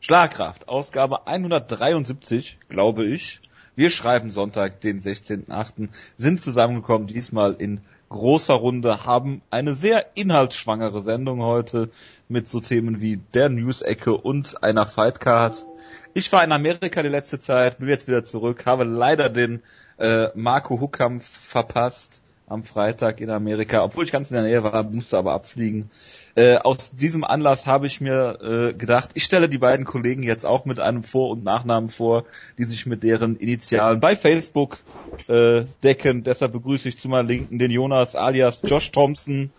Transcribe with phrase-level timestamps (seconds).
[0.00, 3.40] Schlagkraft, Ausgabe 173, glaube ich.
[3.74, 11.02] Wir schreiben Sonntag, den 16.8., sind zusammengekommen, diesmal in großer Runde, haben eine sehr inhaltsschwangere
[11.02, 11.90] Sendung heute
[12.28, 15.66] mit so Themen wie der News-Ecke und einer Fightcard.
[16.14, 19.62] Ich war in Amerika die letzte Zeit, bin jetzt wieder zurück, habe leider den
[19.98, 24.82] äh, Marco Huckampf verpasst am Freitag in Amerika, obwohl ich ganz in der Nähe war,
[24.84, 25.90] musste aber abfliegen.
[26.34, 30.46] Äh, aus diesem Anlass habe ich mir äh, gedacht, ich stelle die beiden Kollegen jetzt
[30.46, 32.24] auch mit einem Vor- und Nachnamen vor,
[32.58, 34.78] die sich mit deren Initialen bei Facebook
[35.28, 36.24] äh, decken.
[36.24, 39.50] Deshalb begrüße ich zu meiner Linken den Jonas alias Josh Thompson.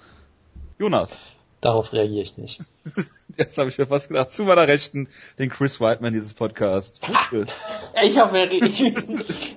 [0.78, 1.28] Jonas.
[1.62, 2.62] Darauf reagiere ich nicht.
[3.38, 7.02] Jetzt habe ich mir fast gedacht, zu meiner Rechten den Chris Whiteman dieses Podcast.
[8.04, 8.78] ich habe ich,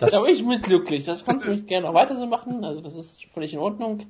[0.01, 1.05] da bin ich mit glücklich.
[1.05, 2.65] Das kannst du nicht gerne auch weiter so machen.
[2.65, 4.01] Also das ist völlig in Ordnung.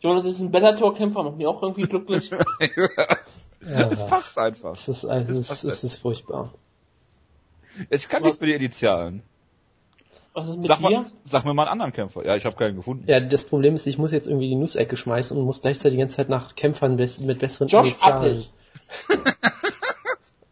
[0.00, 2.30] Jonas ist ein Bellator-Kämpfer, macht mich auch irgendwie glücklich.
[3.60, 4.74] ja, es passt einfach.
[4.74, 6.52] Es ist, es ist, es ist furchtbar.
[7.90, 9.22] Ich kann nichts mit den Initialen.
[10.38, 10.90] Was ist mit sag dir?
[10.90, 12.24] Mal, sag mir mal einen anderen Kämpfer.
[12.24, 13.04] Ja, ich habe keinen gefunden.
[13.08, 15.98] Ja, das Problem ist, ich muss jetzt irgendwie die Nussecke schmeißen und muss gleichzeitig die
[16.00, 18.44] ganze Zeit nach Kämpfern mit besseren Josh Initialen.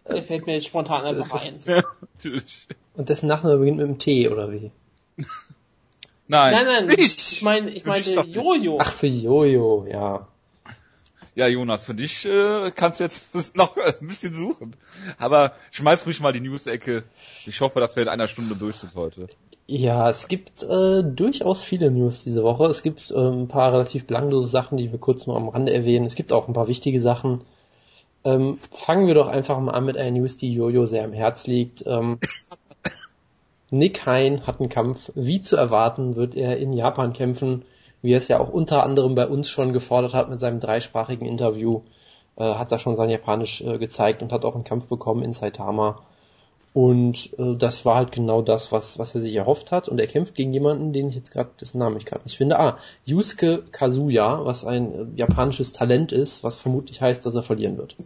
[0.09, 1.59] Der fällt mir jetzt spontan einfach Das- ein.
[1.65, 1.83] Ja,
[2.15, 2.67] natürlich.
[2.95, 4.71] Und dessen Nachname beginnt mit dem T, oder wie?
[6.29, 7.21] Nein, Nein, nein, nicht.
[7.33, 8.21] ich meine, ich meinte.
[8.23, 8.79] Jojo.
[8.81, 10.27] Ach, für Jojo, ja.
[11.37, 14.75] Ja, Jonas, für dich äh, kannst du jetzt noch ein bisschen suchen.
[15.19, 17.05] Aber schmeiß ruhig mal die News-Ecke.
[17.45, 19.29] Ich hoffe, dass wir in einer Stunde durch sind heute.
[19.67, 22.65] Ja, es gibt äh, durchaus viele News diese Woche.
[22.65, 26.07] Es gibt äh, ein paar relativ belanglose Sachen, die wir kurz nur am Rande erwähnen.
[26.07, 27.43] Es gibt auch ein paar wichtige Sachen.
[28.25, 31.47] Ähm, fangen wir doch einfach mal an mit einer News, die Jojo sehr am Herz
[31.47, 31.85] liegt.
[31.87, 32.19] Ähm,
[33.71, 35.13] Nick Hein hat einen Kampf.
[35.15, 37.67] Wie zu erwarten, wird er in Japan kämpfen,
[38.03, 41.27] wie er es ja auch unter anderem bei uns schon gefordert hat mit seinem dreisprachigen
[41.27, 41.83] Interview.
[42.37, 45.33] Äh, hat da schon sein Japanisch äh, gezeigt und hat auch einen Kampf bekommen in
[45.33, 46.03] Saitama.
[46.75, 49.89] Und äh, das war halt genau das, was, was er sich erhofft hat.
[49.89, 52.59] Und er kämpft gegen jemanden, den ich jetzt gerade, dessen Namen ich gerade nicht finde.
[52.59, 57.79] Ah, Yusuke Kazuya, was ein äh, japanisches Talent ist, was vermutlich heißt, dass er verlieren
[57.79, 57.97] wird.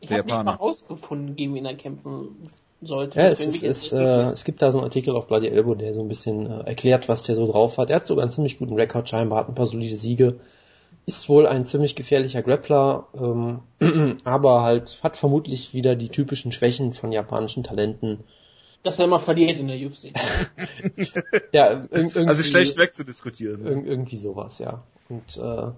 [0.00, 2.50] Ich habe nicht mal rausgefunden, gegen wen er kämpfen
[2.82, 3.18] sollte.
[3.18, 5.94] Ja, es, ist, jetzt äh, es gibt da so einen Artikel auf Bloody Elbow, der
[5.94, 7.90] so ein bisschen äh, erklärt, was der so drauf hat.
[7.90, 10.40] Er hat sogar einen ziemlich guten Rekord scheinbar, hat ein paar solide Siege.
[11.06, 13.60] Ist wohl ein ziemlich gefährlicher Grappler, ähm,
[14.24, 18.24] aber halt hat vermutlich wieder die typischen Schwächen von japanischen Talenten.
[18.82, 20.12] dass er immer verliert in der UFC.
[21.52, 23.62] Ja, ir irgendwie, Also schlecht wegzudiskutieren.
[23.62, 23.70] ne?
[23.70, 24.82] Ir irgendwie sowas, ja.
[25.08, 25.70] Und äh,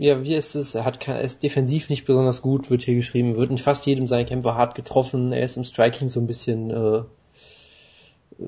[0.00, 0.74] ja, wie ist es?
[0.74, 4.08] Er hat er ist defensiv nicht besonders gut, wird hier geschrieben, wird in fast jedem
[4.08, 5.30] seiner Kämpfer hart getroffen.
[5.30, 7.02] Er ist im Striking so ein bisschen äh,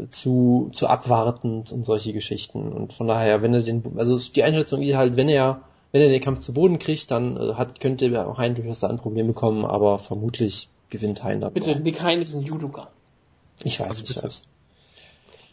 [0.08, 2.72] zu zu abwartend und solche Geschichten.
[2.72, 5.60] Und von daher, wenn er den, also die Einschätzung ist halt, wenn er
[5.90, 8.96] wenn er den Kampf zu Boden kriegt, dann äh, hat könnte Hein durchaus da ein
[8.96, 11.50] Problem bekommen, aber vermutlich gewinnt Hein da.
[11.50, 12.88] Bitte, Nick Hein ist ein Judoka.
[13.62, 14.22] Ich weiß Also bitte.
[14.22, 14.44] was.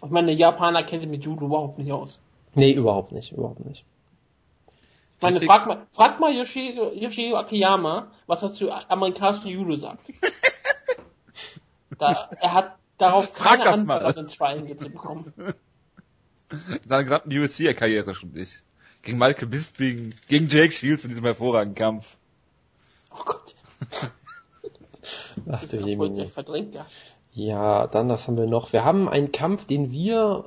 [0.01, 2.19] Ich meine, Japaner kennt mit Judo überhaupt nicht aus.
[2.55, 3.83] Nee, überhaupt nicht, überhaupt nicht.
[5.19, 10.00] Ich meine, frag mal, frag mal Yoshiro, Yoshiro Akiyama, was er zu amerikanischem Judo sagt.
[12.00, 14.06] da, er hat darauf Frag keine das Antwort mal.
[14.06, 15.34] auf den Schweinengitzel bekommen.
[15.38, 18.63] In seiner gesamten UFC-Karriere schon nicht.
[19.02, 22.16] Gegen Michael Bisping, gegen Jake Shields in diesem hervorragenden Kampf.
[23.12, 23.56] Oh Gott,
[25.51, 26.86] Ach du wurde verdrängt, ja.
[27.34, 28.72] Ja, dann was haben wir noch?
[28.74, 30.46] Wir haben einen Kampf, den wir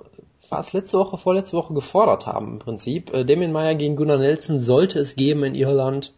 [0.53, 3.13] war es letzte Woche, vorletzte Woche gefordert haben im Prinzip.
[3.13, 6.13] Äh, Damien Meyer gegen Gunnar Nelson sollte es geben in Irland,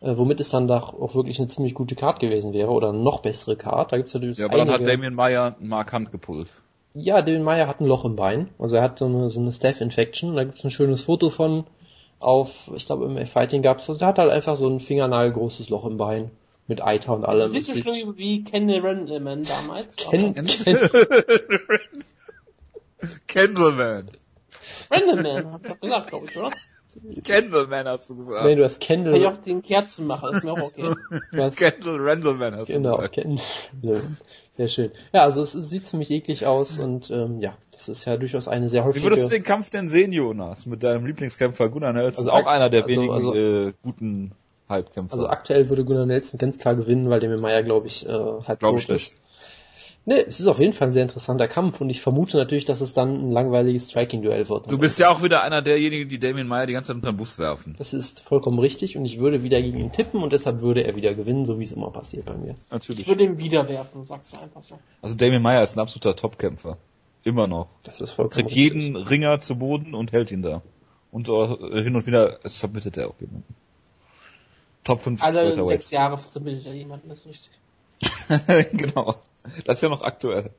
[0.00, 2.98] äh, womit es dann doch auch wirklich eine ziemlich gute Card gewesen wäre oder eine
[2.98, 3.90] noch bessere Card.
[3.92, 4.92] Da gibt's natürlich Ja, aber dann hat einige.
[4.92, 6.48] Damien Meyer markant gepullt.
[6.94, 8.50] Ja, Damien Meyer hat ein Loch im Bein.
[8.58, 10.36] Also er hat so eine, so eine Staph-Infection.
[10.36, 11.64] Da gibt's ein schönes Foto von
[12.20, 13.88] auf, ich glaube im Fighting gab's.
[13.88, 16.30] Also der hat halt einfach so ein fingernagelgroßes Loch im Bein
[16.66, 17.54] mit Eiter und Das allem.
[17.54, 19.96] ist nicht so schlimm wie Kenny Randleman damals.
[19.96, 20.78] Ken, aber- Ken,
[23.28, 24.10] Candleman.
[24.90, 26.50] Randleman, hab ich doch gesagt, glaube ich, oder?
[27.26, 28.44] Candleman hast du gesagt.
[28.44, 30.94] nee, du hast Kann ich auch den Kerzenmacher, ist mir auch okay.
[31.32, 33.14] du hast Candle Randleman hast Genau, du gesagt.
[33.14, 33.40] kennen.
[34.56, 34.92] Sehr schön.
[35.12, 38.68] Ja, also es, sieht ziemlich eklig aus und ähm, ja, das ist ja durchaus eine
[38.68, 39.06] sehr Wie häufige.
[39.06, 40.66] würdest du den Kampf denn sehen, Jonas?
[40.66, 42.28] Mit deinem Lieblingskämpfer Gunnar Nelson?
[42.28, 44.32] Also auch einer der also- wenigen also- äh, guten
[44.68, 45.12] Halbkämpfer.
[45.14, 48.56] also aktuell würde Gunnar Nelson ganz klar gewinnen, weil dem Meyer, glaube ich, äh, Glaube
[48.60, 49.14] tot ich nicht.
[50.06, 52.82] Nee, es ist auf jeden Fall ein sehr interessanter Kampf und ich vermute natürlich, dass
[52.82, 54.70] es dann ein langweiliges Striking-Duell wird.
[54.70, 57.16] Du bist ja auch wieder einer derjenigen, die Damien Meyer die ganze Zeit unter den
[57.16, 57.74] Bus werfen.
[57.78, 60.94] Das ist vollkommen richtig und ich würde wieder gegen ihn tippen und deshalb würde er
[60.94, 62.52] wieder gewinnen, so wie es immer passiert bei mir.
[62.52, 63.08] Ich Natürlich.
[63.08, 64.78] würde ihn wieder werfen, sagst du einfach so.
[65.00, 66.76] Also Damien Meyer ist ein absoluter Topkämpfer.
[67.22, 67.68] Immer noch.
[67.84, 68.82] Das ist vollkommen Kriegt richtig.
[68.82, 70.60] jeden Ringer zu Boden und hält ihn da.
[71.10, 73.54] Und äh, hin und wieder submittet er auch jemanden.
[74.84, 78.72] Top 5 Alle sechs Jahre zerbildet er jemanden, das ist richtig.
[78.72, 79.14] genau.
[79.64, 80.50] Das ist ja noch aktuell.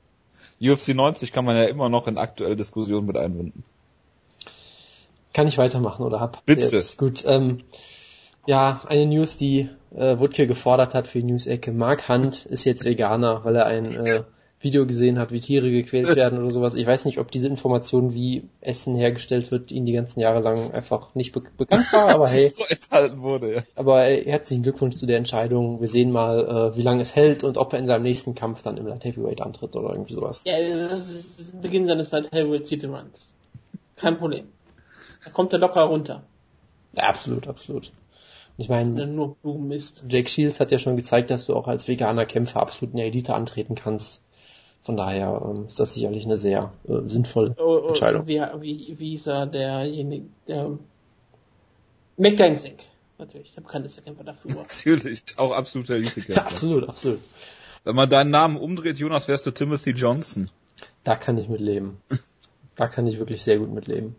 [0.62, 3.64] UFC 90 kann man ja immer noch in aktuelle Diskussionen mit einbinden.
[5.34, 6.46] Kann ich weitermachen oder hab?
[6.46, 6.74] Bitte.
[6.76, 6.98] Jetzt.
[6.98, 7.24] Gut.
[7.26, 7.64] Ähm,
[8.46, 11.72] ja, eine News, die äh, Wutke gefordert hat für die News-Ecke.
[11.72, 14.24] Mark Hunt ist jetzt Veganer, weil er ein äh,
[14.60, 16.76] Video gesehen hat, wie Tiere gequält werden oder sowas.
[16.76, 20.72] Ich weiß nicht, ob diese Information, wie Essen hergestellt wird, ihn die ganzen Jahre lang
[20.72, 22.50] einfach nicht be bekannt war, aber hey.
[22.56, 23.64] So enthalten wurde, ja.
[23.76, 25.82] Aber äh, herzlichen Glückwunsch zu der Entscheidung.
[25.82, 28.62] Wir sehen mal, äh, wie lange es hält und ob er in seinem nächsten Kampf
[28.62, 30.44] dann im Light Heavyweight antritt oder irgendwie sowas.
[30.46, 30.58] Ja,
[30.88, 33.34] das ist der Beginn seines Light Heavyweight City Runs.
[33.98, 34.48] Kein Problem.
[35.24, 36.24] Da kommt er locker runter.
[36.94, 37.92] Ja, absolut, absolut.
[38.58, 40.04] Ich meine, nur Blumen misst.
[40.08, 43.08] Jake Shields hat ja schon gezeigt, dass du auch als veganer Kämpfer absolut in der
[43.08, 44.24] Elite antreten kannst.
[44.86, 48.28] Von daher ähm, ist das sicherlich eine sehr äh, sinnvolle Oh, oh, Entscheidung.
[48.28, 50.78] Wie, wie, wie hieß er, derjenige, der
[52.18, 52.76] McDancing.
[53.18, 54.54] Natürlich, der bekannteste Kämpfer dafür.
[54.56, 55.24] Natürlich.
[55.38, 56.46] Auch absoluter Ja, Elite-Kämpfer.
[56.46, 57.20] absolut, absolut.
[57.84, 60.46] Wenn man deinen Namen umdreht, Jonas, wärst du Timothy Johnson.
[61.04, 61.98] Da kann ich mitleben.
[62.78, 64.18] Da kann ich wirklich sehr gut mitleben.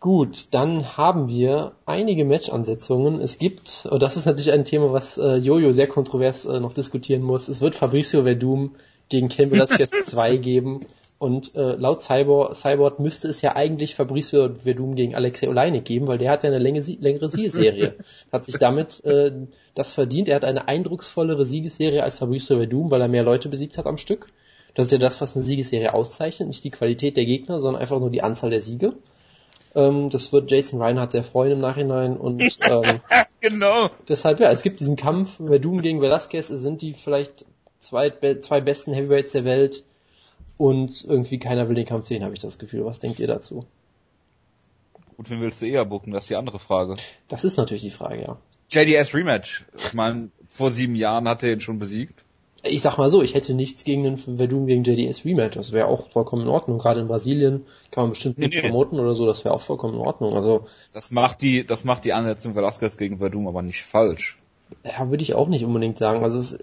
[0.00, 3.20] Gut, dann haben wir einige Match-Ansetzungen.
[3.20, 6.72] Es gibt, und das ist natürlich ein Thema, was äh, Jojo sehr kontrovers äh, noch
[6.72, 8.74] diskutieren muss, es wird Fabricio Verdum
[9.12, 10.80] gegen Ken Velasquez 2 geben.
[11.18, 16.08] Und äh, laut Cyborg, Cyborg müsste es ja eigentlich Fabricio Verdum gegen Alexei Oleinik geben,
[16.08, 17.94] weil der hat ja eine längere, längere Siegesserie.
[18.32, 19.30] hat sich damit äh,
[19.76, 20.26] das verdient.
[20.26, 23.98] Er hat eine eindrucksvollere Siegesserie als Fabricio Verdum, weil er mehr Leute besiegt hat am
[23.98, 24.26] Stück.
[24.74, 28.00] Das ist ja das, was eine Siegesserie auszeichnet, nicht die Qualität der Gegner, sondern einfach
[28.00, 28.94] nur die Anzahl der Siege.
[29.76, 33.00] Ähm, das wird Jason Reinhardt sehr freuen im Nachhinein und ähm,
[33.40, 33.90] genau.
[34.08, 37.44] deshalb ja, es gibt diesen Kampf Verdum gegen Velasquez, sind die vielleicht
[37.82, 39.84] zwei, zwei besten Heavyweights der Welt
[40.56, 42.84] und irgendwie keiner will den Kampf sehen, habe ich das Gefühl.
[42.84, 43.66] Was denkt ihr dazu?
[45.16, 46.12] Gut, wen willst du eher bucken?
[46.12, 46.96] Das ist die andere Frage.
[47.28, 48.38] Das ist natürlich die Frage, ja.
[48.70, 49.66] JDS Rematch.
[49.76, 52.24] Ich meine, vor sieben Jahren hat er ihn schon besiegt.
[52.64, 55.56] Ich sag mal so, ich hätte nichts gegen den Verdum gegen JDS Rematch.
[55.56, 56.78] Das wäre auch vollkommen in Ordnung.
[56.78, 58.60] Gerade in Brasilien kann man bestimmt nicht nee.
[58.60, 59.26] promoten oder so.
[59.26, 60.34] Das wäre auch vollkommen in Ordnung.
[60.34, 64.38] Also Das macht die, das macht die Ansetzung Velasquez gegen Verdum aber nicht falsch.
[64.84, 66.22] Ja, würde ich auch nicht unbedingt sagen.
[66.22, 66.58] Also es,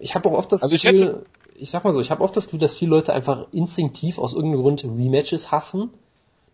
[0.00, 2.22] ich habe auch oft das Also ich Gefühl, hätte- ich sag mal so, ich habe
[2.22, 5.90] oft das Gefühl, dass viele Leute einfach instinktiv aus irgendeinem Grund Rematches hassen.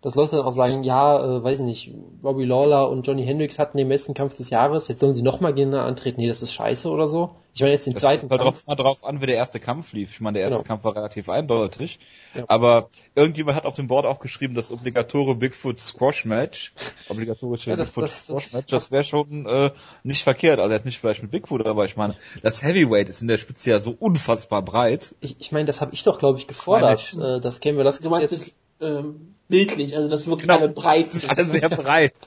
[0.04, 3.58] Dass Leute dann auch sagen, ja, äh, weiß ich nicht, Robbie Lawler und Johnny Hendricks
[3.58, 6.20] hatten den besten Kampf des Jahres, jetzt sollen sie nochmal gegeneinander antreten.
[6.20, 7.30] Nee, das ist scheiße oder so.
[7.54, 8.64] Ich meine jetzt den Das zweiten kommt halt Kampf.
[8.66, 10.10] drauf, drauf an, wie der erste Kampf lief.
[10.12, 10.66] Ich meine, der erste Genau.
[10.68, 12.00] Kampf war relativ eindeutig.
[12.34, 12.44] Ja.
[12.48, 16.74] Aber irgendjemand hat auf dem Board auch geschrieben, das obligatorische Bigfoot Squash Match,
[17.08, 19.70] obligatorische Ja, das- Bigfoot das- Squash Match, das wäre schon äh,
[20.02, 20.60] nicht verkehrt.
[20.60, 23.70] Also jetzt nicht vielleicht mit Bigfoot, aber ich meine, das Heavyweight ist in der Spitze
[23.70, 25.14] ja so unfassbar breit.
[25.20, 27.14] Ich, ich meine, das habe ich doch, glaube ich, gefordert.
[27.18, 28.54] Äh, das kennen wir das Du meinst jetzt.
[28.80, 30.58] Ähm, bildlich, also das ist wirklich Genau.
[30.60, 31.28] eine Breite.
[31.28, 32.14] Alle sehr breit.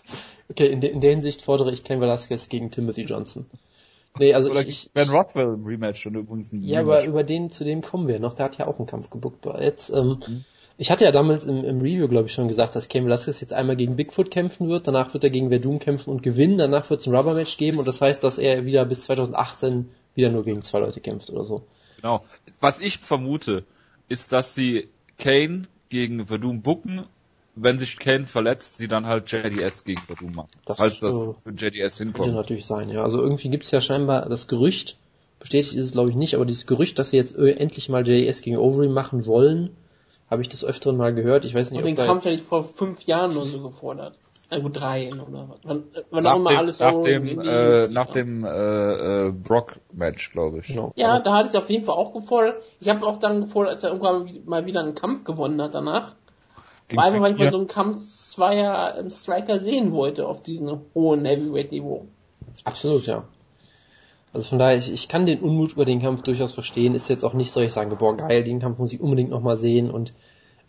[0.50, 3.46] Okay, in, de, in der Hinsicht fordere ich Ken Velasquez gegen Timothy Johnson.
[4.18, 7.08] Nee, also Oder ich, Ben Rothwell im Rematch und übrigens ein Ja, aber Rematch.
[7.10, 8.34] über den, zu dem kommen wir noch.
[8.34, 9.46] Der hat ja auch einen Kampf gebuckt.
[9.46, 10.46] Aber Jetzt, ähm, Mhm.
[10.78, 13.52] ich hatte ja damals im, im Review, glaube ich, schon gesagt, dass Cain Velasquez jetzt
[13.52, 17.02] einmal gegen Bigfoot kämpfen wird, danach wird er gegen Verdun kämpfen und gewinnen, danach wird
[17.02, 20.62] es ein Rubber-Match geben und das heißt, dass er wieder bis 2018 wieder nur gegen
[20.62, 21.64] zwei Leute kämpft oder so.
[21.98, 22.24] Genau.
[22.62, 23.66] Was ich vermute,
[24.08, 24.88] ist, dass sie
[25.20, 27.06] Kane gegen Verdum bucken,
[27.56, 30.50] wenn sich Kane verletzt, sie dann halt JDS gegen Verdum machen.
[30.66, 32.36] Das, falls das äh, für JDS Könnte hinkommt.
[32.36, 33.04] natürlich sein, ja.
[33.04, 34.98] Also irgendwie gibt es ja scheinbar das Gerücht,
[35.40, 38.08] bestätigt ist es glaube ich nicht, aber dieses Gerücht, dass sie jetzt äh, endlich mal
[38.08, 39.72] JS gegen Overeem machen wollen,
[40.30, 41.46] habe ich des Öfteren mal gehört.
[41.46, 44.18] Ich weiß nicht, Und den da Kampf hätte ich vor fünf Jahren nur so gefordert.
[44.50, 45.60] Na gut, drei oder was.
[45.64, 48.14] Wann, wann Nach auch immer dem, alles nach so dem, irgendwie äh, nach ja.
[48.14, 50.68] dem äh, äh, Brock-Match, glaube ich.
[50.68, 50.94] Genau.
[50.96, 52.64] Ja, da hatte ich auf jeden Fall auch gefordert.
[52.80, 56.16] Ich habe auch dann gefordert, als er irgendwann mal wieder einen Kampf gewonnen hat danach.
[56.88, 60.42] Ging's Weil einfach, weil ich mal so einen Kampf zweier ähm, Striker sehen wollte auf
[60.42, 62.06] diesem hohen Heavyweight-Niveau.
[62.64, 63.26] Absolut, ja.
[64.32, 66.96] Also von daher, ich, ich kann den Unmut über den Kampf durchaus verstehen.
[66.96, 69.58] Ist jetzt auch nicht so, ich sage, boah, geil, den Kampf muss ich unbedingt nochmal
[69.58, 69.92] sehen.
[69.92, 70.14] Und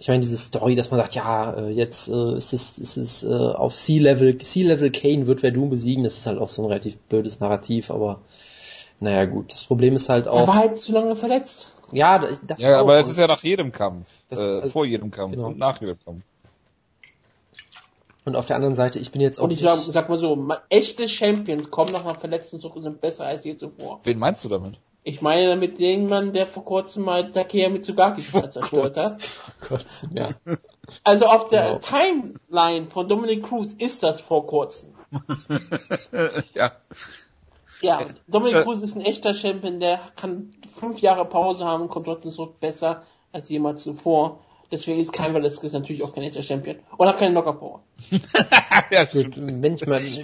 [0.01, 3.25] ich meine, diese Story, dass man sagt, ja, äh, jetzt äh, ist es, ist es
[3.25, 6.99] äh, auf Sea-Level, Sea-Level Kane wird Verdun besiegen, das ist halt auch so ein relativ
[6.99, 8.21] blödes Narrativ, aber
[9.01, 11.73] naja gut, das Problem ist halt Er auch, war halt zu lange verletzt.
[11.93, 12.83] ja, das das Ja, auch.
[12.83, 14.07] aber es ist ja nach jedem Kampf.
[14.29, 15.49] Das- äh, also- vor jedem Kampf genau.
[15.49, 16.23] und nach jedem Kampf.
[18.25, 20.19] und auf der anderen Seite, ich bin jetzt auch Und ich nicht, sag, sag mal
[20.19, 23.99] so, echte Champions kommen nach einer Verletzung zurück und sind besser als je zuvor.
[24.05, 24.79] Wen meinst du damit?
[25.09, 29.17] Ich meine damit den Mann, der vor kurzem mal Takeya Mitsugaki zerstört hat.
[29.63, 30.31] oh Gott, ja.
[31.03, 31.79] Also auf der Genau.
[31.79, 34.95] Timeline von Dominic Cruz ist das vor kurzem.
[36.55, 36.73] ja.
[37.81, 38.63] Ja, Dominic Tja.
[38.65, 42.61] Cruz ist ein echter Champion, der kann fünf Jahre Pause haben und kommt trotzdem zurück
[42.61, 44.41] besser als jemals zuvor.
[44.71, 46.77] Deswegen ist kein Velasquez natürlich auch kein nächster Champion.
[46.97, 47.83] Und hat keine Knocker Power.
[48.91, 50.23] ja, gut, wenn ich mal, ich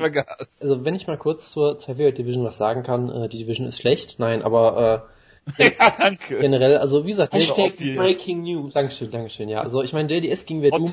[0.60, 3.66] also wenn ich mal kurz zur, zur Heavyweight Division was sagen kann, äh, die Division
[3.66, 5.08] ist schlecht, nein, aber
[5.58, 6.38] äh, ja, danke.
[6.38, 8.74] Generell, also wie gesagt, Hashtag Breaking News.
[8.74, 9.60] Dankeschön, Dankeschön, ja.
[9.60, 10.92] Also ich meine, JDS gegen Verdum,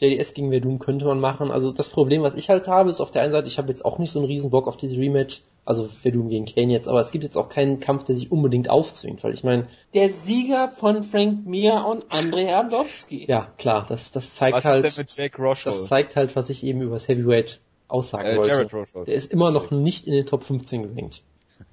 [0.00, 1.50] JDS gegen Verdum könnte man machen.
[1.50, 3.84] Also das Problem, was ich halt habe, ist auf der einen Seite, ich habe jetzt
[3.84, 7.00] auch nicht so einen riesen Bock auf dieses Rematch, also Verdum gegen Kane jetzt, aber
[7.00, 9.68] es gibt jetzt auch keinen Kampf, der sich unbedingt aufzwingt, weil ich meine...
[9.94, 13.26] Der Sieger von Frank Mir und Andrei Arlovski.
[13.28, 14.84] Ja, klar, das, das zeigt was halt...
[14.84, 15.70] Ist denn mit Rosho?
[15.70, 19.04] Das zeigt halt, was ich eben über das Heavyweight aussagen Äh, wollte.
[19.06, 21.22] Der ist immer noch nicht in den Top 15 gerankt.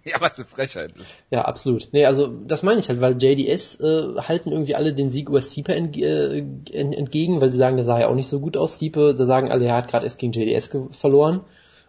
[0.05, 0.93] Ja, was eine Frechheit.
[1.29, 1.89] Ja, absolut.
[1.91, 5.41] Nee, also das meine ich halt, weil JDS äh, halten irgendwie alle den Sieg über
[5.41, 8.57] Stipe ent äh, ent entgegen, weil sie sagen, der sah ja auch nicht so gut
[8.57, 9.13] aus, Stipe.
[9.13, 11.41] Da sagen alle, er hat gerade erst gegen JDS verloren.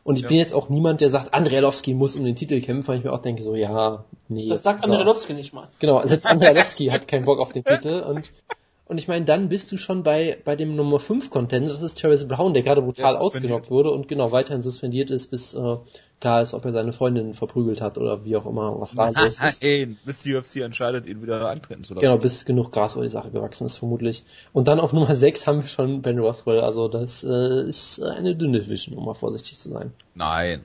[0.05, 0.29] Und ich Ja.
[0.29, 3.13] bin jetzt auch niemand, der sagt, Andrelowski muss um den Titel kämpfen, weil ich mir
[3.13, 4.49] auch denke, so, ja, nee.
[4.49, 4.91] Das sagt so.
[4.91, 5.69] Andrelowski nicht mal.
[5.79, 8.31] Genau, selbst Andrelowski hat keinen Bock auf den Titel und
[8.93, 11.99] und ich meine, dann bist du schon bei, bei dem Nummer 5 Contender, das ist
[11.99, 15.79] Travis Brown, der gerade brutal Der ausgenockt wurde und genau weiterhin suspendiert ist, bis äh,
[16.21, 19.41] klar ist, ob er seine Freundin verprügelt hat oder wie auch immer, was da los
[19.41, 19.63] ist.
[19.63, 22.05] Nein, bis die UFC entscheidet, ihn wieder antreten zu lassen.
[22.05, 24.25] Genau, bis genug Gras über die Sache gewachsen ist, vermutlich.
[24.53, 28.37] Und dann auf Nummer 6 haben wir schon Ben Rothwell, also das äh, ist eine
[28.37, 29.95] dünne Division, um mal vorsichtig zu sein.
[30.15, 30.61] Nein.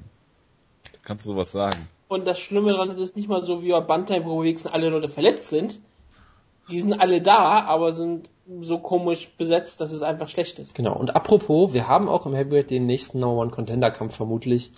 [1.03, 1.87] Kannst du sowas sagen?
[2.09, 4.69] Und das Schlimme daran ist, es ist nicht mal so wie bei Bantam, wo wenigstens
[4.73, 5.79] alle Leute verletzt sind.
[6.69, 8.29] Die sind alle da, aber sind
[8.61, 10.75] so komisch besetzt, dass es einfach schlecht ist.
[10.75, 14.71] Genau, und apropos, wir haben auch im Heavyweight den nächsten Number One Contender Kampf vermutlich.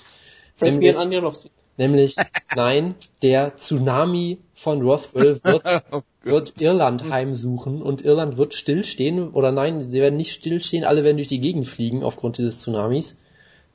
[0.56, 1.50] Frank Nämlich- Andrelowski.
[1.78, 2.18] Nämlich,
[2.58, 9.54] nein, der Tsunami von Rothwell wird, Oh wird Irland heimsuchen und Irland wird stillstehen, oder
[9.54, 13.16] nein, sie werden nicht stillstehen, alle werden durch die Gegend fliegen aufgrund dieses Tsunamis,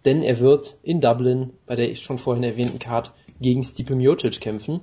[0.04, 4.80] denn er wird in Dublin bei der schon vorhin erwähnten Card gegen Stipe Miocic kämpfen.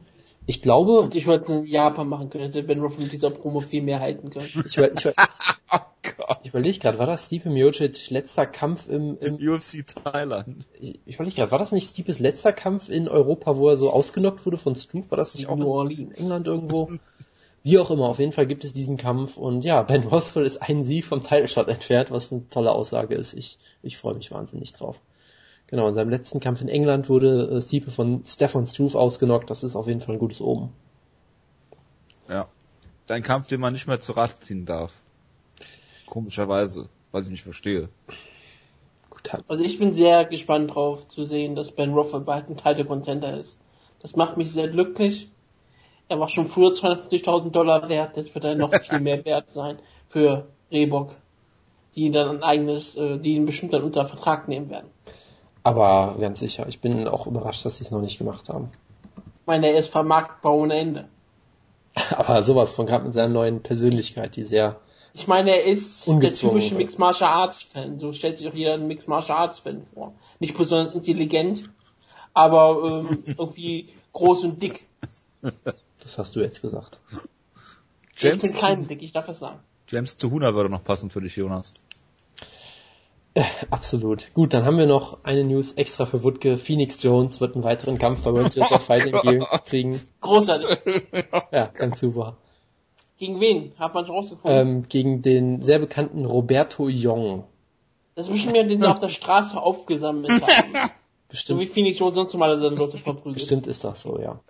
[0.48, 3.30] Ich glaube, Und ich wollte es in Japan machen können, hätte Ben Ruffin mit dieser
[3.30, 4.48] Promo viel mehr halten können.
[4.68, 5.14] ich, über- ich, über-
[5.74, 5.80] Oh
[6.18, 6.40] Gott.
[6.44, 10.66] ich überlege gerade, war das Stipe Miocic letzter Kampf im, im UFC Thailand.
[10.80, 13.92] ich, ich überlege gerade, war das nicht Stipes letzter Kampf in Europa, wo er so
[13.92, 15.10] ausgenockt wurde von Struve?
[15.12, 16.20] War das nicht auch New in Orleans.
[16.20, 16.92] England irgendwo?
[17.64, 20.58] Wie auch immer, auf jeden Fall gibt es diesen Kampf und ja, Ben Rothwell ist
[20.64, 23.34] ein Sieg vom Title Shot entfernt, was eine tolle Aussage ist.
[23.34, 25.00] Ich, ich freue mich wahnsinnig drauf.
[25.72, 29.64] Genau, in seinem letzten Kampf in England wurde äh, Stipe von Stefan Struve ausgenockt, das
[29.64, 30.70] ist auf jeden Fall ein gutes Omen.
[32.30, 32.48] Ja.
[33.08, 35.02] Ein Kampf, den man nicht mehr zu Rate ziehen darf.
[36.08, 36.88] Komischerweise.
[37.12, 37.90] Was ich nicht verstehe.
[39.10, 42.56] Gut, hat- Also ich bin sehr gespannt drauf zu sehen, dass Ben Ruffin bald ein
[42.56, 43.60] Title Contender ist.
[44.00, 45.30] Das macht mich sehr glücklich.
[46.08, 49.80] Er war schon früher 250.000 Dollar wert, jetzt wird er noch viel mehr wert sein
[50.08, 51.16] für Reebok,
[51.96, 54.88] die ihn dann ein eigenes, äh, die ihn bestimmt dann unter Vertrag nehmen werden.
[55.64, 58.72] Aber ganz sicher, ich bin auch überrascht, dass sie es noch nicht gemacht haben.
[59.16, 61.08] Ich meine, er ist vermarktbar ohne Ende.
[62.12, 64.80] Aber sowas von gerade mit seiner neuen Persönlichkeit, die sehr
[65.14, 66.76] Ich meine, er ist der typische?
[66.76, 68.00] Mixed Martial Arts Fan.
[68.00, 70.14] So stellt sich auch jeder einen Mixed Martial Arts Fan vor.
[70.40, 71.70] Nicht besonders intelligent,
[72.34, 74.88] aber ähm, irgendwie groß und dick.
[76.00, 77.00] Das hast du jetzt gesagt.
[78.16, 79.60] James, ich bin klein und dick, ich darf das sagen.
[79.88, 81.74] James Tuhuna würde noch passen für dich, Jonas.
[83.70, 84.34] Absolut.
[84.34, 86.58] Gut, dann haben wir noch eine News extra für Wutke.
[86.58, 90.00] Phoenix Jones wird einen weiteren Kampf bei World Series of Fighting Gear kriegen.
[90.20, 90.80] Großartig.
[91.52, 92.38] Ja, ganz super.
[93.18, 93.74] Gegen wen?
[93.78, 94.60] Hat man schon rausgefunden?
[94.60, 97.46] Ähm, gegen den sehr bekannten Roberto Young.
[98.16, 100.74] Das ist bestimmt jemand, den sie auf der Straße aufgesammelt haben.
[100.76, 100.90] so
[101.30, 103.36] Bestimmt, wie Phoenix Jones sonst mal seine Leute verprügelt.
[103.36, 104.42] bestimmt ist das so, ja.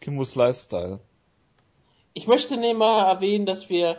[0.00, 0.98] Kimus Lifestyle.
[2.14, 3.98] Ich möchte nur mal erwähnen, dass wir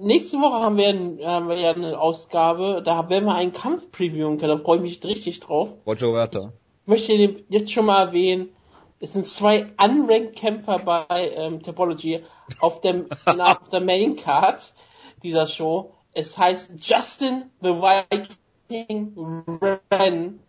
[0.00, 3.90] nächste Woche haben wir, ein- haben wir ja eine Ausgabe, da werden wir einen Kampf
[3.90, 5.70] previewen können, da freue ich mich richtig drauf.
[5.86, 6.52] Roger Werther.
[6.84, 7.12] Ich möchte
[7.48, 8.48] jetzt schon mal erwähnen,
[9.00, 12.22] es sind zwei unranked Kämpfer bei ähm, Topology
[12.60, 14.72] auf dem na, auf der Main Card
[15.22, 15.92] dieser Show.
[16.12, 19.58] Es heißt Justin the Viking
[19.90, 20.40] Ren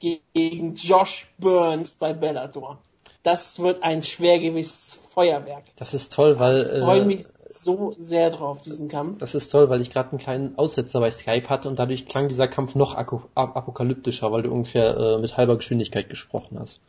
[0.00, 2.78] gegen Josh Burns bei Bellator.
[3.22, 5.64] Das wird ein Schwergewichtsfeuerwerk.
[5.76, 9.18] Das ist toll, weil Ich freue äh, mich so sehr drauf, diesen Kampf.
[9.18, 12.28] das ist toll, weil ich gerade einen kleinen Aussetzer bei Skype hatte und dadurch klang
[12.28, 16.80] dieser Kampf noch apokalyptischer, weil du ungefähr äh, mit halber Geschwindigkeit gesprochen hast.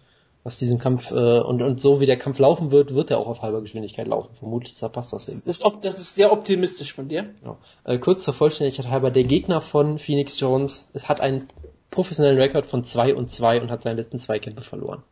[0.44, 3.28] Was diesem Kampf äh, und und so wie der Kampf laufen wird, wird er auch
[3.28, 4.34] auf halber Geschwindigkeit laufen.
[4.34, 5.42] Vermutlich da passt das eben.
[5.46, 7.30] Das ist, das ist sehr optimistisch von dir.
[7.42, 7.58] Genau.
[7.84, 11.50] Äh, kurz zur Vollständigkeit halber, der Gegner von Phoenix Jones es hat einen
[11.92, 15.04] professionellen Rekord von 2 und 2 und hat seine letzten zwei Kämpfe verloren.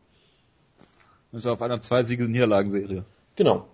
[1.32, 3.04] Ist auf einer zwei Siege Niederlagenserie.
[3.36, 3.66] Genau.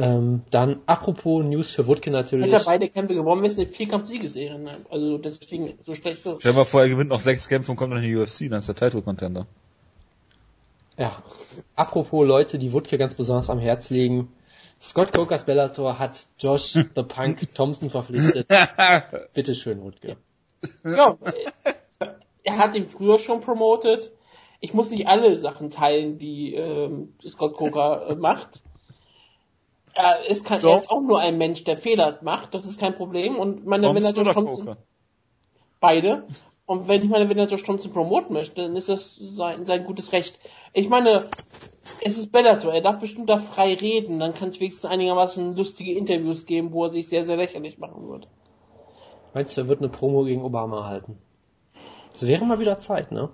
[0.00, 2.46] Ähm, dann apropos News für Wutke natürlich.
[2.46, 4.58] Hätte er beide Kämpfe gewonnen, wäre es eine Vierkampf-Siegesserie.
[4.58, 4.70] Ne?
[4.88, 6.38] Also deswegen so schlecht so.
[6.40, 8.48] Stell dir mal vor, er gewinnt noch sechs Kämpfe und kommt dann in die UFC,
[8.48, 9.46] dann ist der Title Contender.
[10.96, 11.22] Ja.
[11.76, 14.32] Apropos Leute, die Wutke ganz besonders am Herz legen.
[14.80, 18.48] Scott Cokers Bellator hat Josh the Punk Thompson verpflichtet.
[19.34, 20.16] Bitteschön, Rutger.
[20.82, 21.18] Ja,
[22.42, 24.12] er hat ihn früher schon promotet.
[24.60, 28.62] Ich muss nicht alle Sachen teilen, die ähm, Scott Coker äh, macht.
[29.94, 32.54] Er ist, kein, er ist auch nur ein Mensch, der Fehler macht.
[32.54, 33.36] Das ist kein Problem.
[33.36, 34.76] Und meine, wenn er Thompson oder Thompson, Coker?
[35.80, 36.26] beide.
[36.66, 40.12] Und wenn ich meine, er Josh Thompson promoten möchte, dann ist das sein, sein gutes
[40.12, 40.38] Recht.
[40.72, 41.28] Ich meine,
[42.02, 45.94] es ist Bellator, er darf bestimmt da frei reden, dann kann es wenigstens einigermaßen lustige
[45.94, 48.28] Interviews geben, wo er sich sehr, sehr lächerlich machen wird.
[49.34, 51.18] Meinst du, er wird eine Promo gegen Obama halten?
[52.12, 53.30] Das wäre mal wieder Zeit, ne?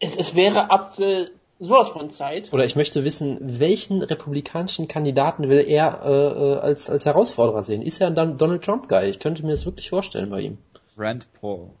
[0.00, 2.52] Es, es wäre aktuell sowas von Zeit.
[2.52, 7.82] Oder ich möchte wissen, welchen republikanischen Kandidaten will er äh, äh, als, als Herausforderer sehen?
[7.82, 9.08] Ist er dann Donald Trump-Guy?
[9.08, 10.58] Ich könnte mir das wirklich vorstellen bei ihm.
[10.96, 11.70] Rand Paul.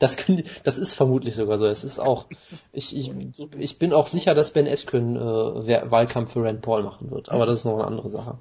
[0.00, 1.66] Das, können, das ist vermutlich sogar so.
[1.66, 2.26] Es ist auch,
[2.72, 3.12] ich, ich,
[3.56, 7.28] ich bin auch sicher, dass Ben Askren äh, Wahlkampf für Rand Paul machen wird.
[7.28, 8.38] Aber das ist noch eine andere Sache.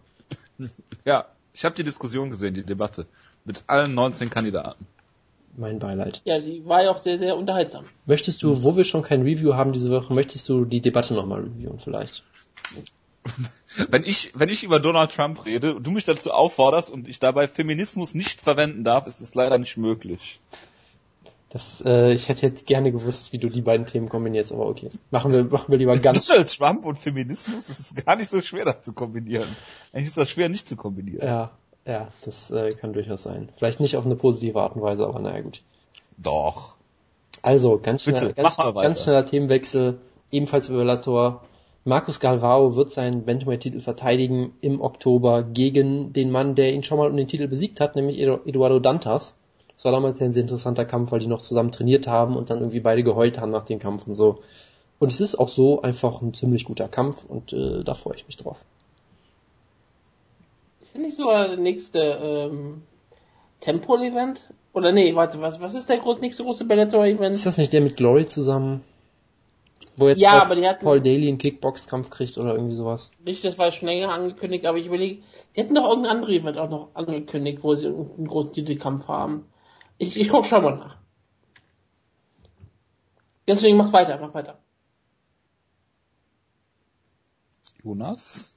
[1.05, 3.05] Ja, ich habe die Diskussion gesehen, die Debatte.
[3.43, 4.87] Mit allen 19 Kandidaten.
[5.57, 6.21] Mein Beileid.
[6.25, 7.85] Ja, die war ja auch sehr, sehr unterhaltsam.
[8.05, 11.41] Möchtest du, wo wir schon kein Review haben diese Woche, möchtest du die Debatte nochmal
[11.41, 12.23] reviewen vielleicht?
[13.89, 17.19] Wenn ich, wenn ich über Donald Trump rede und du mich dazu aufforderst und ich
[17.19, 20.39] dabei Feminismus nicht verwenden darf, ist es leider nicht möglich.
[21.49, 24.89] Das, äh, ich hätte jetzt gerne gewusst, wie du die beiden Themen kombinierst, aber okay.
[25.09, 28.41] Machen wir, machen wir lieber ganz, Donald Trump und Feminismus, das ist gar nicht so
[28.41, 29.47] schwer, das zu kombinieren.
[29.91, 31.25] Eigentlich ist das schwer, nicht zu kombinieren.
[31.25, 31.51] ja,
[31.85, 33.49] ja, das äh, kann durchaus sein.
[33.57, 35.61] Vielleicht nicht auf eine positive Art und Weise, aber naja, gut.
[36.17, 36.75] Doch.
[37.41, 39.99] Also, ganz, schnell, Bitte, ganz, ganz schneller Themenwechsel,
[40.31, 41.43] ebenfalls über Bellator.
[41.83, 47.09] Markus Galvao wird seinen Bantamweight-Titel verteidigen im Oktober gegen den Mann, der ihn schon mal
[47.09, 49.37] um den Titel besiegt hat, nämlich Edu- Eduardo Dantas.
[49.75, 52.59] Das war damals ein sehr interessanter Kampf, weil die noch zusammen trainiert haben und dann
[52.59, 54.39] irgendwie beide geheult haben nach dem Kampf und so.
[54.97, 58.25] Und es ist auch so einfach ein ziemlich guter Kampf und äh, da freue ich
[58.25, 58.65] mich drauf.
[60.95, 62.83] Ist nicht sogar der nächste ähm,
[63.59, 64.49] Temple-Event?
[64.71, 67.35] Oder nee, warte, was, was ist der groß, nächste große Bellator-Event?
[67.35, 68.81] Ist das nicht der mit Glory zusammen?
[69.97, 73.11] Wo jetzt Ja, aber die hatten- Paul Daly einen Kickbox-Kampf kriegt oder irgendwie sowas.
[73.25, 75.21] Nicht, das war schon länger angekündigt, aber ich überlege,
[75.53, 79.45] die hätten doch irgendein anderes Event auch noch angekündigt, wo sie einen großen Titelkampf haben.
[79.97, 80.97] Ich, ich guck schon mal nach.
[83.49, 84.59] Deswegen mach weiter, mach weiter.
[87.83, 88.53] Jonas?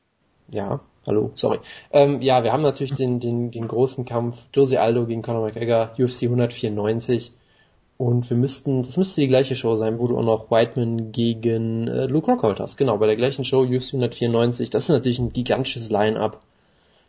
[0.53, 1.59] Ja, hallo, sorry.
[1.91, 5.91] Ähm, ja, wir haben natürlich den, den, den großen Kampf Jose Aldo gegen Conor McGregor,
[5.99, 7.33] UFC 194.
[7.97, 11.89] Und wir müssten, das müsste die gleiche Show sein, wo du auch noch Whiteman gegen
[11.89, 12.77] äh, Luke Rockhold hast.
[12.77, 14.71] Genau, bei der gleichen Show, UFC 194.
[14.71, 16.41] Das ist natürlich ein gigantisches Line-Up.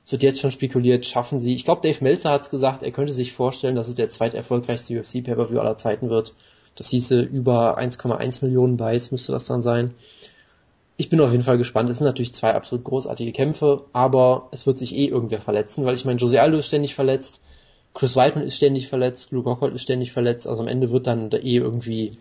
[0.08, 1.54] Es wird jetzt schon spekuliert, schaffen sie.
[1.54, 5.60] Ich glaube, Dave Meltzer hat's gesagt, er könnte sich vorstellen, dass es der zweiterfolgreichste UFC-Pay-Per-View
[5.60, 6.34] aller Zeiten wird.
[6.74, 9.94] Das hieße über 1,1 Millionen Buys müsste das dann sein.
[11.00, 11.90] Ich bin auf jeden Fall gespannt.
[11.90, 15.96] Es sind natürlich zwei absolut großartige Kämpfe, aber es wird sich eh irgendwer verletzen, weil
[15.96, 17.42] ich meine, Jose Aldo ist ständig verletzt,
[17.94, 21.30] Chris Weidman ist ständig verletzt, Luke Rockhold ist ständig verletzt, also am Ende wird dann
[21.30, 22.18] da eh irgendwie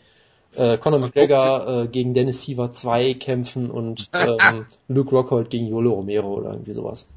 [0.54, 5.94] äh, Conor McGregor äh, gegen Dennis Siever 2 kämpfen und ähm, Luke Rockhold gegen Yolo
[5.94, 7.08] Romero oder irgendwie sowas.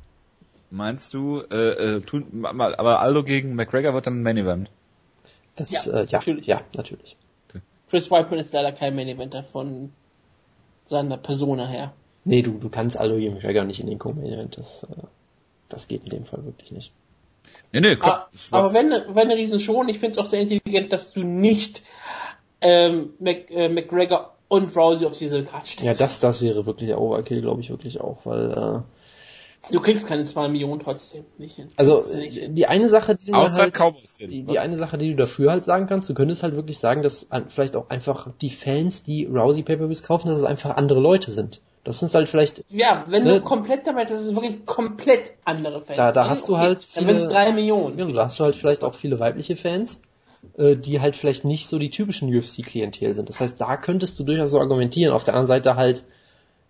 [0.72, 4.72] Meinst du, äh, äh, tun, mal, aber Aldo gegen McGregor wird dann ein Main Event?
[5.56, 6.48] Das, Ja, äh, ja, natürlich.
[6.48, 7.16] ja, natürlich.
[7.92, 9.92] Chris Weidman ist leider kein Main-Eventer von
[10.86, 11.94] seiner Persona her.
[12.24, 14.88] Nee, du, du kannst Aldo McGregor nicht in den Co-Main-Event, das, äh,
[15.70, 16.94] das geht in dem Fall wirklich nicht.
[17.74, 18.12] Nee, nee, komm.
[18.12, 21.22] Ah, aber wenn, wenn eine Riesenshow und ich finde es auch sehr intelligent, dass du
[21.24, 21.82] nicht
[22.62, 26.00] ähm, Mac, äh, McGregor und Rousey auf diese Karte stellst.
[26.00, 28.82] Ja, das, das wäre wirklich der Overkill, glaube ich wirklich auch, weil äh,
[29.70, 31.68] Du kriegst keine 2 Millionen trotzdem nicht hin.
[31.78, 32.04] Also
[32.50, 33.80] die eine Sache, die du Außer halt,
[34.20, 37.04] die, die eine Sache, die du dafür halt sagen kannst, du könntest halt wirklich sagen,
[37.04, 41.30] dass vielleicht auch einfach die Fans, die Rousey Pay-per-Views kaufen, dass es einfach andere Leute
[41.30, 41.62] sind.
[41.84, 43.36] Das sind halt vielleicht, Ja, wenn Ne?
[43.40, 45.98] du komplett damit, das ist wirklich komplett andere Fans.
[45.98, 47.98] Da- da sind, hast du halt Dann werden es viele- drei Millionen.
[48.00, 50.02] ja, da hast du halt vielleicht auch viele weibliche Fans,
[50.58, 53.30] äh, die halt vielleicht nicht so die typischen UFC-Klientel sind.
[53.30, 55.14] Das heißt, da könntest du durchaus so argumentieren.
[55.14, 56.04] Auf der anderen Seite halt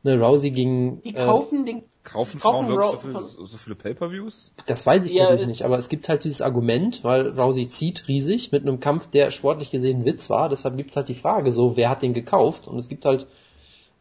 [0.03, 3.57] eine Rousey gegen, Die äh, kaufen den, Kaufen kaufen Frauen wirklich so, viel, so, so
[3.57, 4.53] viele Pay-Per-Views?
[4.65, 8.07] Das weiß ich Ja, natürlich nicht, aber es gibt halt dieses Argument, weil Rousey zieht
[8.07, 10.49] riesig mit einem Kampf, der sportlich gesehen ein Witz war.
[10.49, 12.67] Deshalb gibt's halt die Frage so, wer hat den gekauft?
[12.67, 13.27] Und es gibt halt,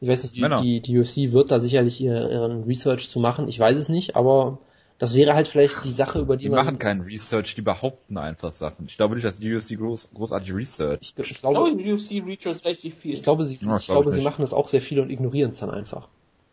[0.00, 3.48] ich weiß nicht, die, die, die UFC wird da sicherlich ihr- ihren Research zu machen.
[3.48, 4.58] Ich weiß es nicht, aber
[5.00, 6.64] das wäre halt vielleicht die Sache, über die, Die man...
[6.64, 8.84] machen keinen Research, die behaupten einfach Sachen.
[8.86, 10.98] Ich glaube nicht, dass die UFC groß, großartig Research.
[11.00, 13.14] ich, ich ich glaube, die UFC Reach richtig viel.
[13.14, 15.10] ich glaube, sie, Ja, ich glaub glaube, ich sie machen das auch sehr viel und
[15.10, 16.06] ignorieren es dann einfach.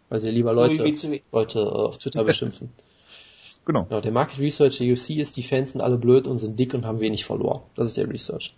[0.10, 0.82] Weil sie lieber Leute.
[1.32, 2.72] Leute äh, auf Twitter beschimpfen.
[3.66, 3.86] Genau.
[3.90, 6.74] Ja, der Market Research der UFC ist, die Fans sind alle blöd und sind dick
[6.74, 7.64] und haben wenig Follower.
[7.76, 8.56] Das ist der Research.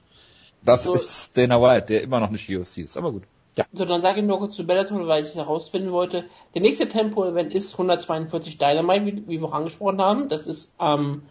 [0.63, 3.23] Das So- ist Dana White, der immer noch nicht UFC ist, aber gut.
[3.59, 3.65] Ja.
[3.73, 6.23] So, dann sage ich nur kurz zu Bellator, weil ich herausfinden wollte.
[6.55, 10.29] Der nächste Tempo-Event ist 142 Dynamite, wie, wie, wir auch angesprochen haben.
[10.29, 11.23] Das ist am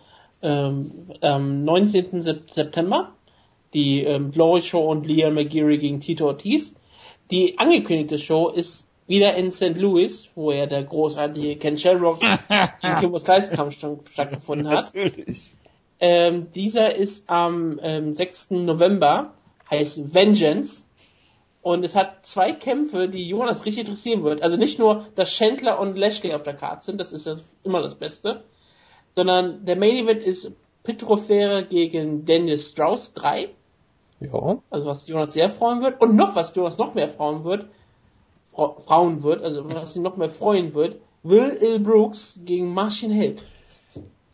[0.42, 2.20] ähm, ähm, 19.
[2.20, 3.12] September.
[3.72, 6.74] Die ähm, Glory Show und Liam McGeary gegen Tito Ortiz.
[7.30, 9.78] Die angekündigte Show ist wieder in St.
[9.78, 12.20] Louis, wo ja der großartige Ken Shamrock
[12.82, 13.78] im Clubus Geistkampf
[14.12, 14.94] stattgefunden hat.
[14.94, 15.54] Natürlich.
[15.98, 18.50] Ähm, dieser ist am ähm, 6.
[18.50, 19.32] November,
[19.70, 20.84] heißt Vengeance.
[21.68, 24.40] Und es hat zwei Kämpfe, die Jonas richtig interessieren wird.
[24.40, 27.82] Also nicht nur, dass Chandler und Lashley auf der Karte sind, das ist ja immer
[27.82, 28.42] das Beste,
[29.14, 30.50] sondern der Main Event ist
[30.82, 33.50] Petrofere gegen Dennis Strauss 3.
[34.20, 34.62] Ja.
[34.70, 36.00] Also was Jonas sehr freuen wird.
[36.00, 37.66] Und noch was Jonas noch mehr freuen wird,
[38.50, 43.12] Fra Frauen wird, also was ihn noch mehr freuen wird, Will Ill Brooks gegen Martian
[43.12, 43.44] Held.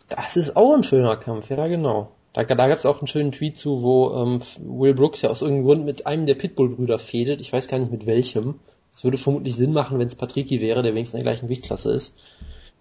[0.08, 2.12] Das ist auch ein schöner Kampf, ja genau.
[2.34, 5.40] Da, da gab es auch einen schönen Tweet zu, wo ähm, Will Brooks ja aus
[5.40, 7.40] irgendeinem Grund mit einem der Pitbull-Brüder fädelt.
[7.40, 8.56] Ich weiß gar nicht mit welchem.
[8.92, 11.92] Es würde vermutlich Sinn machen, wenn es Patricky wäre, der wenigstens in der gleichen Gewichtsklasse
[11.92, 12.16] ist.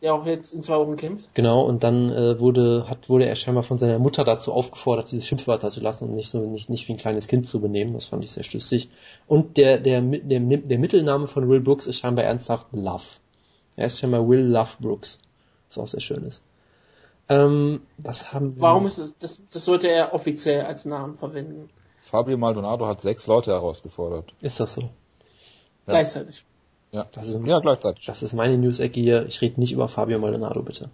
[0.02, 1.30] Der auch jetzt in zwei Wochen kämpft.
[1.36, 5.22] Genau, und dann äh, wurde, hat, wurde er scheinbar von seiner Mutter dazu aufgefordert, diese
[5.22, 7.94] Schimpfwörter zu lassen und nicht so nicht, nicht wie ein kleines Kind zu benehmen.
[7.94, 8.90] Das fand ich sehr schlüssig.
[9.28, 13.04] Und der, der, der, der Mittelname von Will Brooks ist scheinbar ernsthaft Love.
[13.76, 15.20] Er ist scheinbar Will Love Brooks.
[15.70, 16.42] Was auch sehr schön ist.
[17.30, 18.62] Ähm, was haben wir?
[18.62, 21.70] Warum ist es, das, das sollte er offiziell als Namen verwenden.
[21.98, 24.34] Fabio Maldonado hat sechs Leute herausgefordert.
[24.42, 24.82] Ist das so?
[24.82, 24.90] Ja.
[25.86, 26.44] Gleichzeitig.
[26.92, 27.08] Ja.
[27.14, 28.06] Das ist, ja, gleichzeitig.
[28.06, 29.26] Das ist meine News-Ecke hier.
[29.26, 30.90] Ich rede nicht über Fabio Maldonado, bitte.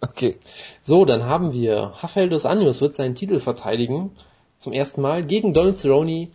[0.00, 0.38] Okay.
[0.82, 4.12] So, dann haben wir Rafael dos Anjos wird seinen Titel verteidigen.
[4.58, 6.28] Zum ersten Mal gegen Donald Cerrone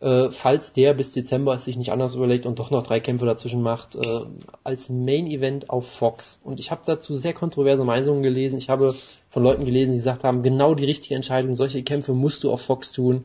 [0.00, 3.26] äh, falls der bis Dezember es sich nicht anders überlegt und doch noch drei Kämpfe
[3.26, 4.20] dazwischen macht, äh,
[4.62, 6.40] als Main Event auf Fox.
[6.44, 8.58] Und ich habe dazu sehr kontroverse Meinungen gelesen.
[8.58, 8.94] Ich habe
[9.28, 12.62] von Leuten gelesen, die gesagt haben, genau die richtige Entscheidung, solche Kämpfe musst du auf
[12.62, 13.24] Fox tun,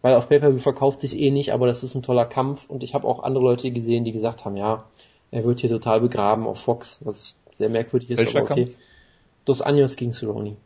[0.00, 2.68] weil auf Pay-Per-View verkauft sich eh nicht, aber das ist ein toller Kampf.
[2.68, 4.84] Und ich habe auch andere Leute gesehen, die gesagt haben, ja,
[5.30, 8.18] er wird hier total begraben auf Fox, was sehr merkwürdig ist.
[8.18, 8.62] Welcher aber okay.
[8.62, 8.76] Kampf?
[9.44, 10.56] Dos Anjos gegen Cerrone.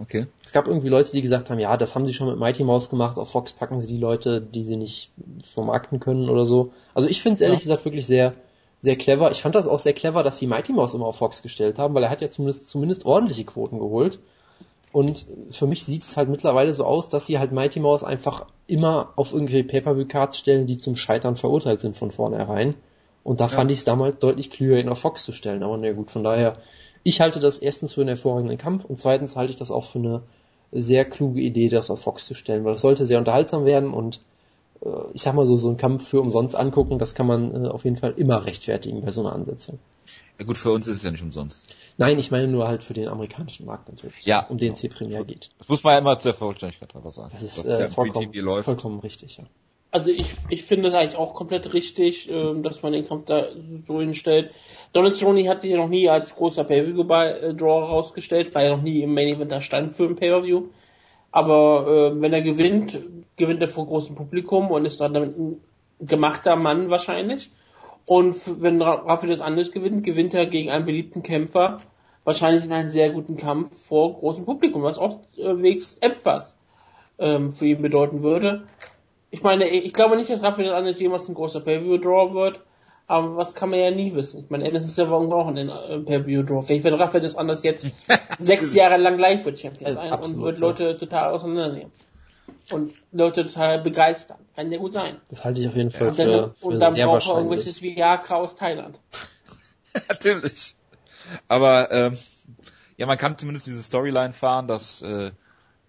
[0.00, 0.26] Okay.
[0.44, 2.88] Es gab irgendwie Leute, die gesagt haben, ja, das haben sie schon mit Mighty Mouse
[2.88, 6.72] gemacht, auf Fox packen sie die Leute, die sie nicht vermarkten können oder so.
[6.94, 7.64] Also ich finde es ehrlich ja.
[7.64, 8.32] gesagt wirklich sehr,
[8.80, 9.30] sehr clever.
[9.30, 11.94] Ich fand das auch sehr clever, dass sie Mighty Mouse immer auf Fox gestellt haben,
[11.94, 14.20] weil er hat ja zumindest, zumindest ordentliche Quoten geholt.
[14.92, 18.46] Und für mich sieht es halt mittlerweile so aus, dass sie halt Mighty Mouse einfach
[18.66, 22.74] immer auf irgendwelche Pay-Per-View-Cards stellen, die zum Scheitern verurteilt sind von vornherein.
[23.22, 23.48] Und da ja.
[23.48, 25.62] fand ich es damals deutlich klüger, ihn auf Fox zu stellen.
[25.62, 26.56] Aber na gut, von daher
[27.02, 29.98] ich halte das erstens für einen hervorragenden Kampf und zweitens halte ich das auch für
[29.98, 30.22] eine
[30.72, 34.20] sehr kluge Idee, das auf Fox zu stellen, weil es sollte sehr unterhaltsam werden und
[34.84, 37.68] äh, ich sag mal so, so einen Kampf für umsonst angucken, das kann man äh,
[37.68, 39.78] auf jeden Fall immer rechtfertigen bei so einer Ansetzung.
[40.38, 41.66] Ja gut, für uns ist es ja nicht umsonst.
[41.98, 44.24] Nein, ich meine nur halt für den amerikanischen Markt natürlich.
[44.24, 44.46] Ja.
[44.46, 45.50] Um den C-Premier geht.
[45.58, 47.28] Das muss man ja immer zur Vollständigkeit drüber sagen.
[47.32, 48.32] Das ist äh, vollkommen,
[48.62, 49.44] vollkommen richtig, ja.
[49.92, 53.46] Also ich, ich finde es eigentlich auch komplett richtig, ähm, dass man den Kampf da
[53.86, 54.52] so hinstellt.
[54.92, 59.02] Donald Cerrone hat sich ja noch nie als großer Pay-Per-View-Draw rausgestellt, weil er noch nie
[59.02, 60.68] im Main Event da stand für ein Pay-Per-View.
[61.32, 63.00] Aber äh, wenn er gewinnt,
[63.36, 65.60] gewinnt er vor großem Publikum und ist dann damit ein
[66.00, 67.50] gemachter Mann wahrscheinlich.
[68.06, 71.78] Und wenn Rafael das anders gewinnt, gewinnt er gegen einen beliebten Kämpfer
[72.24, 76.56] wahrscheinlich in einem sehr guten Kampf vor großem Publikum, was auch äh, wenigstens etwas
[77.18, 78.66] ähm, für ihn bedeuten würde
[79.30, 82.60] ich meine, ich glaube nicht, dass Rafael Anderes jemals ein großer Pay-View-Draw wird,
[83.06, 84.44] aber was kann man ja nie wissen.
[84.44, 86.62] Ich meine, das ist ja auch ein äh, Pay-View-Draw.
[86.62, 87.86] Vielleicht wird Rafael das anders jetzt
[88.38, 91.92] sechs Jahre lang Lightweight Champion sein also und wird Leute total auseinandernehmen.
[92.70, 94.38] Und Leute total begeistern.
[94.54, 95.16] Kann ja gut sein.
[95.28, 97.36] Das halte ich auf jeden Fall und dann, für, für Und dann sehr braucht er
[97.36, 99.00] irgendwelches Viagra aus Thailand.
[100.08, 100.76] Natürlich.
[101.48, 102.18] Aber ähm,
[102.96, 105.32] ja, man kann zumindest diese Storyline fahren, dass äh,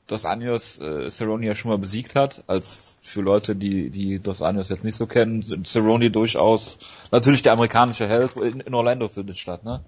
[0.07, 4.41] Dos Anjos äh, Cerrone ja schon mal besiegt hat, als für Leute, die, die Dos
[4.41, 6.79] Anjos jetzt nicht so kennen, Cerrone durchaus
[7.11, 9.81] natürlich der amerikanische Held, in, in Orlando findet statt, ne?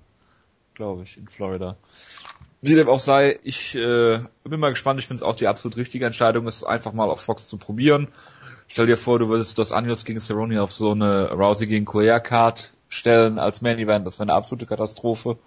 [0.76, 1.76] Glaube ich, in Florida.
[2.62, 5.76] Wie dem auch sei, ich äh, bin mal gespannt, ich finde es auch die absolut
[5.76, 8.08] richtige Entscheidung, es einfach mal auf Fox zu probieren.
[8.67, 12.21] Stell dir vor, du würdest Dos Anjos gegen Cerrone auf so eine Rousey gegen Correa
[12.21, 15.38] Card stellen als Main Event, das wäre eine absolute Katastrophe.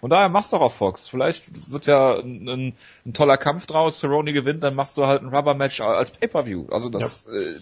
[0.00, 1.08] Von daher mach's doch auf Fox.
[1.08, 2.72] Vielleicht wird ja ein, ein,
[3.04, 6.68] ein toller Kampf draus, Cerrone gewinnt, dann machst du halt ein Rubber-Match als Pay-Per-View.
[6.70, 7.38] Also das, ja.
[7.38, 7.60] äh,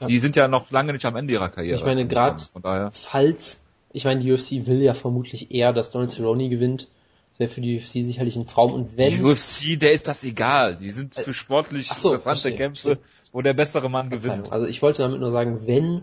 [0.00, 0.06] ja.
[0.06, 1.78] die sind ja noch lange nicht am Ende ihrer Karriere.
[1.78, 2.44] Ich meine, gerade
[2.92, 3.60] falls,
[3.92, 6.88] ich meine, die UFC will ja vermutlich eher, dass Donald Cerrone gewinnt.
[7.38, 8.74] Wäre für die UFC sicherlich ein Traum.
[8.74, 9.16] Und wenn...
[9.16, 10.76] Die UFC, der ist das egal.
[10.76, 13.04] Die sind für sportlich so, interessante verstehe, Kämpfe, verstehe.
[13.32, 14.52] wo der bessere Mann gewinnt.
[14.52, 16.02] Also ich wollte damit nur sagen, wenn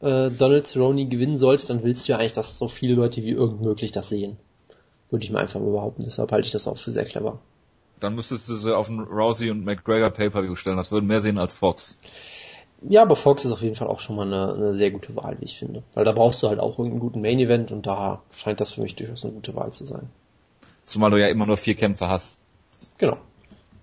[0.00, 3.32] äh, Donald Cerrone gewinnen sollte, dann willst du ja eigentlich, dass so viele Leute wie
[3.32, 4.38] irgend möglich das sehen.
[5.14, 6.02] Würde ich mal einfach behaupten.
[6.04, 7.38] Deshalb halte ich das auch für sehr clever.
[8.00, 10.76] Dann müsstest du sie auf einen Rousey und McGregor Pay-Per-View stellen.
[10.76, 11.98] Das würden mehr sehen als Fox.
[12.82, 15.36] Ja, aber Fox ist auf jeden Fall auch schon mal eine, eine sehr gute Wahl,
[15.38, 15.84] wie ich finde.
[15.92, 18.82] Weil da brauchst du halt auch irgendeinen guten Main Event und da scheint das für
[18.82, 20.10] mich durchaus eine gute Wahl zu sein.
[20.84, 22.40] Zumal du ja immer nur vier Kämpfe hast.
[22.98, 23.18] Genau.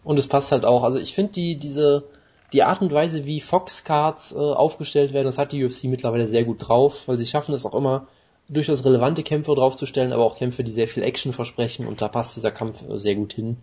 [0.04, 0.84] Und es passt halt auch.
[0.84, 2.04] Also ich finde die, diese,
[2.52, 6.28] die Art und Weise, wie Fox Cards äh, aufgestellt werden, das hat die UFC mittlerweile
[6.28, 8.08] sehr gut drauf, weil sie schaffen es auch immer,
[8.52, 12.36] durchaus relevante Kämpfe draufzustellen, aber auch Kämpfe, die sehr viel Action versprechen und da passt
[12.36, 13.58] dieser Kampf äh, sehr gut hin.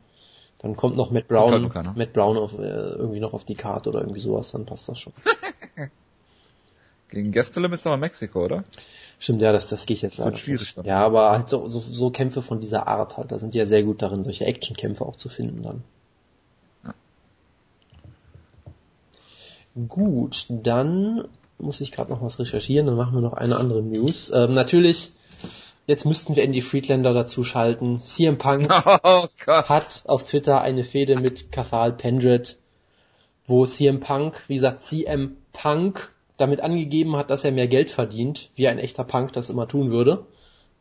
[0.59, 1.94] Dann kommt noch Matt Brown, keiner.
[1.94, 4.98] Matt Brown auf, äh, irgendwie noch auf die Karte oder irgendwie sowas, dann passt das
[4.98, 5.12] schon.
[7.11, 8.64] Gegen Gastelum ist aber Mexiko, oder?
[9.18, 10.85] Stimmt, ja, das, das geht jetzt Das wird schwierig dann.
[10.85, 13.66] Ja, aber halt so, so, so Kämpfe von dieser Art halt, da sind die ja
[13.66, 15.85] sehr gut darin, solche Actionkämpfe auch zu finden dann.
[19.87, 24.30] Gut, dann muss ich gerade noch was recherchieren, dann machen wir noch eine andere News.
[24.34, 25.12] Ähm, natürlich,
[25.86, 28.02] jetzt müssten wir Andy Friedlander dazu schalten.
[28.02, 28.68] CM Punk
[29.02, 32.56] Oh hat auf Twitter eine Fehde mit Cathal Pendred,
[33.46, 38.50] wo CM Punk, wie gesagt, CM Punk damit angegeben hat, dass er mehr Geld verdient,
[38.54, 40.26] wie ein echter Punk das immer tun würde.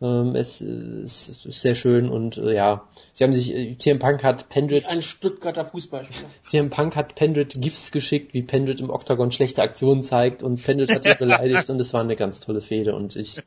[0.01, 2.87] Ähm, es, es ist sehr schön und äh, ja,
[3.17, 6.29] sie haben sich, äh, CM Punk hat Pendred, Ein Stuttgarter Fußballspieler.
[6.43, 10.91] CM Punk hat Pendred GIFs geschickt, wie Pendred im Octagon schlechte Aktionen zeigt und Pendred
[10.91, 13.41] hat ihn beleidigt und es war eine ganz tolle Fehde und ich,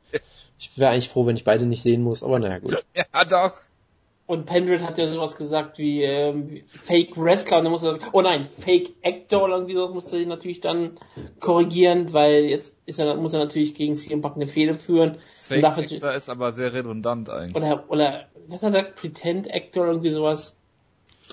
[0.59, 2.83] ich wäre eigentlich froh, wenn ich beide nicht sehen muss, aber naja gut.
[2.95, 3.53] Ja, doch.
[4.31, 8.05] Und Pendred hat ja sowas gesagt wie, ähm, Fake Wrestler und dann musste er sagen,
[8.13, 10.91] oh nein, Fake Actor oder irgendwie sowas musste er natürlich dann
[11.41, 15.17] korrigieren, weil jetzt ist er, muss er natürlich gegen CM Punk eine Fehde führen.
[15.33, 17.61] Fake und dafür, Actor ist aber sehr redundant eigentlich.
[17.61, 20.55] oder, oder, was hat er gesagt, Pretend Actor oder irgendwie sowas.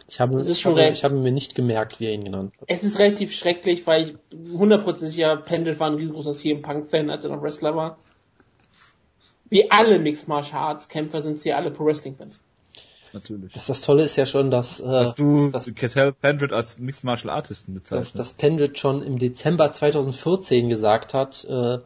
[0.08, 0.98] Ich habe, Das ist ich schon habe, recht.
[0.98, 2.68] ich habe mir nicht gemerkt, wie er ihn genannt hat.
[2.68, 7.11] Es ist relativ schrecklich, weil ich 100% sicher, Pendred war ein riesengroßer CM Punk Fan,
[7.11, 7.96] als er noch Wrestler war.
[9.50, 12.40] Wie alle Mixed Martial Arts Kämpfer sind sie alle Pro Wrestling Fans.
[13.12, 13.53] Natürlich.
[13.53, 17.05] Das, das Tolle ist ja schon, dass, äh, Dass du dass, Cattell Pendred als Mixed
[17.05, 18.18] Martial Artisten dass, bezeichnest.
[18.18, 21.79] dass Pendred schon im Dezember 2014 gesagt hat, äh,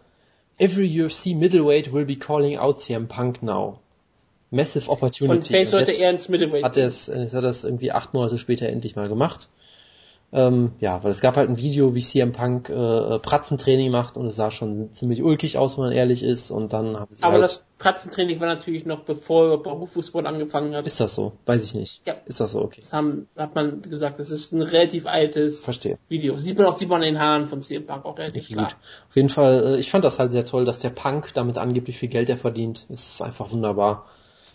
[0.58, 3.80] Every UFC Middleweight will be calling out CM Punk now.
[4.50, 5.38] Massive Opportunity.
[5.38, 6.62] Und vielleicht sollte jetzt er ins Middleweight.
[6.62, 9.48] hat er es, jetzt hat er es irgendwie acht Monate später endlich mal gemacht.
[10.34, 14.26] Ähm, ja, weil es gab halt ein Video, wie CM Punk äh, Pratzentraining macht und
[14.26, 16.50] es sah schon ziemlich ulkig aus, wenn man ehrlich ist.
[16.50, 20.86] Und dann haben sie Aber halt, das Pratzentraining war natürlich noch bevor Berufsfußball angefangen hat.
[20.86, 21.32] ist das so?
[21.44, 22.00] Weiß ich nicht.
[22.06, 22.14] Ja.
[22.24, 22.62] Ist das so?
[22.62, 22.80] Okay.
[22.80, 25.98] Das haben, hat man gesagt, das ist ein relativ altes Verstehe.
[26.08, 26.34] Video.
[26.36, 28.68] Sieht man auch, sieht man in den Haaren von CM Punk auch relativ Richtig klar.
[28.68, 28.76] gut.
[29.10, 31.92] Auf jeden Fall, äh, ich fand das halt sehr toll, dass der Punk damit wie
[31.92, 32.86] viel Geld er verdient.
[32.88, 34.06] Es ist einfach wunderbar.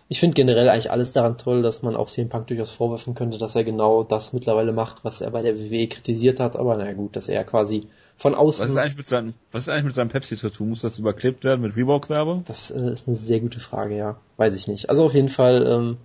[0.10, 3.38] Ich finde generell eigentlich alles daran toll, dass man auch CM Punk durchaus vorwerfen könnte,
[3.38, 6.56] dass er genau das mittlerweile macht, was er bei der WWE kritisiert hat.
[6.56, 8.64] Aber naja gut, dass er quasi von außen...
[8.64, 10.64] Was ist eigentlich mit seinem, was ist eigentlich mit seinem Pepsi-Tattoo?
[10.64, 12.46] Muss das überklebt werden mit Reebok-Werbung?
[12.48, 14.18] Das äh, ist eine sehr gute Frage, ja.
[14.38, 14.90] Weiß ich nicht.
[14.90, 15.98] Also auf jeden Fall, ähm,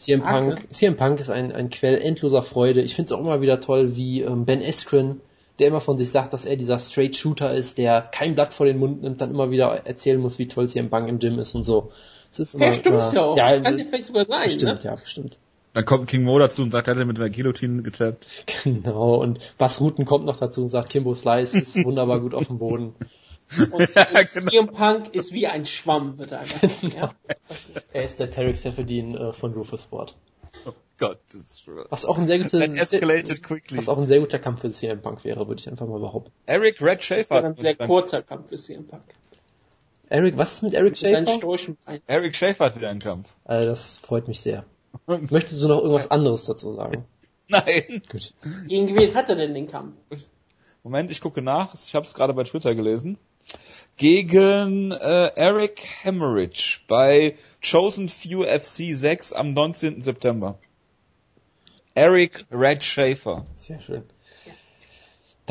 [0.00, 0.22] CM.
[0.22, 2.80] Punk, CM Punk ist ein, ein Quell endloser Freude.
[2.80, 5.20] Ich finde es auch immer wieder toll, wie ähm, Ben Askren,
[5.58, 8.64] der immer von sich sagt, dass er dieser Straight Shooter ist, der kein Blatt vor
[8.64, 11.54] den Mund nimmt, dann immer wieder erzählen muss, wie toll CM Punk im Gym ist
[11.54, 11.92] und so.
[12.30, 13.36] Das ist immer, Vielleicht stimmt's immer- ja auch.
[13.36, 14.90] Ja, Kann ja vielleicht sogar sein, bestimmt, ne?
[14.90, 15.38] ja, bestimmt.
[15.72, 18.26] Dann kommt King Mo dazu und sagt, er hätte mit einer Guillotine getappt.
[18.64, 19.16] Genau.
[19.20, 22.58] Und Bas Rutten kommt noch dazu und sagt, Kimbo Slice ist wunderbar gut auf dem
[22.58, 22.94] Boden.
[23.70, 24.50] Und, Ja, genau.
[24.50, 27.12] CM Punk ist wie ein Schwamm, wird er einfach ja.
[27.92, 30.16] Er ist der Tarek Seferdin äh, von Rufus Sport.
[30.66, 33.78] Oh Gott, das ist Was auch ein sehr guter, quickly.
[33.78, 36.32] was auch ein sehr guter Kampf für CM Punk wäre, würde ich einfach mal behaupten.
[36.46, 37.34] Eric Red Das Schaefer.
[37.36, 39.04] war ein sehr kurzer Kampf für CM Punk.
[40.10, 41.40] Eric, was ist mit Eric Schaefer?
[42.08, 43.32] Eric Schaefer hat wieder einen Kampf.
[43.44, 44.64] Äh, das freut mich sehr.
[45.06, 47.04] Möchtest du noch irgendwas anderes dazu sagen?
[47.48, 48.02] Nein.
[48.10, 48.34] Gut.
[48.66, 49.94] Gegen wen hat er denn den Kampf?
[50.82, 51.74] Moment, ich gucke nach.
[51.74, 53.18] Ich habe es gerade bei Twitter gelesen.
[53.96, 60.02] Gegen äh, Eric Hemorrhage bei Chosen Few FC 6 am 19.
[60.02, 60.58] September.
[61.94, 63.46] Eric Red Schaefer.
[63.54, 64.02] Sehr schön.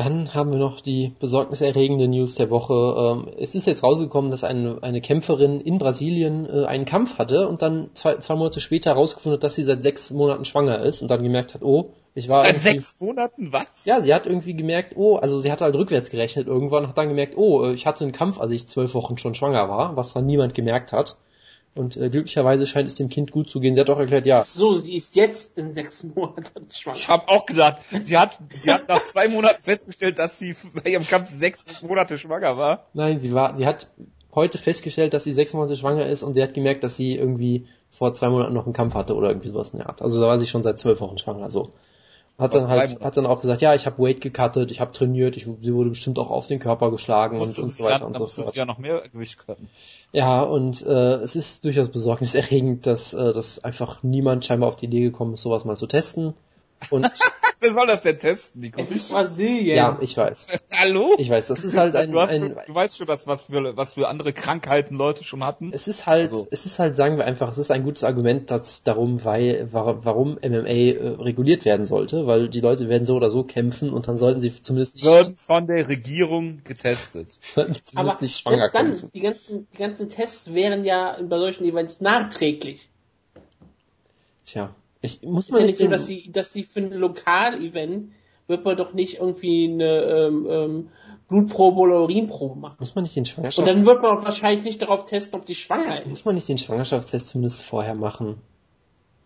[0.02, 2.72] Dann haben wir noch die besorgniserregende News der Woche.
[2.72, 7.46] Ähm, es ist jetzt rausgekommen, dass eine, eine Kämpferin in Brasilien äh, einen Kampf hatte
[7.46, 11.02] und dann zwei, zwei Monate später herausgefunden hat, dass sie seit sechs Monaten schwanger ist
[11.02, 13.84] und dann gemerkt hat, oh, ich war Seit sechs Monaten was?
[13.84, 17.08] Ja, sie hat irgendwie gemerkt, oh, also sie hat halt rückwärts gerechnet irgendwann, hat dann
[17.08, 20.14] gemerkt, oh, äh, ich hatte einen Kampf, als ich zwölf Wochen schon schwanger war, was
[20.14, 21.18] dann niemand gemerkt hat.
[21.74, 23.74] Und äh, glücklicherweise scheint es dem Kind gut zu gehen.
[23.74, 26.96] Sie hat auch erklärt, ja, So, sie ist jetzt in sechs Monaten schwanger.
[26.96, 30.90] Ich habe auch gedacht, sie hat, sie hat nach zwei Monaten festgestellt, dass sie bei
[30.90, 32.86] ihrem Kampf sechs Monate schwanger war.
[32.92, 33.88] nein, sie war, sie hat
[34.34, 37.66] heute festgestellt, dass sie sechs Monate schwanger ist und sie hat gemerkt, dass sie irgendwie
[37.90, 40.02] vor zwei Monaten noch einen Kampf hatte oder irgendwie sowas in der Art.
[40.02, 41.68] Also da war sie schon seit zwölf Wochen schwanger, so.
[42.40, 45.36] Hat dann halt, hat dann auch gesagt, ja, ich habe Weight gecuttet, ich habe trainiert,
[45.36, 48.26] ich, sie wurde bestimmt auch auf den Körper geschlagen und, und so weiter und so
[48.26, 48.56] fort.
[48.56, 49.68] ja noch mehr Gewicht cutten.
[50.12, 54.86] Ja, und äh, es ist durchaus besorgniserregend, dass, äh, dass einfach niemand scheinbar auf die
[54.86, 56.34] Idee gekommen ist, sowas mal zu testen.
[56.88, 57.10] Und
[57.62, 58.80] Wer soll das denn testen, Nico?
[58.80, 59.76] Es ist Brasilien.
[59.76, 60.46] Ja, ich weiß.
[60.78, 61.14] Hallo?
[61.18, 63.76] Ich weiß, das ist halt ein, Du, hast ein du weißt schon, dass, was, für,
[63.76, 65.70] was für andere Krankheiten Leute schon hatten.
[65.74, 68.50] es ist halt, Also- es ist halt, sagen wir einfach, es ist ein gutes Argument,
[68.50, 73.16] dass darum, weil, wa- warum MMA äh, reguliert werden sollte, weil die Leute werden so
[73.16, 77.28] oder so kämpfen und dann sollten sie zumindest nicht, Würden von der Regierung getestet.
[77.54, 79.10] zumindest Aber nicht schwanger dann, kämpfen.
[79.12, 82.88] die ganzen, die ganzen Tests wären ja bei solchen Events nachträglich.
[84.46, 88.12] Tja, ich muss Ist man ja nicht so, dass sie, dass sie für ein Lokal-Event
[88.46, 90.88] wird man doch nicht irgendwie eine ähm, ähm,
[91.28, 92.76] Blutprobe oder Urinprobe machen.
[92.80, 95.46] muss man nicht den Und Schwangerschafts dann wird man auch wahrscheinlich nicht darauf testen, ob
[95.46, 96.26] die schwanger muss ist.
[96.26, 98.42] man nicht den Schwangerschaftstest zumindest vorher machen,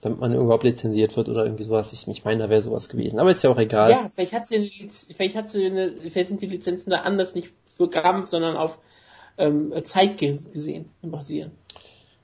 [0.02, 1.92] damit man überhaupt lizenziert wird oder irgendwie sowas.
[1.94, 3.18] Ich, ich meine, da wäre sowas gewesen.
[3.18, 3.90] Aber ist ja auch egal.
[3.90, 7.48] Ja, vielleicht hat sie vielleicht hat sie eine, vielleicht sind die Lizenzen da anders nicht
[7.74, 8.78] für Gramm, sondern auf
[9.38, 11.52] ähm, Zeit ge gesehen in Brasilien.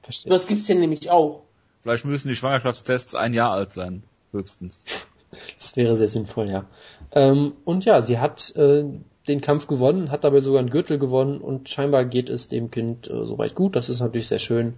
[0.02, 0.30] Verstehe.
[0.30, 1.44] Das gibt's ja nämlich auch.
[1.82, 4.02] Vielleicht müssen die Schwangerschaftstests ein Jahr alt sein.
[4.32, 4.84] Höchstens.
[5.58, 6.66] Das wäre sehr sinnvoll, ja.
[7.12, 8.84] Ähm, und ja, sie hat äh,
[9.28, 13.08] den Kampf gewonnen, hat dabei sogar einen Gürtel gewonnen und scheinbar geht es dem Kind
[13.08, 13.76] äh, soweit gut.
[13.76, 14.74] Das ist natürlich sehr schön.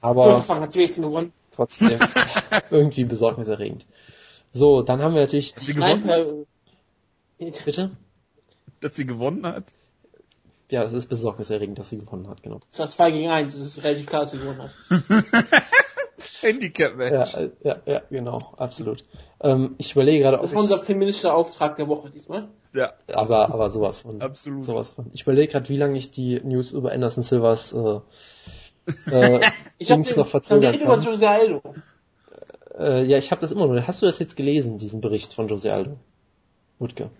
[0.00, 1.32] Am Aber Anfang hat sie wenigstens gewonnen.
[1.52, 1.98] trotzdem
[2.70, 3.86] irgendwie besorgniserregend.
[4.52, 5.54] So, dann haben wir natürlich.
[5.54, 6.34] Dass sie Nein, gewonnen hat?
[7.38, 7.90] äh, Bitte?
[8.80, 9.72] Dass sie gewonnen hat?
[10.70, 12.60] Ja, das ist besorgniserregend, dass sie gewonnen hat, genau.
[12.70, 14.70] es war 2 gegen 1, es ist relativ klar, dass sie gewonnen hat.
[16.42, 17.34] Ja, Handicap-Match.
[17.34, 19.04] äh, ja, ja, genau, absolut.
[19.40, 22.48] Ähm, ich überlege gerade, ob Das war unser feministischer Auftrag der Woche diesmal.
[22.74, 24.20] Ja, aber, aber sowas von.
[24.20, 24.64] absolut.
[24.64, 25.10] Sowas von.
[25.14, 28.00] Ich überlege gerade, wie lange ich die News über Anderson Silvers äh,
[29.10, 29.40] äh,
[29.78, 30.98] Ich habe Dings noch den verzögern über.
[30.98, 31.62] Jose Aldo.
[32.78, 33.86] Äh, ja, ich habe das immer noch.
[33.86, 35.96] Hast du das jetzt gelesen, diesen Bericht von Jose Aldo?
[36.78, 37.10] Wutke.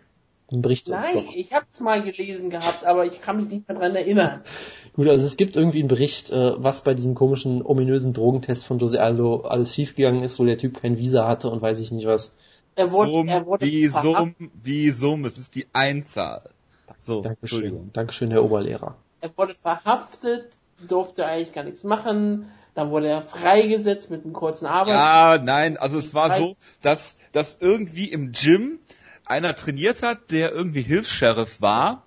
[0.51, 0.89] Ein Bericht.
[0.89, 4.43] Nein, ich habe es mal gelesen gehabt, aber ich kann mich nicht mehr dran erinnern.
[4.99, 8.81] Gut, also es gibt irgendwie einen Bericht, äh, was bei diesem komischen, ominösen Drogentest von
[8.81, 12.09] Jose Aldo alles schiefgegangen ist, wo der Typ kein Visa hatte und weiß ich nicht
[12.09, 12.33] was.
[12.75, 14.37] Er wurde, Summ, er wurde wie verhaftet.
[14.39, 16.51] Summ, wie Summ, es ist die Einzahl.
[16.99, 17.39] So, Dankeschön.
[17.43, 17.91] Entschuldigung.
[17.93, 18.97] Dankeschön, Herr Oberlehrer.
[19.21, 22.51] Er wurde verhaftet, durfte eigentlich gar nichts machen.
[22.75, 24.95] Dann wurde er freigesetzt mit einem kurzen Arbeit.
[24.95, 28.81] Ja, nein, also es war so, dass, dass irgendwie im Gym
[29.25, 32.03] einer trainiert hat, der irgendwie Hilfs-Sheriff war.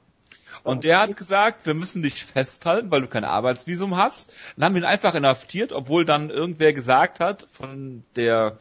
[0.64, 4.34] Und der hat gesagt, wir müssen dich festhalten, weil du kein Arbeitsvisum hast.
[4.56, 8.58] Dann haben wir ihn einfach inhaftiert, obwohl dann irgendwer gesagt hat von der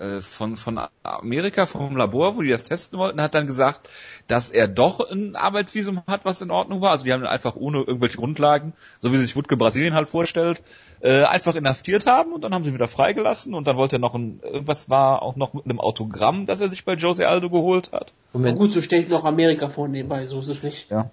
[0.00, 3.88] äh, von von Amerika vom Labor, wo die das testen wollten, hat dann gesagt,
[4.28, 6.92] dass er doch ein Arbeitsvisum hat, was in Ordnung war.
[6.92, 10.62] Also die haben ihn einfach ohne irgendwelche Grundlagen, so wie sich Wutke Brasilien halt vorstellt,
[11.00, 13.98] äh, einfach inhaftiert haben und dann haben sie ihn wieder freigelassen und dann wollte er
[13.98, 17.50] noch ein irgendwas war auch noch mit einem Autogramm, das er sich bei Jose Aldo
[17.50, 18.14] geholt hat.
[18.32, 18.58] Moment.
[18.58, 20.90] gut, so stelle ich noch Amerika vor nebenbei, so ist es nicht.
[20.90, 21.10] Ja.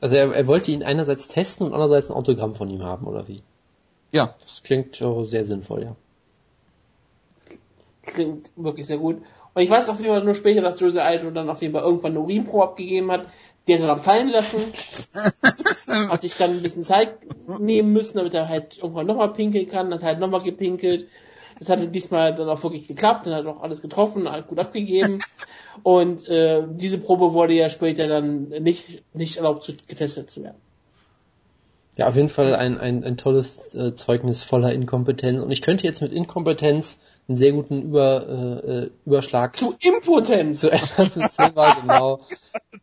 [0.00, 3.28] Also er, er wollte ihn einerseits testen und andererseits ein Autogramm von ihm haben, oder
[3.28, 3.42] wie?
[4.12, 4.34] Ja.
[4.42, 5.96] Das klingt sehr sinnvoll, ja.
[8.02, 9.22] Klingt wirklich sehr gut.
[9.54, 11.82] Und ich weiß auf jeden Fall nur später, dass Jose Aldo dann auf jeden Fall
[11.82, 13.26] irgendwann eine Urinprobe abgegeben hat.
[13.66, 14.60] Die hat er dann fallen lassen.
[16.10, 17.16] hat sich dann ein bisschen Zeit
[17.58, 19.92] nehmen müssen, damit er halt irgendwann nochmal pinkeln kann.
[19.92, 21.08] Hat halt nochmal gepinkelt.
[21.58, 23.26] Das hatte diesmal dann auch wirklich geklappt.
[23.26, 25.20] Dann hat auch alles getroffen, alles gut abgegeben.
[25.82, 30.56] Und äh, diese Probe wurde ja später dann nicht, nicht erlaubt zu, getestet zu werden.
[31.96, 35.40] Ja, auf jeden Fall ein, ein, ein tolles äh, Zeugnis voller Inkompetenz.
[35.40, 40.60] Und ich könnte jetzt mit Inkompetenz einen sehr guten Über, äh, äh, Überschlag Zu Impotenz!
[40.60, 42.20] zu Anderson Silva, genau.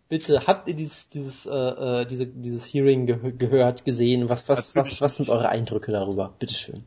[0.10, 4.30] Bitte, habt ihr dieses, dieses, äh, äh, diese, dieses Hearing geh gehört, gesehen?
[4.30, 6.34] Was, was, was, was sind eure Eindrücke darüber?
[6.40, 6.84] Bitteschön.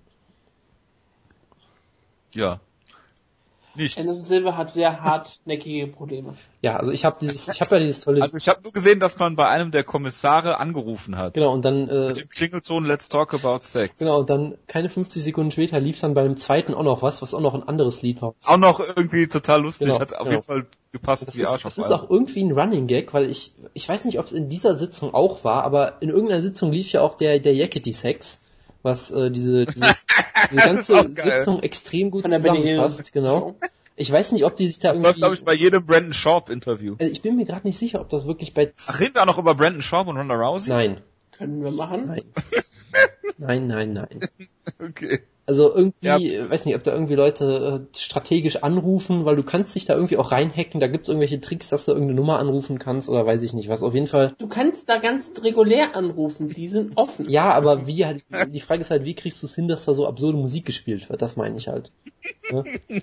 [2.37, 2.61] Ja.
[3.79, 3.99] Nichts.
[3.99, 6.35] Anderson Silva hat sehr hartnäckige Probleme.
[6.63, 9.01] Ja, also ich habe dieses, ich habe ja dieses tolle, Also ich habe nur gesehen,
[9.01, 11.35] dass man bei einem der Kommissare angerufen hat.
[11.35, 13.99] genau, und dann, äh, Mit dem Klingelton Let's Talk About Sex.
[13.99, 17.35] genau, und dann keine 50 Sekunden später lief dann beim zweiten auch noch was, was
[17.35, 18.35] auch noch ein anderes Lied war.
[18.47, 20.31] Auch noch irgendwie total lustig, Genau, hat auf genau.
[20.31, 23.31] jeden Fall gepasst Das wie ist, Arsch das ist auch irgendwie ein Running Gag, weil
[23.31, 26.73] ich, ich weiß nicht, ob es in dieser Sitzung auch war, aber in irgendeiner Sitzung
[26.73, 28.41] lief ja auch der, der Yakety Sex,
[28.87, 29.95] was äh, diese, diese,
[30.51, 31.09] diese ganze.
[31.15, 33.57] Sitzung extrem gut zusammenfasst, genau.
[33.97, 36.13] Ich weiß nicht, ob die sich da Das läuft, glaube ich, irgendwie, bei jedem Brandon
[36.15, 36.97] Sharp Interview.
[36.99, 39.27] also ich bin mir gerade nicht sicher, ob das wirklich bei, Ach, reden wir auch
[39.27, 40.71] noch über Brandon Sharp und Ronda Rousey?
[40.71, 41.01] nein,
[41.33, 42.07] Können wir machen.
[42.07, 42.25] nein,
[43.39, 44.21] nein, nein, nein.
[44.79, 45.21] Okay.
[45.47, 46.19] Also irgendwie, Ja.
[46.19, 49.95] äh, weiß nicht, ob da irgendwie Leute äh, strategisch anrufen, weil du kannst dich da
[49.95, 53.25] irgendwie auch reinhacken, da gibt es irgendwelche Tricks, dass du irgendeine Nummer anrufen kannst oder
[53.25, 53.83] weiß ich nicht was.
[53.85, 57.31] Auf jeden Fall Du kannst da ganz regulär anrufen, die sind offen.
[57.31, 59.95] Ja, aber wie halt, die Frage ist halt, wie kriegst du es hin, dass da
[59.95, 61.23] so absurde Musik gespielt wird?
[61.23, 61.93] Das meine ich halt.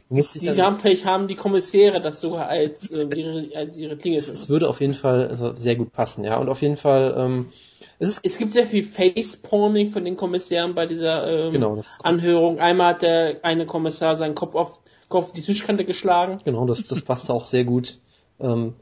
[0.09, 3.77] Musst dich Die dann, haben, vielleicht haben die Kommissäre das sogar als, äh, ihre, als
[3.77, 4.17] ihre Klinge.
[4.17, 6.37] es würde auf jeden Fall also, sehr gut passen, ja.
[6.37, 7.49] Und auf jeden Fall, ähm,
[7.99, 12.59] es ist Es gibt sehr viel Facepalming von den Kommissären bei dieser ähm, Genau, Anhörung.
[12.59, 14.79] Einmal hat der eine Kommissar seinen Kopf auf,
[15.09, 16.39] Kopf die Tischkante geschlagen.
[16.45, 17.97] Genau, das, das passt auch sehr gut.
[18.39, 18.73] Ähm,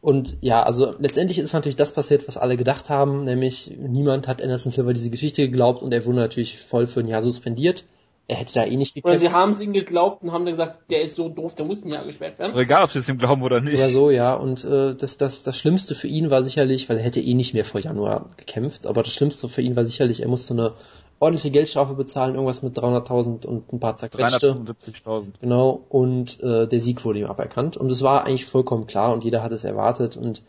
[0.00, 4.42] und ja, also letztendlich ist natürlich das passiert, was alle gedacht haben, nämlich niemand hat
[4.42, 7.84] Anderson Silver diese Geschichte geglaubt und er wurde natürlich voll für ein Jahr suspendiert.
[8.30, 9.20] Er hätte da eh nicht Oder gekämpft.
[9.20, 11.82] sie haben es ihm geglaubt und haben dann gesagt, der ist so doof, der muss
[11.82, 12.52] ein Jahr gesperrt Ist werden.
[12.52, 13.74] doch egal, ob sie es ihm glauben oder nicht.
[13.78, 14.34] Oder so, ja.
[14.34, 17.54] Und äh, das, das, das Schlimmste für ihn war sicherlich, weil er hätte eh nicht
[17.54, 20.72] mehr vor Januar gekämpft, aber das Schlimmste für ihn war sicherlich, er musste eine
[21.20, 24.52] ordentliche Geldstrafe bezahlen, irgendwas mit 300.000 und ein paar zerquetschte.
[24.52, 25.28] 375.000.
[25.40, 27.78] Genau, und äh, der Sieg wurde ihm aberkannt.
[27.78, 30.42] Und es war eigentlich vollkommen klar und jeder hat es erwartet und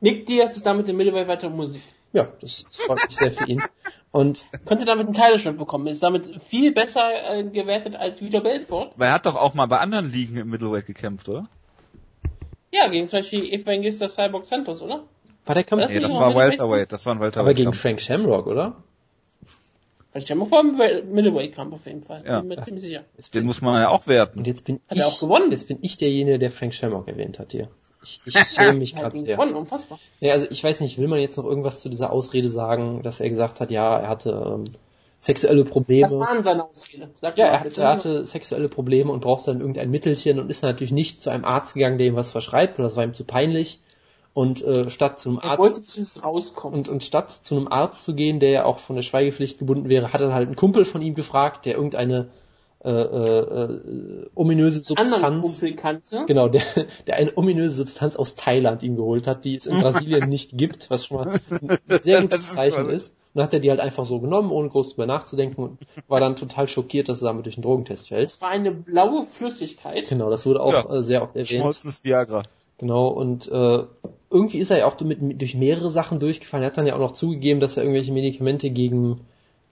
[0.00, 1.82] Nick Diaz ist damit im Middleweight weiter Musik.
[2.12, 3.62] ja, das, das freut mich sehr für ihn.
[4.12, 5.86] Und Könnte damit einen Teileschnitt bekommen.
[5.86, 8.90] Ist damit viel besser äh, gewertet als Vitor Belfort.
[8.96, 11.48] Weil er hat doch auch mal bei anderen Ligen im Middleweight gekämpft, oder?
[12.72, 15.04] Ja, gegen zum Beispiel Evangelista Cyborg Santos, oder?
[15.44, 17.76] war der Kampf Das Nee, das war Welterweight, das war ein aber gegen Welterweight.
[17.76, 18.76] Frank Shamrock, oder?
[20.12, 20.76] Ich stelle mir vor, im
[21.14, 22.24] Middleweight-Kampf auf jeden Fall.
[22.26, 22.40] Ja.
[22.40, 23.04] Bin mir ziemlich sicher.
[23.16, 24.40] Jetzt Den muss man ja auch werten.
[24.40, 25.52] und jetzt bin Hat ich, er auch gewonnen?
[25.52, 27.68] Jetzt bin ich derjenige, der Frank Shamrock erwähnt hat hier.
[28.02, 29.36] Ich, ich schäme mich Er hat gerade sehr.
[29.36, 29.98] gewonnen, unfassbar.
[30.20, 33.20] Ja, also ich weiß nicht, will man jetzt noch irgendwas zu dieser Ausrede sagen, dass
[33.20, 34.64] er gesagt hat, ja, er hatte ähm,
[35.20, 36.04] sexuelle Probleme.
[36.06, 37.10] Was waren seine Ausrede?
[37.18, 37.82] Sag Ja, er hatte, bitte.
[37.82, 41.44] er hatte sexuelle Probleme und brauchte dann irgendein Mittelchen und ist natürlich nicht zu einem
[41.44, 43.80] Arzt gegangen, der ihm was verschreibt, weil das war ihm zu peinlich.
[44.32, 46.74] Und äh, statt zu einem er wollte, Arzt es rauskommt.
[46.74, 49.90] und, und statt zu einem Arzt zu gehen, der ja auch von der Schweigepflicht gebunden
[49.90, 52.28] wäre, hat er halt einen Kumpel von ihm gefragt, der irgendeine
[52.82, 55.62] äh, äh, äh, ominöse Substanz,
[56.26, 56.62] genau, der,
[57.06, 60.88] der eine ominöse Substanz aus Thailand ihm geholt hat, die es in Brasilien nicht gibt,
[60.88, 63.10] was schon mal ein sehr Das gutes ist Zeichen ist.
[63.10, 65.78] Und dann hat er die halt einfach so genommen, ohne groß drüber nachzudenken und
[66.08, 68.30] war dann total schockiert, dass er damit durch einen Drogentest fällt.
[68.30, 70.08] Es war eine blaue Flüssigkeit.
[70.08, 70.90] Genau, das wurde auch Ja.
[70.96, 71.48] äh, sehr oft erwähnt.
[71.48, 72.42] Schmolzenes Viagra.
[72.78, 73.84] Genau, und äh,
[74.30, 76.64] irgendwie ist er ja auch mit, mit, durch mehrere Sachen durchgefallen.
[76.64, 79.20] Er hat dann ja auch noch zugegeben, dass er irgendwelche Medikamente gegen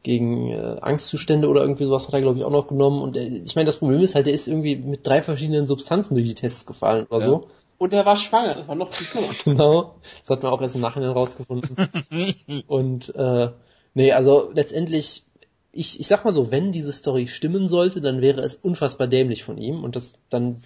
[0.03, 3.03] gegen äh, Angstzustände oder irgendwie sowas hat er, glaube ich, auch noch genommen.
[3.03, 6.14] Und er, ich meine, das Problem ist halt, er ist irgendwie mit drei verschiedenen Substanzen
[6.14, 7.26] durch die Tests gefallen oder Ja.
[7.26, 7.49] so.
[7.78, 9.28] Und er war schwanger, das war noch viel schlimmer.
[9.44, 9.94] Genau.
[10.20, 11.76] Das hat man auch erst im Nachhinein rausgefunden.
[12.66, 13.49] Und äh,
[13.94, 15.24] nee, also letztendlich,
[15.72, 19.44] ich, ich sag mal so, wenn diese Story stimmen sollte, dann wäre es unfassbar dämlich
[19.44, 20.62] von ihm und das dann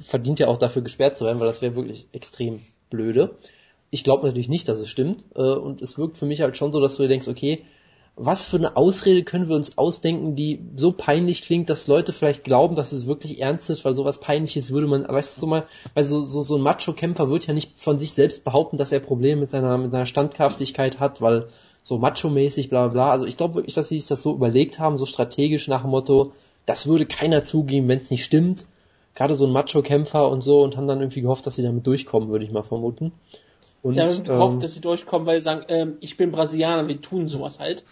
[0.00, 2.60] verdient er auch dafür gesperrt zu werden, weil das wäre wirklich extrem
[2.90, 3.34] blöde.
[3.90, 6.72] Ich glaube natürlich nicht, dass es stimmt äh, und es wirkt für mich halt schon
[6.72, 7.64] so, dass du dir denkst, okay,
[8.16, 12.44] was für eine Ausrede können wir uns ausdenken, die so peinlich klingt, dass Leute vielleicht
[12.44, 16.04] glauben, dass es wirklich ernst ist, weil sowas peinliches würde man, weißt du, mal, weil
[16.04, 19.40] so, so, so ein Macho-Kämpfer wird ja nicht von sich selbst behaupten, dass er Probleme
[19.40, 21.48] mit seiner, mit seiner Standhaftigkeit hat, weil
[21.82, 23.10] so macho-mäßig, bla, bla.
[23.10, 25.90] Also ich glaube wirklich, dass sie sich das so überlegt haben, so strategisch nach dem
[25.90, 26.32] Motto,
[26.66, 28.66] das würde keiner zugeben, wenn es nicht stimmt.
[29.14, 32.28] Gerade so ein Macho-Kämpfer und so und haben dann irgendwie gehofft, dass sie damit durchkommen,
[32.30, 33.12] würde ich mal vermuten.
[33.82, 36.86] Und, Ich habe gehofft, ähm, dass sie durchkommen, weil sie sagen, ähm, ich bin Brasilianer,
[36.88, 37.84] wir tun sowas halt.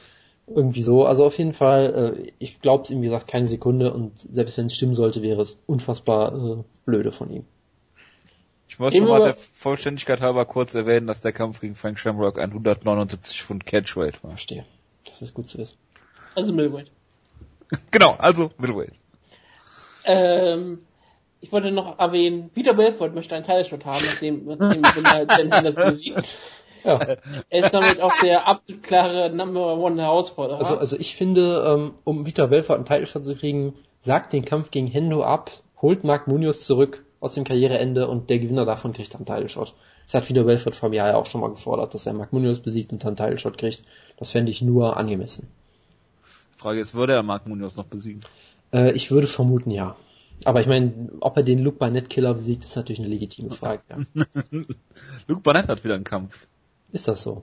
[0.47, 1.05] Irgendwie so.
[1.05, 4.57] Also auf jeden Fall, äh, ich glaube es ihm, wie gesagt, keine Sekunde und selbst
[4.59, 7.45] wenn es stimmen sollte, wäre es unfassbar äh, blöde von ihm.
[8.69, 11.61] Ich muss Gehen noch wir mal über- der Vollständigkeit halber kurz erwähnen, dass der Kampf
[11.61, 14.31] gegen Frank Shamrock ein 179 Pfund Catchweight war.
[14.31, 14.65] Verstehe.
[15.07, 15.77] Das ist gut zu wissen.
[16.37, 16.91] Also Middleweight.
[17.93, 18.93] Genau, also Middleweight.
[20.05, 20.81] Ähm,
[21.41, 26.37] ich wollte noch erwähnen, Peter Belfort möchte einen Teilschritt haben, nachdem, nachdem er Henderson besiegt.
[26.85, 26.99] Ja.
[27.51, 30.59] Er ist damit auch der absolut klare Number One Herausforderer.
[30.59, 34.71] Also, also ich finde, ähm, um Vitor Belfort einen Titelshot zu kriegen, sagt den Kampf
[34.71, 35.51] gegen Hendo ab,
[35.83, 39.75] holt Mark Munoz zurück aus dem Karriereende und der Gewinner davon kriegt dann einen Titelshot.
[40.07, 42.33] Das hat Vitor Belfort vor einem Jahr ja auch schon mal gefordert, dass er Mark
[42.33, 43.83] Munoz besiegt und dann einen Titelshot kriegt.
[44.17, 45.49] Das fände ich nur angemessen.
[46.53, 48.21] Frage ist, würde er Mark Munoz noch besiegen?
[48.73, 49.97] Äh, ich würde vermuten, ja.
[50.45, 53.83] Aber ich meine, ob er den Luke Barnett Killer besiegt, ist natürlich eine legitime Frage.
[53.89, 53.97] Ja.
[55.27, 56.47] Luke Barnett hat wieder einen Kampf.
[56.93, 57.43] Ist das so?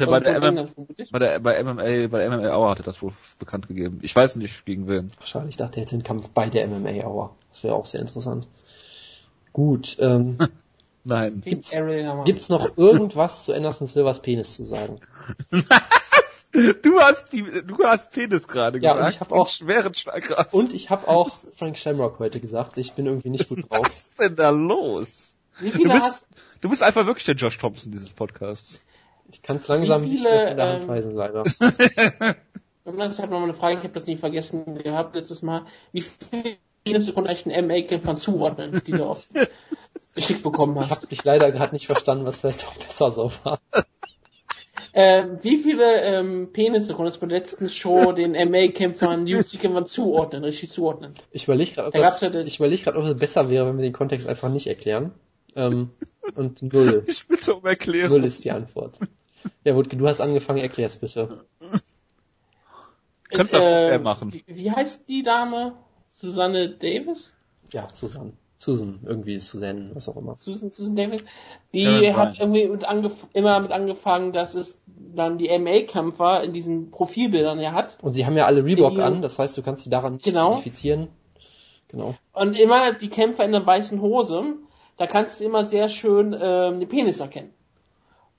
[0.00, 0.68] Und bei der, MM,
[1.10, 3.98] bei der bei MMA bei der MMA Hour hat er das wohl bekannt gegeben.
[4.02, 5.10] Ich weiß nicht gegen wen.
[5.20, 7.34] Ach, schade, ich dachte, er hätte einen Kampf bei der MMA Hour.
[7.50, 8.46] Das wäre auch sehr interessant.
[9.52, 10.38] Gut, ähm,
[11.04, 11.42] Nein.
[11.44, 12.24] Hammer.
[12.24, 15.00] gibt's noch irgendwas zu Anderson Silvers Penis zu sagen?
[16.52, 19.14] Du hast die, du hast Penis gerade Ja, und gesagt.
[19.14, 20.54] ich hab auch- schweren Schlagkraft.
[20.54, 23.86] Und ich habe auch Frank Shamrock heute gesagt, ich bin irgendwie nicht gut drauf.
[23.90, 25.36] Was ist denn da los?
[25.60, 26.26] Wie Du viele bist, hast
[26.60, 28.80] du bist einfach wirklich der Josh Thompson dieses Podcasts.
[29.30, 31.44] Ich kann es langsam Wie nicht viele, mehr von der Hand ähm, weisen, leider.
[32.86, 35.66] Ich habe noch mal eine Frage, ich habe das nicht vergessen gehabt letztes Mal.
[35.92, 39.28] Wie viele Penisse konnte eigentlich ein MA-Kämpfer zuordnen, die du oft
[40.14, 40.90] geschickt bekommen Ich hast?
[41.02, 43.60] habe dich leider gerade nicht verstanden, was vielleicht auch besser so war.
[45.00, 50.42] Ähm, wie viele ähm, Penisse konntest du bei der letzten Show den MA-Kämpfern, UFC-Kämpfern zuordnen,
[50.42, 51.14] richtig zuordnen?
[51.30, 53.66] Ich überlege gerade, ob, Da das- ja das- ich überleg grad, ob es besser wäre,
[53.68, 55.12] wenn wir den Kontext einfach nicht erklären.
[55.54, 55.90] Ähm,
[56.34, 57.04] und null.
[57.06, 58.18] Ich bitte um Erklärung.
[58.18, 58.98] Null ist die Antwort.
[59.62, 61.44] Ja, Wutke, du hast angefangen, erklär's bitte.
[63.30, 64.32] Kannst du auch Äh, machen.
[64.32, 65.74] Wie, wie heißt die Dame?
[66.10, 67.32] Susanne Davis?
[67.72, 68.32] Ja, Susan.
[68.60, 70.36] Susan, irgendwie ist Susan, was auch immer.
[70.36, 71.24] Susan, Susan Davis?
[71.72, 72.54] Die Karen hat Bryan.
[72.54, 77.72] irgendwie mit angef immer mit angefangen, dass es dann die MA-Kämpfer in diesen Profilbildern ja
[77.72, 77.98] hat.
[78.02, 80.48] Und sie haben ja alle Reebok an, das heißt, du kannst sie daran nicht Genau.
[80.50, 81.08] identifizieren.
[81.88, 82.14] Genau.
[82.32, 84.42] Und immer die Kämpfer in der weißen Hose,
[84.96, 87.52] da kannst du immer sehr schön ähm, den Penis erkennen.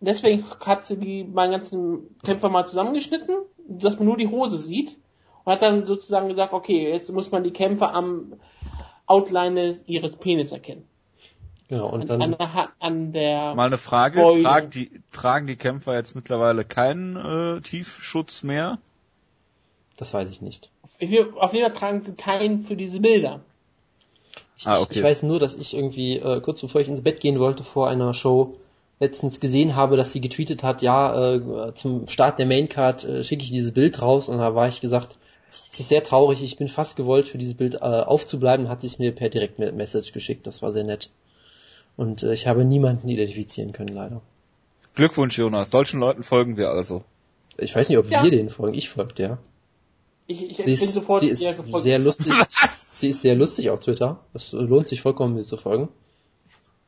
[0.02, 4.58] Und deswegen hat sie die meinen ganzen Kämpfer mal zusammengeschnitten, dass man nur die Hose
[4.58, 4.98] sieht.
[5.46, 8.34] Und hat dann sozusagen gesagt, okay, jetzt muss man die Kämpfer am
[9.10, 10.86] Outline ihres Penis erkennen.
[11.68, 11.90] Genau.
[11.90, 14.42] Und An, dann, an, an der Mal eine Frage, Beule.
[14.42, 18.80] tragen die, tragen die Kämpfer jetzt mittlerweile keinen äh, Tiefschutz mehr?
[19.98, 20.70] das weiß ich nicht.
[20.82, 23.42] auf jeden auf jeden Fall tragen sie keinen für diese Bilder.
[24.58, 24.94] Ich, Ah, okay.
[24.98, 27.90] ich weiß nur, dass ich irgendwie äh, kurz bevor ich ins Bett gehen wollte vor
[27.90, 28.56] einer Show
[29.00, 33.44] letztens gesehen habe, dass sie getweetet hat, ja, äh, zum Start der Maincard äh, schicke
[33.44, 35.18] ich dieses Bild raus und da war ich gesagt,
[35.52, 38.88] es ist sehr traurig, ich bin fast gewollt für dieses Bild äh, aufzubleiben, hat sie
[38.88, 41.10] es mir per Direktmessage geschickt, das war sehr nett.
[41.98, 44.22] Und äh, ich habe niemanden identifizieren können, leider.
[44.96, 45.72] Glückwunsch, Jonas.
[45.72, 47.04] Solchen Leuten folgen wir also.
[47.58, 48.24] Ich weiß nicht, ob Ja.
[48.24, 49.38] wir denen folgen, ich folge der.
[50.28, 51.84] Ich, ich Sie bin ist, sofort sie ist gefolgt.
[51.84, 52.34] sehr lustig.
[52.90, 54.20] Sie ist sehr lustig auf Twitter.
[54.34, 55.88] Es lohnt sich vollkommen, mir zu folgen.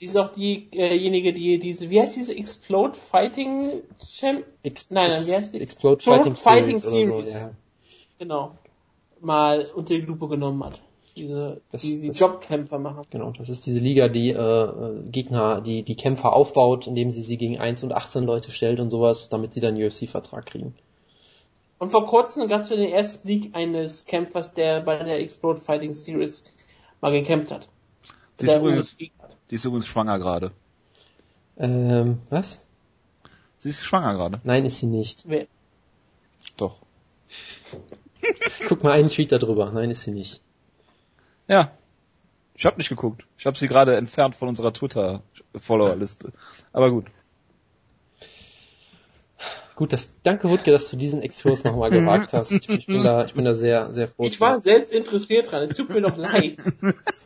[0.01, 3.81] Die ist auch diejenige, die diese, wie heißt diese Explode Fighting
[4.17, 4.43] Champ?
[4.61, 5.61] Ex Nein, nein, wie heißt die?
[5.61, 7.09] Explode Explode Fighting, Fighting Series.
[7.11, 7.33] Oder Series.
[7.33, 7.51] so, ja.
[8.21, 8.51] Genau.
[9.19, 10.79] Mal unter die Lupe genommen hat.
[11.15, 13.03] Diese, Das- die, die das- Jobkämpfer machen.
[13.09, 17.37] Genau, das ist diese Liga, die äh, Gegner, die die Kämpfer aufbaut, indem sie sie
[17.37, 20.75] gegen 1 und 18 Leute stellt und sowas, damit sie dann UFC-Vertrag kriegen.
[21.79, 25.59] Und vor kurzem gab es ja den ersten Sieg eines Kämpfers, der bei der Explode
[25.59, 26.43] Fighting Series
[27.01, 27.67] mal gekämpft hat.
[28.39, 29.35] Die ist, übrigens, hat.
[29.49, 30.51] die ist übrigens schwanger gerade.
[31.57, 32.61] Ähm, was?
[33.57, 34.41] Sie ist schwanger gerade.
[34.43, 35.23] Nein, ist sie nicht.
[35.27, 35.47] Wer-
[36.57, 36.77] Doch.
[38.67, 39.71] Guck mal einen Tweet darüber.
[39.71, 40.41] Nein, ist sie nicht.
[41.47, 41.71] Ja.
[42.55, 43.25] Ich habe nicht geguckt.
[43.37, 46.31] Ich habe sie gerade entfernt von unserer Twitter-Follower-Liste.
[46.73, 47.05] Aber gut.
[49.75, 52.51] Gut, das, danke Wutke, dass du diesen Exkurs nochmal gewagt hast.
[52.51, 54.25] Ich, ich, bin da, ich bin da sehr, sehr froh.
[54.25, 55.63] Ich war selbst interessiert dran.
[55.63, 56.57] Es tut mir doch leid.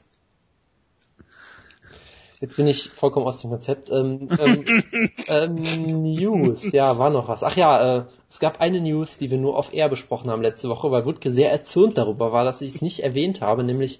[2.45, 3.89] Jetzt bin ich vollkommen aus dem Konzept.
[3.89, 4.83] Ähm, ähm,
[5.27, 7.41] ähm, News, ja, war noch was.
[7.41, 10.69] Ach ja, äh, es gab eine News, die wir nur auf Air besprochen haben letzte
[10.69, 13.99] Woche, weil Wutke sehr erzürnt darüber war, dass ich es nicht erwähnt habe, nämlich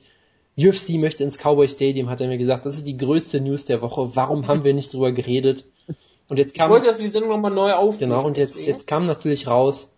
[0.58, 3.82] UFC möchte ins Cowboy Stadium, hat er mir gesagt, das ist die größte News der
[3.82, 4.16] Woche.
[4.16, 5.66] Warum haben wir nicht drüber geredet?
[6.30, 8.12] Und jetzt Ich kam wollte, dass wir die Sendung nochmal neu aufnehmen.
[8.12, 8.72] genau und jetzt deswegen.
[8.72, 9.90] jetzt kam natürlich raus,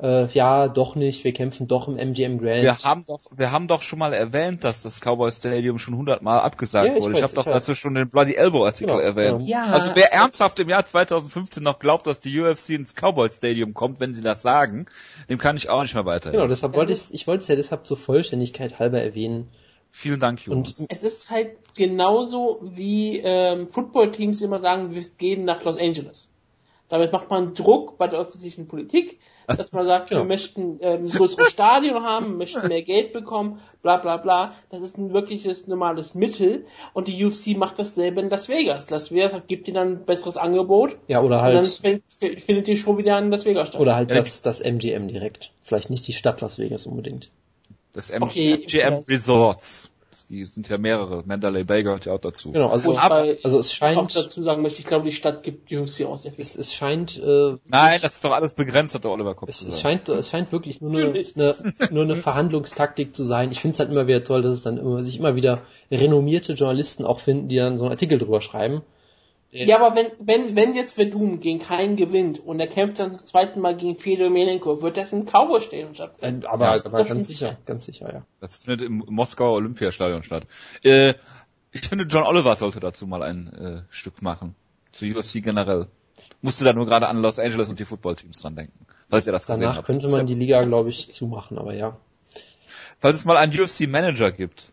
[0.00, 2.62] äh, ja, doch nicht, wir kämpfen doch im MGM Grand.
[2.62, 6.40] Wir haben doch, wir haben doch schon mal erwähnt, dass das Cowboy Stadium schon hundertmal
[6.40, 7.14] abgesagt Ja, ich wurde.
[7.14, 7.66] Ich weiß, habe doch ich weiß.
[7.66, 9.38] dazu schon den Bloody Elbow Artikel Genau, erwähnt.
[9.38, 9.48] genau.
[9.50, 9.66] Ja.
[9.66, 13.98] Also wer ernsthaft im Jahr 2015 noch glaubt, dass die UFC ins Cowboy Stadium kommt,
[14.00, 14.86] wenn sie das sagen,
[15.28, 16.38] dem kann ich auch nicht mehr weiterhelfen.
[16.38, 19.48] Genau, deshalb wollte ich, ich wollte es ja deshalb zur Vollständigkeit halber erwähnen.
[19.90, 20.78] Vielen Dank, Jonas.
[20.78, 26.30] Und Es ist halt genauso wie ähm, Footballteams immer sagen, wir gehen nach Los Angeles.
[26.90, 30.22] Damit macht man Druck bei der öffentlichen Politik, dass man sagt, Genau.
[30.22, 34.54] wir möchten ähm, ein größeres Stadion haben, möchten mehr Geld bekommen, bla bla bla.
[34.70, 36.64] Das ist ein wirkliches normales Mittel
[36.94, 38.88] und die UFC macht dasselbe in Las Vegas.
[38.88, 42.42] Las Vegas gibt ihnen dann ein besseres Angebot ja, oder und dann halt fängt, f-
[42.42, 43.80] findet die Show wieder in Las Vegas statt.
[43.80, 45.52] Oder halt Ja, das, das MGM direkt.
[45.62, 47.30] Vielleicht nicht die Stadt Las Vegas unbedingt.
[47.92, 49.04] Das M Okay, MGM.
[49.08, 49.90] Resorts.
[50.26, 51.22] Die sind ja mehrere.
[51.26, 52.52] Mandalay Bay gehört ja auch dazu.
[52.52, 55.42] Genau, also, Wobei also es ich auch scheint, dazu sagen möchte, ich glaube, die Stadt
[55.42, 56.06] gibt UFC viel.
[56.38, 59.62] es, es scheint, äh, Nein, das ist doch alles begrenzt, hat der Oliver Kopf es,
[59.62, 63.50] es scheint, es scheint wirklich nur eine, eine, nur eine Verhandlungstaktik zu sein.
[63.50, 66.54] Ich finde es halt immer wieder toll, dass es dann immer, sich immer wieder renommierte
[66.54, 68.82] Journalisten auch finden, die dann so einen Artikel drüber schreiben.
[69.50, 73.26] Ja, aber wenn, wenn, wenn jetzt Verdun gegen keinen gewinnt und er kämpft dann zum
[73.26, 76.42] zweiten Mal gegen Fedor Emelianenko, wird das im Cowboy Stadion stattfinden.
[76.42, 77.58] Äh, aber Ja, aber ganz sicher, sicher.
[77.64, 78.22] ganz sicher, ja.
[78.40, 80.46] Das findet im Moskauer Olympiastadion statt.
[80.82, 81.14] Äh,
[81.72, 84.54] ich finde, John Oliver sollte dazu mal ein äh, Stück machen.
[84.92, 85.86] Zu UFC generell.
[86.42, 88.86] Musste da nur gerade an Los Angeles und die Footballteams dran denken.
[89.08, 89.86] Falls ihr das gesehen Danach habt.
[89.86, 91.96] könnte man die Liga, glaube ich, zumachen, aber ja.
[93.00, 94.72] Falls es mal einen UFC-Manager gibt,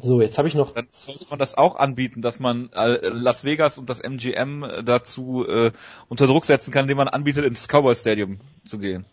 [0.00, 3.44] So, jetzt habe ich noch dann sollte man das auch anbieten, dass man äh, Las
[3.44, 5.70] Vegas und das MGM dazu äh,
[6.08, 9.04] unter Druck setzen kann, indem man anbietet, ins Cowboy Stadium zu gehen.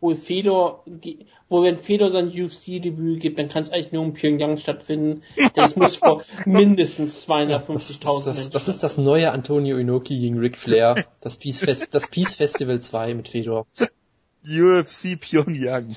[0.00, 4.14] Wo Fedor, die, wo wenn Fedor sein UFC-Debüt gibt, dann kann es eigentlich nur in
[4.14, 8.52] Pyongyang stattfinden, denn es muss vor mindestens das, 250.000 ist das, Menschen.
[8.52, 12.80] das ist das neue Antonio Inoki gegen Ric Flair, das Peace, Fest, das Peace Festival
[12.80, 13.66] 2 mit Fedor.
[14.46, 15.96] UFC Pyongyang.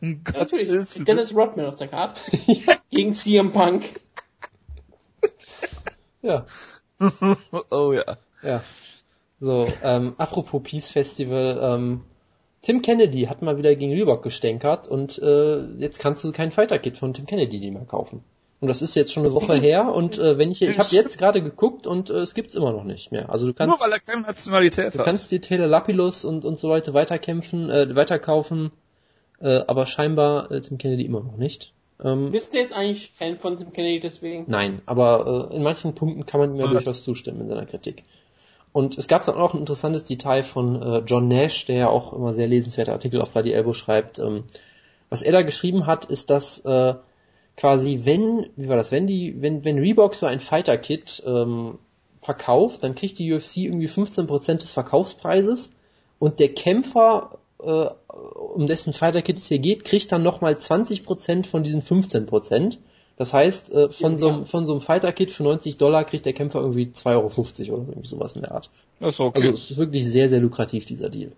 [0.00, 0.68] Um Ja, natürlich.
[0.68, 1.06] Gottes Willen.
[1.06, 2.20] Dennis Rodman auf der Karte.
[2.90, 3.84] Gegen CM Punk.
[6.22, 6.46] Ja,
[7.70, 8.16] Oh ja.
[8.42, 8.62] ja.
[9.40, 12.00] So, ähm, apropos Peace Festival, ähm,
[12.62, 16.98] Tim Kennedy hat mal wieder gegen Reebok gestänkert und äh, jetzt kannst du kein Fighter-Kit
[16.98, 18.24] von Tim Kennedy mehr kaufen.
[18.60, 21.18] Und das ist jetzt schon eine Woche her und äh, wenn ich ich habe jetzt
[21.18, 23.30] gerade geguckt und äh, es gibt's immer noch nicht mehr.
[23.30, 25.04] Also du kannst Nur weil er keine Nationalität du hat.
[25.04, 28.72] kannst die Taylor Lapilus und und so Leute weiterkämpfen, äh, weiterkaufen,
[29.40, 31.72] äh, aber scheinbar äh, Tim Kennedy immer noch nicht.
[32.02, 34.44] Ähm, Bist du jetzt eigentlich Fan von Tim Kennedy deswegen?
[34.48, 36.70] Nein, aber äh, in manchen Punkten kann man mir Ja.
[36.70, 38.04] durchaus zustimmen in seiner Kritik.
[38.72, 42.12] Und es gab dann auch ein interessantes Detail von äh, John Nash, der ja auch
[42.12, 44.18] immer sehr lesenswerte Artikel auf Bloody Elbow schreibt.
[44.18, 44.44] Ähm,
[45.10, 46.94] was er da geschrieben hat, ist, dass äh,
[47.56, 51.78] quasi wenn, wie war das, wenn die, wenn, wenn Reebok so ein Fighter-Kit ähm,
[52.20, 55.72] verkauft, dann kriegt die UFC irgendwie 15% des Verkaufspreises
[56.18, 61.62] und der Kämpfer, äh, um dessen Fighter-Kit es hier geht, kriegt dann nochmal 20% von
[61.62, 62.78] diesen 15%.
[63.16, 66.32] Das heißt, äh, von, so, einem- von so einem Fighter-Kit für 90 Dollar kriegt der
[66.34, 68.70] Kämpfer irgendwie 2,50 Euro oder irgendwie sowas in der Art.
[69.00, 69.40] Das ist okay.
[69.48, 71.32] Also es ist wirklich sehr, sehr lukrativ, dieser Deal.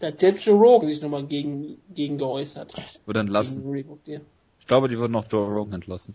[0.00, 2.72] Da hat selbst Joe Rogan sich nochmal gegen, gegen geäußert.
[3.06, 3.68] Wird entlassen.
[3.68, 4.20] Reebok, ja.
[4.60, 6.14] Ich glaube, die würden noch Joe Rogan entlassen.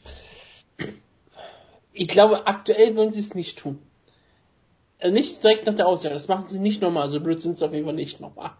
[1.93, 3.79] Ich glaube, aktuell würden sie es nicht tun.
[4.99, 7.65] Also nicht direkt nach der Aussage, das machen sie nicht nochmal, so blöd sind sie
[7.65, 8.51] auf jeden Fall nicht nochmal.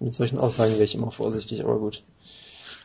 [0.00, 2.02] Mit solchen Aussagen wäre ich immer vorsichtig, aber gut.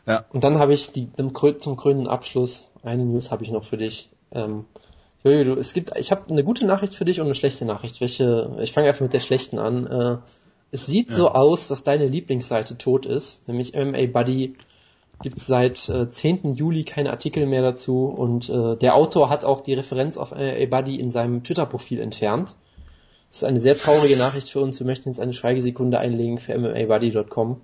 [0.05, 0.25] Ja.
[0.31, 1.33] Und dann habe ich die, zum,
[1.77, 4.09] krönenden Abschluss, eine News habe ich noch für dich.
[4.31, 4.65] Ähm,
[5.23, 7.99] Jojo, du, es gibt, ich habe eine gute Nachricht für dich und eine schlechte Nachricht.
[7.99, 8.55] Welche?
[8.61, 9.87] Ich fange einfach mit der schlechten an.
[9.87, 10.17] Äh,
[10.71, 11.15] es sieht Ja.
[11.15, 14.55] so aus, dass deine Lieblingsseite tot ist, nämlich MMA Buddy.
[15.23, 16.53] Gibt seit äh, 10.
[16.53, 20.67] Juli keine Artikel mehr dazu und äh, der Autor hat auch die Referenz auf MMA
[20.69, 22.55] Buddy in seinem Twitter-Profil entfernt.
[23.29, 24.79] Das ist eine sehr traurige Nachricht für uns.
[24.79, 27.61] Wir möchten jetzt eine Schweigesekunde einlegen für MMABuddy.com.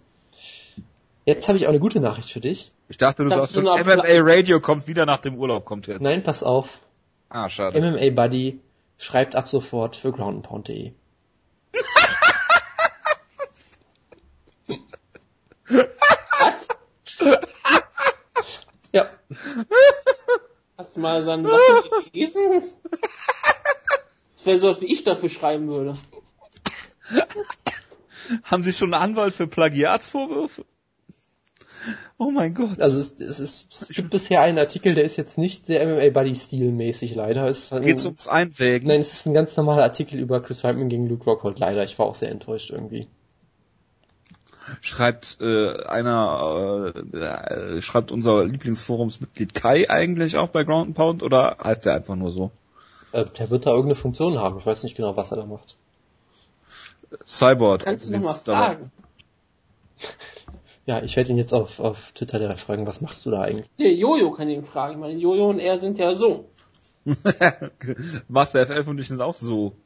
[1.25, 2.71] Jetzt habe ich auch eine gute Nachricht für dich.
[2.89, 6.01] Ich dachte, du sagst, so MMA Radio kommt wieder nach dem Urlaub, kommt jetzt.
[6.01, 6.79] Nein, pass auf.
[7.29, 7.79] Ah, schade.
[7.79, 8.59] MMA Buddy
[8.97, 10.91] schreibt ab sofort für groundpound.de.
[15.69, 16.67] Was?
[18.91, 19.09] Ja.
[20.77, 22.63] Hast du mal seine Sachen gelesen?
[24.43, 25.97] Das wäre so, als wie ich dafür schreiben würde.
[28.43, 30.65] Haben Sie schon einen Anwalt für Plagiatsvorwürfe?
[32.17, 32.79] Oh mein Gott.
[32.81, 36.09] Also es, es, ist, es gibt bisher einen Artikel, der ist jetzt nicht sehr MMA
[36.09, 37.45] Buddy stilmäßig leider.
[37.47, 38.87] Es ist ein, Geht's ums Einwägen?
[38.87, 41.83] Nein, es ist ein ganz normaler Artikel über Chris Weidman gegen Luke Rockhold leider.
[41.83, 43.07] Ich war auch sehr enttäuscht irgendwie.
[44.81, 51.23] Schreibt äh, einer, äh, äh, schreibt unser Lieblingsforumsmitglied Kai eigentlich auch bei Ground and Pound
[51.23, 52.51] oder heißt der einfach nur so?
[53.13, 54.57] Äh, der wird da irgendeine Funktion haben.
[54.57, 55.77] Ich weiß nicht genau, was er da macht.
[57.25, 57.83] Cyborg.
[57.83, 58.75] Kannst du übrigens noch mal dabei.
[58.75, 58.91] fragen?
[60.85, 63.67] Ja, ich werde ihn jetzt auf, auf Twitter direkt fragen, was machst du da eigentlich?
[63.79, 66.49] Der Jojo kann ihn fragen, weil Jojo und er sind ja so.
[68.27, 69.77] Master FF und ich sind auch so.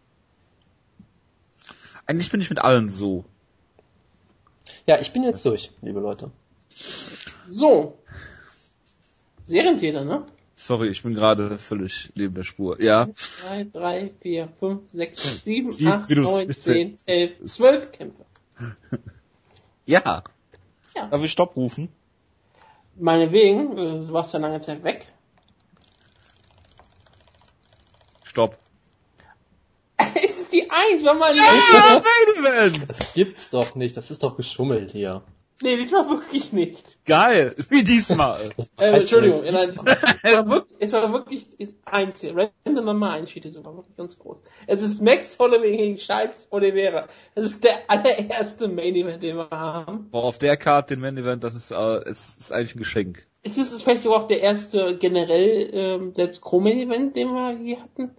[2.08, 3.26] Eigentlich bin ich mit allen so.
[4.88, 6.32] Ja, ich bin jetzt durch, liebe Leute.
[7.48, 8.00] So.
[9.44, 10.26] Serientäter, ne?
[10.60, 12.82] Sorry, ich bin gerade völlig neben der Spur.
[12.82, 17.46] Ja, 2, 3, 4, 5, 6, 7, Sieb, 8, wie du's- 9, ist 10, 11,
[17.46, 18.26] 12 Kämpfe.
[19.86, 20.24] ja.
[20.96, 21.08] Ja.
[21.10, 21.90] Darf ich Stopp rufen?
[22.96, 25.06] Meinetwegen, du warst ja lange Zeit weg.
[28.24, 28.58] Stopp.
[30.16, 32.90] es ist die 1, war mal Ja, Main Event!
[32.90, 35.22] Das gibt's doch nicht, das ist doch geschummelt hier.
[35.64, 37.00] Nee, diesmal wirklich nicht.
[37.06, 38.52] Geil, wie diesmal.
[38.78, 39.72] Äh, Entschuldigung, denn nein,
[40.22, 42.36] es war wirklich, es war wirklich ist eins hier.
[42.66, 44.42] Random Nummer 1 steht hier sogar wirklich ganz groß.
[44.68, 47.08] Es ist Max Holloway gegen Charles Oliveira.
[47.34, 50.10] Das ist der allererste Main Event, den wir haben.
[50.12, 53.28] Boah, auf der Karte den Main Event, das ist, äh, es ist eigentlich ein Geschenk.
[53.42, 57.82] Es ist vielleicht sogar auch der erste generell ähm, selbst Co-Main Event, den wir hier
[57.82, 58.12] hatten.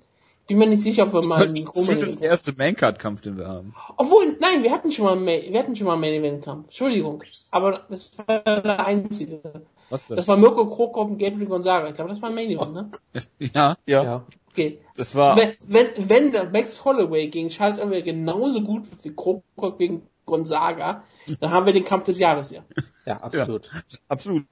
[0.48, 2.52] Bin mir nicht sicher, ob wir mal Das einen ist Co-Main zumindest Event der erste
[2.54, 3.74] Maincard-Kampf, den wir haben.
[3.98, 6.44] Obwohl, nein, wir hatten schon mal einen Main, wir hatten schon mal einen Main Event
[6.44, 6.64] Kampf.
[6.64, 7.22] Entschuldigung.
[7.50, 9.42] Aber das war der einzige.
[9.90, 10.16] Was denn?
[10.16, 11.88] Das war Mirko Krokop und Gabriel Gonzaga.
[11.88, 12.90] Ich glaube, das war ein Main Event, ne?
[13.54, 14.24] Ja, ja, Ja.
[14.50, 14.80] Okay.
[14.96, 19.14] Das war, Wenn, wenn, wenn der Max Holloway gegen Charles Oliveira genauso gut wird wie
[19.14, 21.04] Krokop gegen Gonzaga,
[21.40, 22.64] dann haben wir den Kampf des Jahres hier.
[23.04, 23.70] Ja, absolut.
[24.08, 24.44] absolut.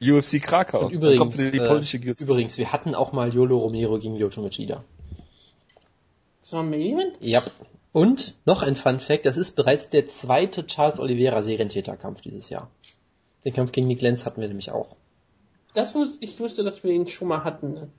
[0.00, 0.86] UFC Krakau.
[0.86, 4.82] Und übrigens, die äh, übrigens, wir hatten auch mal Yolo Romero gegen Lyoto Machida.
[6.50, 7.16] Ein Main Event?
[7.20, 7.42] Ja.
[7.92, 12.70] Und noch ein Fun Fact, das ist bereits der zweite Charles Oliveira Serientäterkampf dieses Jahr.
[13.44, 14.96] Den Kampf gegen Nick Lenz hatten wir nämlich auch.
[15.74, 17.90] Das wusste, ich wusste, dass wir ihn schon mal hatten.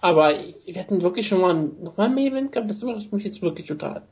[0.00, 0.30] Aber
[0.64, 2.70] wir hatten wirklich schon mal ein, noch mal ein Main Event gehabt.
[2.70, 4.02] Das überrascht mich jetzt wirklich total.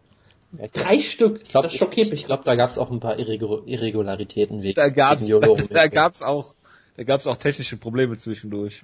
[0.58, 1.40] Ja, Drei Stück.
[1.42, 2.20] Ich glaube, das schockiert ich, mich.
[2.20, 5.68] ich glaub, da gab es auch ein paar Irregu Irregularitäten wegen, Da wegen Yolo Romero.
[5.74, 6.54] da gab's auch,
[6.96, 8.82] da gab's auch technische Probleme zwischendurch.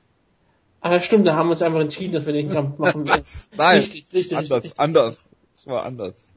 [0.86, 3.10] Ah, stimmt, da haben wir uns einfach entschieden, dass wir den Kampf machen.
[3.56, 3.78] Nein.
[3.78, 4.78] Richtig, richtig, anders, richtig.
[4.78, 5.28] anders.
[5.54, 6.30] Es war anders.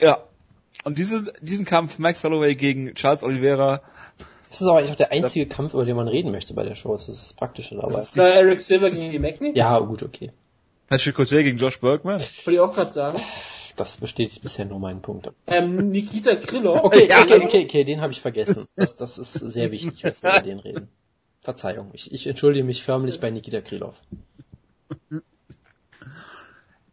[0.00, 0.18] Ja.
[0.84, 3.82] Und diese, diesen Kampf Max Holloway gegen Charles Oliveira.
[4.50, 6.62] Das ist aber eigentlich auch der einzige das, Kampf, über den man reden möchte bei
[6.62, 6.92] der Show.
[6.92, 7.88] Das ist das Praktische dabei.
[7.88, 9.50] Das ist Na, Eric Silver gegen die Magni?
[9.56, 10.30] Ja, gut, okay.
[10.88, 12.20] Patrick Cote gegen Josh Bergman?
[12.20, 13.20] Wollte ich auch gerade sagen.
[13.74, 15.28] Das bestätigt bisher nur meinen Punkt.
[15.48, 16.84] Ähm, Nikita Krillov.
[16.84, 18.68] Okay, okay, okay, okay, den habe ich vergessen.
[18.76, 20.88] Das, das ist sehr wichtig, dass wir über den reden.
[21.44, 24.00] Verzeihung, ich, ich entschuldige mich förmlich bei Nikita Krylov.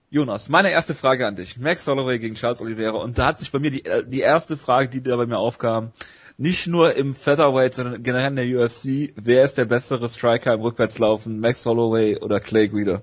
[0.09, 1.57] Jonas, meine erste Frage an dich.
[1.57, 2.97] Max Holloway gegen Charles Oliveira.
[2.97, 5.93] Und da hat sich bei mir die, die erste Frage, die da bei mir aufkam,
[6.37, 10.59] nicht nur im Featherweight, sondern generell in der UFC, wer ist der bessere Striker im
[10.59, 13.01] Rückwärtslaufen, Max Holloway oder Clay Guida?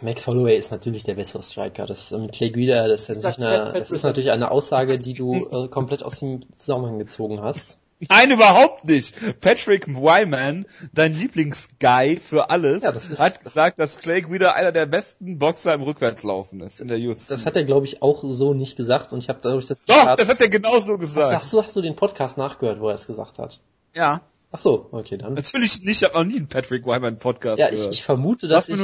[0.00, 1.86] Max Holloway ist natürlich der bessere Striker.
[1.86, 5.36] Das mit Clay Guida, das ist, natürlich eine, das ist natürlich eine Aussage, die du
[5.36, 7.78] äh, komplett aus dem Zusammenhang gezogen hast.
[8.10, 9.14] Nein, überhaupt nicht.
[9.40, 14.84] Patrick Wyman, dein Lieblingsguy für alles, ja, ist, hat gesagt, dass Clay wieder einer der
[14.84, 17.28] besten Boxer im Rückwärtslaufen ist in der UFC.
[17.28, 19.98] Das hat er, glaube ich, auch so nicht gesagt und ich habe dadurch das Doch,
[19.98, 21.34] Zitat, das hat er genauso gesagt.
[21.40, 23.60] Ach so, hast du den Podcast nachgehört, wo er es gesagt hat?
[23.94, 24.20] Ja.
[24.52, 25.34] Ach so, okay, dann.
[25.34, 27.84] Natürlich nicht, ich habe noch nie einen Patrick Wyman Podcast ja, gehört.
[27.84, 28.78] Ja, ich, ich vermute, dass ich,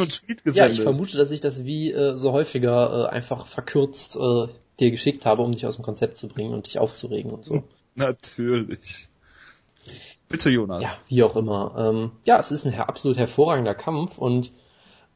[0.54, 4.48] ja, ich vermute, dass ich das wie äh, so häufiger äh, einfach verkürzt äh,
[4.80, 7.64] dir geschickt habe, um dich aus dem Konzept zu bringen und dich aufzuregen und so.
[7.94, 9.08] Natürlich.
[10.28, 10.82] Bitte, Jonas.
[10.82, 11.74] Ja, wie auch immer.
[11.76, 14.52] Ähm, ja, es ist ein absolut hervorragender Kampf und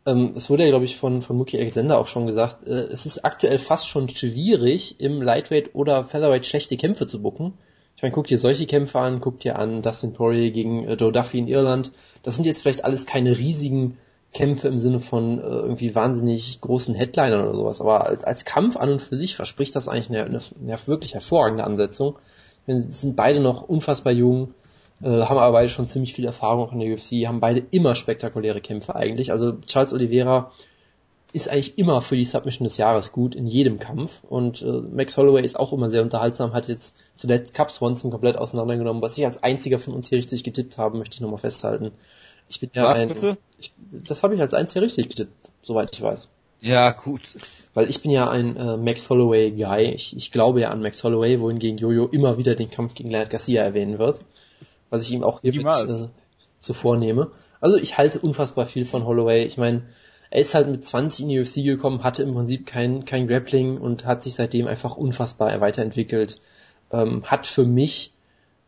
[0.05, 3.07] ähm, es wurde ja, glaube ich, von, von Mookie Alexander auch schon gesagt, äh, es
[3.07, 7.55] ist aktuell fast schon schwierig, im Lightweight oder Featherweight schlechte Kämpfe zu bucken.
[7.97, 11.13] Ich meine, guck dir solche Kämpfe an, guck dir an Dustin Poirier gegen äh, Joe
[11.13, 11.93] Duffy in Irland.
[12.23, 13.97] Das sind jetzt vielleicht alles keine riesigen
[14.33, 18.77] Kämpfe im Sinne von äh, irgendwie wahnsinnig großen Headlinern oder sowas, aber als, als Kampf
[18.77, 22.19] an und für sich verspricht das eigentlich eine, eine, eine wirklich hervorragende Ansetzung.
[22.67, 24.55] Wir sind beide noch unfassbar jung,
[25.03, 28.61] äh, haben aber beide schon ziemlich viel Erfahrung in der UFC, haben beide immer spektakuläre
[28.61, 29.33] Kämpfe eigentlich.
[29.33, 30.53] Also Charles Oliveira
[31.33, 35.17] ist eigentlich immer für die Submission des Jahres gut in jedem Kampf und äh, Max
[35.17, 39.27] Holloway ist auch immer sehr unterhaltsam, hat jetzt zuletzt Cup Swanson komplett auseinandergenommen, was ich
[39.27, 41.91] als einziger von uns hier richtig getippt habe, möchte ich nochmal festhalten.
[42.49, 43.37] Ich bin ja was, ein, bitte?
[43.59, 46.29] Ich, das habe ich als einziger richtig getippt, soweit ich weiß.
[46.61, 47.23] Ja, gut.
[47.75, 49.93] Weil ich bin ja ein äh, Max Holloway Guy.
[49.95, 53.31] Ich, ich glaube ja an Max Holloway, wohingegen Jojo immer wieder den Kampf gegen Leonard
[53.31, 54.21] Garcia erwähnen wird
[54.91, 56.09] was ich ihm auch hier mit, äh,
[56.61, 57.31] zuvor nehme.
[57.61, 59.45] Also ich halte unfassbar viel von Holloway.
[59.45, 59.83] Ich meine,
[60.31, 63.79] er ist halt mit 20 in die UFC gekommen, hatte im Prinzip kein, kein Grappling
[63.79, 66.41] und hat sich seitdem einfach unfassbar weiterentwickelt.
[66.91, 68.13] Ähm, hat für mich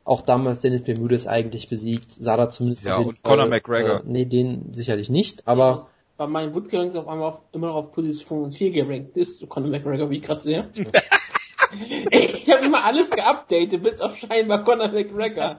[0.05, 4.01] auch damals Dennis Bermudez eigentlich besiegt, sah da zumindest ja, und Fall, Conor McGregor.
[4.01, 5.89] Äh, nee, den sicherlich nicht, aber
[6.19, 10.11] bei meinen Woodkillings auf einmal auf, immer noch auf Position 4 gerankt ist, Conor McGregor,
[10.11, 10.69] wie ich gerade sehe.
[12.11, 15.57] ich habe immer alles geupdatet, bis auf scheinbar Conor McGregor.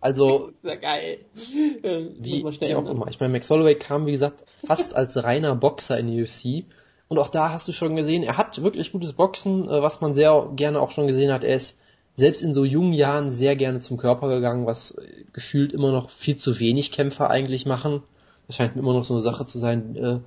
[0.00, 1.18] Also, sehr geil.
[1.34, 3.08] Wie, wie auch immer.
[3.08, 6.64] Ich meine, Max Holloway kam, wie gesagt, fast als reiner Boxer in die UFC.
[7.08, 10.14] Und auch da hast du schon gesehen, er hat wirklich gutes Boxen, äh, was man
[10.14, 11.42] sehr gerne auch schon gesehen hat.
[11.42, 11.76] Er ist
[12.14, 14.96] selbst in so jungen Jahren sehr gerne zum Körper gegangen, was
[15.32, 18.02] gefühlt immer noch viel zu wenig Kämpfer eigentlich machen.
[18.46, 20.18] Das scheint immer noch so eine Sache zu sein, äh,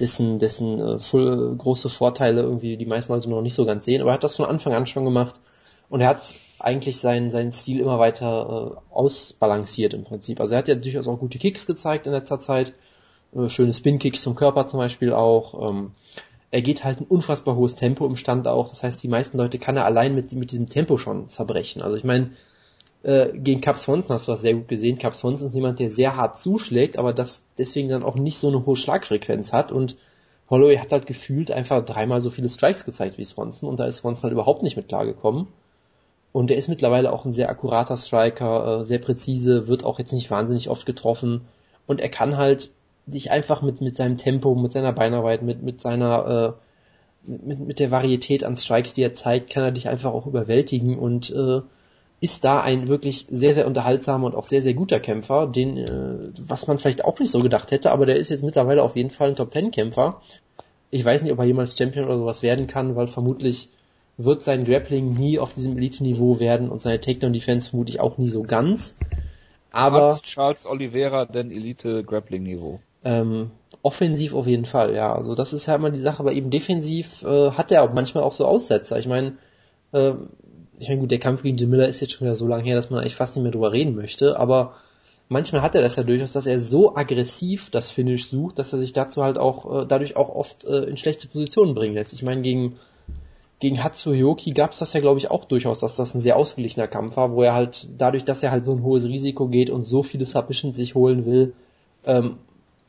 [0.00, 4.00] dessen, dessen äh, voll, große Vorteile irgendwie die meisten Leute noch nicht so ganz sehen.
[4.00, 5.40] Aber er hat das von Anfang an schon gemacht
[5.88, 6.20] und er hat
[6.58, 10.40] eigentlich seinen, seinen Stil immer weiter äh, ausbalanciert im Prinzip.
[10.40, 12.72] Also er hat ja durchaus auch gute Kicks gezeigt in letzter Zeit.
[13.34, 15.70] Äh, schöne Spin-Kicks zum Körper zum Beispiel auch.
[15.70, 15.92] Ähm,
[16.50, 18.68] er geht halt ein unfassbar hohes Tempo im Stand auch.
[18.68, 21.82] Das heißt, die meisten Leute kann er allein mit, mit diesem Tempo schon zerbrechen.
[21.82, 22.30] Also ich meine,
[23.02, 24.98] äh, gegen Cap Swanson hast du das sehr gut gesehen.
[24.98, 28.48] Cap Swanson ist jemand, der sehr hart zuschlägt, aber das deswegen dann auch nicht so
[28.48, 29.96] eine hohe Schlagfrequenz hat und
[30.50, 33.98] Holloway hat halt gefühlt einfach dreimal so viele Strikes gezeigt wie Swanson und da ist
[33.98, 35.48] Swanson halt überhaupt nicht mit klargekommen.
[36.32, 40.12] Und er ist mittlerweile auch ein sehr akkurater Striker, äh, sehr präzise, wird auch jetzt
[40.12, 41.42] nicht wahnsinnig oft getroffen
[41.86, 42.70] und er kann halt
[43.06, 46.56] sich einfach mit, mit seinem Tempo, mit seiner Beinarbeit, mit, mit seiner
[47.26, 50.26] äh, mit, mit der Varietät an Strikes, die er zeigt, kann er dich einfach auch
[50.26, 51.60] überwältigen und äh,
[52.20, 56.30] ist da ein wirklich sehr, sehr unterhaltsamer und auch sehr, sehr guter Kämpfer, den, äh,
[56.40, 59.10] was man vielleicht auch nicht so gedacht hätte, aber der ist jetzt mittlerweile auf jeden
[59.10, 60.20] Fall ein Top-10-Kämpfer.
[60.90, 63.68] Ich weiß nicht, ob er jemals Champion oder sowas werden kann, weil vermutlich
[64.16, 68.42] wird sein Grappling nie auf diesem Elite-Niveau werden und seine Takedown-Defense vermutlich auch nie so
[68.42, 68.96] ganz.
[69.70, 72.80] Aber Hat Charles Oliveira denn Elite-Grappling-Niveau?
[73.04, 73.52] Ähm,
[73.82, 75.14] offensiv auf jeden Fall, ja.
[75.14, 78.24] Also das ist ja immer die Sache, aber eben defensiv äh, hat er auch manchmal
[78.24, 78.98] auch so Aussetzer.
[78.98, 79.36] Ich meine,
[79.92, 80.14] äh,
[80.78, 82.76] ich meine, gut, der Kampf gegen Jim Miller ist jetzt schon wieder so lange her,
[82.76, 84.74] dass man eigentlich fast nicht mehr drüber reden möchte, aber
[85.28, 88.78] manchmal hat er das ja durchaus, dass er so aggressiv das Finish sucht, dass er
[88.78, 92.12] sich dazu halt auch, äh, dadurch auch oft äh, in schlechte Positionen bringen lässt.
[92.12, 92.76] Ich meine, gegen,
[93.60, 96.86] gegen Hatsuyoki gab es das ja, glaube ich, auch durchaus, dass das ein sehr ausgeglichener
[96.86, 99.84] Kampf war, wo er halt, dadurch, dass er halt so ein hohes Risiko geht und
[99.84, 101.54] so viele Submissions sich holen will,
[102.06, 102.38] ähm,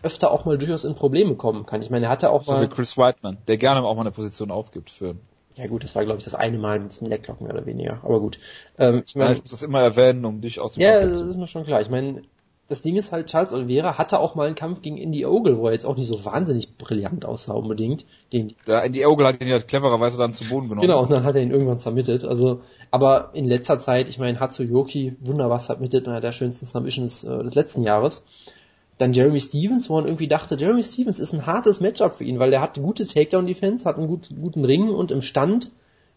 [0.01, 1.81] öfter auch mal durchaus in Probleme kommen kann.
[1.81, 2.63] Ich meine, er hatte auch so mal...
[2.63, 5.15] wie Chris Whiteman, der gerne auch mal eine Position aufgibt für
[5.55, 7.99] ja gut, das war glaube ich das eine Mal mit dem Lecklock mehr oder weniger.
[8.03, 8.39] Aber gut.
[8.77, 11.21] Ähm, ich, meine, ja, ich muss das immer erwähnen, um dich aus dem Ja, das
[11.21, 11.81] ist mir schon klar.
[11.81, 12.23] Ich meine,
[12.69, 15.65] das Ding ist halt, Charles Oliveira hatte auch mal einen Kampf gegen Indy Ogle, wo
[15.65, 18.05] er jetzt auch nicht so wahnsinnig brillant aussah unbedingt.
[18.29, 20.87] Gegen ja, Indy Ogle hat ihn ja clevererweise dann zu Boden genommen.
[20.87, 22.23] Genau, und dann hat er ihn irgendwann submitted.
[22.23, 27.43] Also, aber in letzter Zeit, ich meine, Hatsuyoki wunderbar submitted, einer der schönsten Submissions äh,
[27.43, 28.23] des letzten Jahres.
[28.99, 32.37] Dann Jeremy Stevens, wo man irgendwie dachte, Jeremy Stevens ist ein hartes Matchup für ihn,
[32.37, 35.71] weil der hat gute Takedown-Defense, hat einen gut, guten Ring und im Stand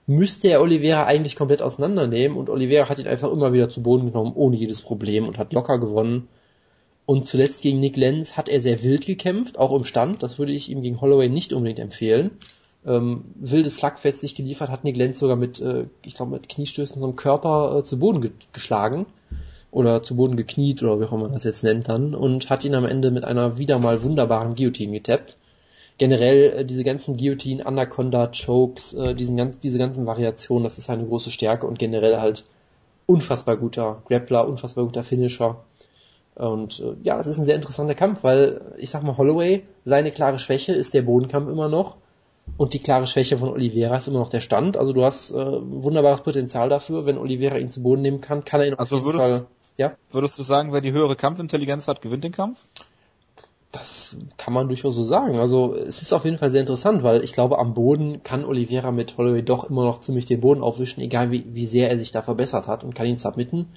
[0.08, 4.06] müsste er Oliveira eigentlich komplett auseinandernehmen und Oliveira hat ihn einfach immer wieder zu Boden
[4.06, 6.26] genommen, ohne jedes Problem und hat locker gewonnen.
[7.06, 10.24] Und zuletzt gegen Nick Lenz hat er sehr wild gekämpft, auch im Stand.
[10.24, 12.32] Das würde ich ihm gegen Holloway nicht unbedingt empfehlen.
[12.84, 17.00] Ähm, wildes Slugfest sich geliefert, hat Nick Lenz sogar mit, äh, ich glaube, mit Kniestößen
[17.00, 19.06] so einem Körper äh, zu Boden ge geschlagen.
[19.72, 22.14] Oder zu Boden gekniet, oder wie auch immer man das jetzt nennt dann.
[22.14, 25.38] Und hat ihn am Ende mit einer wieder mal wunderbaren Guillotine getappt.
[25.98, 30.88] Generell äh, diese ganzen Guillotine, Anaconda, Chokes, äh, diesen ganz, diese ganzen Variationen, das ist
[30.90, 32.44] eine große Stärke und generell halt
[33.06, 35.56] unfassbar guter Grappler, unfassbar guter Finisher.
[36.34, 40.10] Und äh, ja, es ist ein sehr interessanter Kampf, weil ich sag mal, Holloway, seine
[40.10, 41.96] klare Schwäche ist der Bodenkampf immer noch.
[42.56, 44.76] Und die klare Schwäche von Oliveira ist immer noch der Stand.
[44.76, 47.06] Also du hast äh, wunderbares Potenzial dafür.
[47.06, 49.46] Wenn Oliveira ihn zu Boden nehmen kann, kann er ihn also auf jeden würdest, Fall,
[49.76, 49.94] ja?
[50.10, 52.66] Würdest du sagen, wer die höhere Kampfintelligenz hat, gewinnt den Kampf?
[53.72, 55.38] Das kann man durchaus so sagen.
[55.38, 58.92] Also es ist auf jeden Fall sehr interessant, weil ich glaube, am Boden kann Oliveira
[58.92, 62.12] mit Holloway doch immer noch ziemlich den Boden aufwischen, egal wie, wie sehr er sich
[62.12, 63.68] da verbessert hat und kann ihn submitten.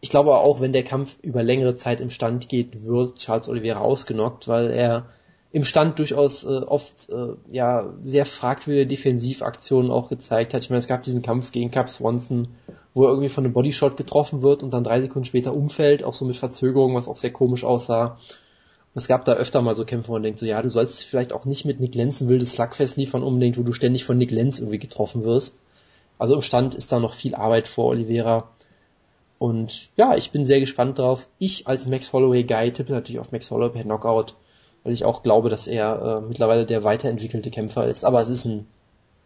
[0.00, 3.80] Ich glaube auch, wenn der Kampf über längere Zeit im Stand geht, wird Charles Oliveira
[3.80, 5.06] ausgenockt, weil er
[5.52, 10.64] im Stand durchaus äh, oft äh, ja sehr fragwürdige Defensivaktionen auch gezeigt hat.
[10.64, 12.48] Ich meine, es gab diesen Kampf gegen Cap Swanson,
[12.94, 16.14] wo er irgendwie von einem Bodyshot getroffen wird und dann drei Sekunden später umfällt, auch
[16.14, 18.18] so mit Verzögerung, was auch sehr komisch aussah.
[18.94, 21.32] Es gab da öfter mal so Kämpfe, wo man denkt so, ja, du sollst vielleicht
[21.32, 24.30] auch nicht mit Nick Lenz ein wildes Slugfest liefern unbedingt, wo du ständig von Nick
[24.30, 25.56] Lenz irgendwie getroffen wirst.
[26.18, 28.48] Also im Stand ist da noch viel Arbeit vor Oliveira.
[29.38, 31.26] Und ja, ich bin sehr gespannt drauf.
[31.40, 34.36] Ich als Max Holloway Guy tippe natürlich auf Max Holloway per Knockout,
[34.84, 38.04] weil ich auch glaube, dass er äh, mittlerweile der weiterentwickelte Kämpfer ist.
[38.04, 38.68] Aber es ist ein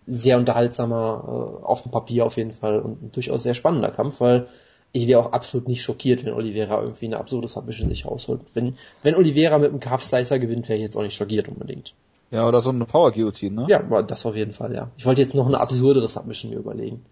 [0.09, 4.21] sehr unterhaltsamer, äh, auf dem Papier auf jeden Fall und ein durchaus sehr spannender Kampf,
[4.21, 4.49] weil
[4.93, 8.41] ich wäre auch absolut nicht schockiert, wenn Oliveira irgendwie eine absurde Submission sich rausholt.
[8.55, 11.95] Wenn, wenn Oliveira mit einem Calf Slicer gewinnt, wäre ich jetzt auch nicht schockiert unbedingt.
[12.31, 13.67] Ja, oder so eine Power Guillotine, ne?
[13.69, 14.91] Ja, das auf jeden Fall, ja.
[14.97, 17.05] Ich wollte jetzt noch eine absurdere Submission mir überlegen.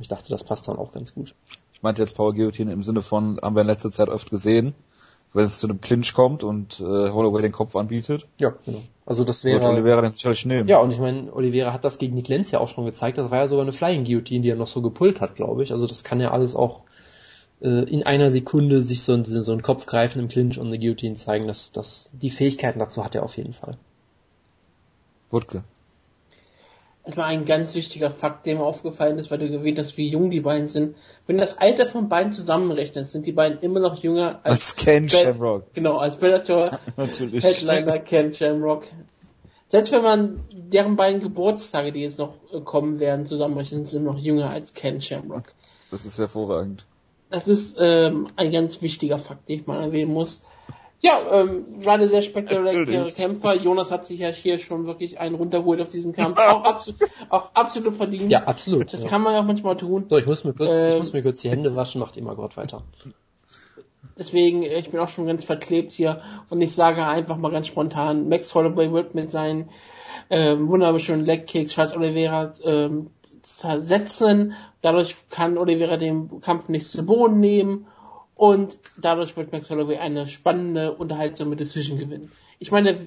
[0.00, 1.34] Ich dachte, das passt dann auch ganz gut
[1.82, 4.72] ich meinte jetzt Power Guillotine im Sinne von, haben wir in letzter Zeit oft gesehen,
[5.34, 8.26] wenn es zu einem Clinch kommt und äh, Holloway den Kopf anbietet.
[8.38, 8.82] Ja, genau.
[9.06, 9.60] Also das wäre.
[9.60, 10.68] Wird Oliveira den sicherlich nehmen.
[10.68, 13.18] Ja, und ich meine, Oliveira hat das gegen Nick Lenz ja auch schon gezeigt.
[13.18, 15.72] Das war ja sogar eine Flying Guillotine, die er noch so gepullt hat, glaube ich.
[15.72, 16.82] Also das kann ja alles auch
[17.60, 20.78] äh, in einer Sekunde sich so, ein, so einen Kopf greifen im Clinch und eine
[20.78, 21.46] Guillotine zeigen.
[21.46, 23.76] dass dass die Fähigkeiten dazu hat er auf jeden Fall.
[25.30, 25.64] Wutke
[27.04, 30.30] erstmal ein ganz wichtiger Fakt, der mir aufgefallen ist, weil du erwähnt hast, wie jung
[30.30, 30.96] die beiden sind.
[31.26, 34.76] Wenn du das Alter von beiden zusammenrechnest, sind die beiden immer noch jünger als, als
[34.76, 35.72] Ken Shamrock.
[35.74, 38.86] Genau, als Bellator Headliner Ken Shamrock.
[39.68, 42.34] Selbst wenn man deren beiden Geburtstage, die jetzt noch
[42.64, 45.54] kommen werden, zusammenrechnet, sind sie noch jünger als Ken Shamrock.
[45.90, 46.84] Das ist hervorragend.
[47.30, 50.42] Das ist ähm, ein ganz wichtiger Fakt, den ich mal erwähnen muss.
[51.04, 53.56] Ja, ähm, war eine sehr spektakuläre Kämpfer.
[53.56, 56.38] Jonas hat sich ja hier schon wirklich einen runtergeholt auf diesen Kampf.
[56.38, 58.30] auch, absolut, auch absolut verdient.
[58.30, 58.92] Ja, absolut.
[58.92, 59.08] Das ja.
[59.08, 60.06] kann man ja auch manchmal tun.
[60.08, 62.36] So, ich muss mir kurz, ähm, ich muss mir kurz die Hände waschen, macht immer
[62.36, 62.84] Gott weiter.
[64.16, 68.28] Deswegen, ich bin auch schon ganz verklebt hier und ich sage einfach mal ganz spontan,
[68.28, 69.70] Max Holloway wird mit seinen
[70.30, 73.10] ähm, wunderschönen Legkicks Charles Oliveira ähm,
[73.42, 74.52] setzen.
[74.82, 77.88] Dadurch kann Oliveira den Kampf nicht zu Boden nehmen
[78.34, 82.30] und dadurch wird Max Holloway eine spannende, unterhaltsame Decision gewinnen.
[82.58, 82.98] Ich meine,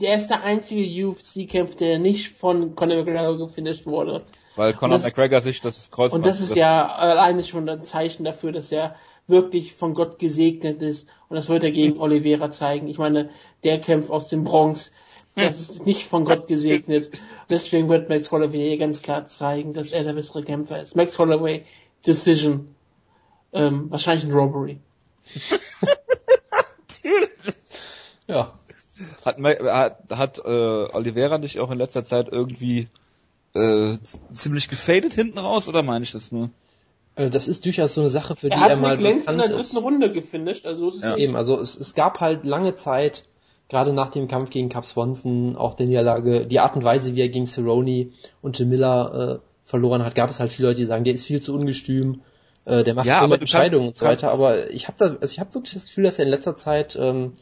[0.00, 4.22] der ist der einzige UFC-Kampf, der nicht von Conor McGregor gefinisht wurde.
[4.56, 8.24] Weil Conor das, McGregor sich das Kreuz Und das ist ja alleine schon ein Zeichen
[8.24, 8.94] dafür, dass er
[9.26, 11.08] wirklich von Gott gesegnet ist.
[11.28, 12.88] Und das wird er gegen Oliveira zeigen.
[12.88, 13.30] Ich meine,
[13.64, 14.92] der Kampf aus dem Bronx,
[15.34, 17.10] das ist nicht von Gott gesegnet.
[17.50, 20.94] Deswegen wird Max Holloway hier ganz klar zeigen, dass er der bessere Kämpfer ist.
[20.94, 21.64] Max Holloway,
[22.06, 22.73] Decision.
[23.54, 24.78] Ähm, wahrscheinlich ein Robbery.
[28.26, 28.52] ja.
[29.24, 30.42] Hat, hat, hat äh,
[30.92, 32.88] Oliveira dich auch in letzter Zeit irgendwie
[33.54, 33.96] äh,
[34.32, 36.50] ziemlich gefadet hinten raus oder meine ich das nur?
[37.16, 39.46] Also das ist durchaus so eine Sache, für er die er mal bekannt in der
[39.46, 39.76] dritten ist.
[39.76, 41.16] Runde gefinisht, also ist es ja.
[41.16, 43.24] Eben, also es, es gab halt lange Zeit,
[43.68, 47.20] gerade nach dem Kampf gegen Cap Swanson, auch der Niederlage, die Art und Weise, wie
[47.20, 48.08] er gegen Cerrone
[48.42, 51.24] und Jim Miller äh, verloren hat, gab es halt viele Leute, die sagen, der ist
[51.24, 52.22] viel zu ungestüm,
[52.64, 55.40] äh, der macht ja, dumme Entscheidungen und so weiter, aber ich habe da, also ich
[55.40, 57.34] habe wirklich das Gefühl, dass er in letzter Zeit ähm,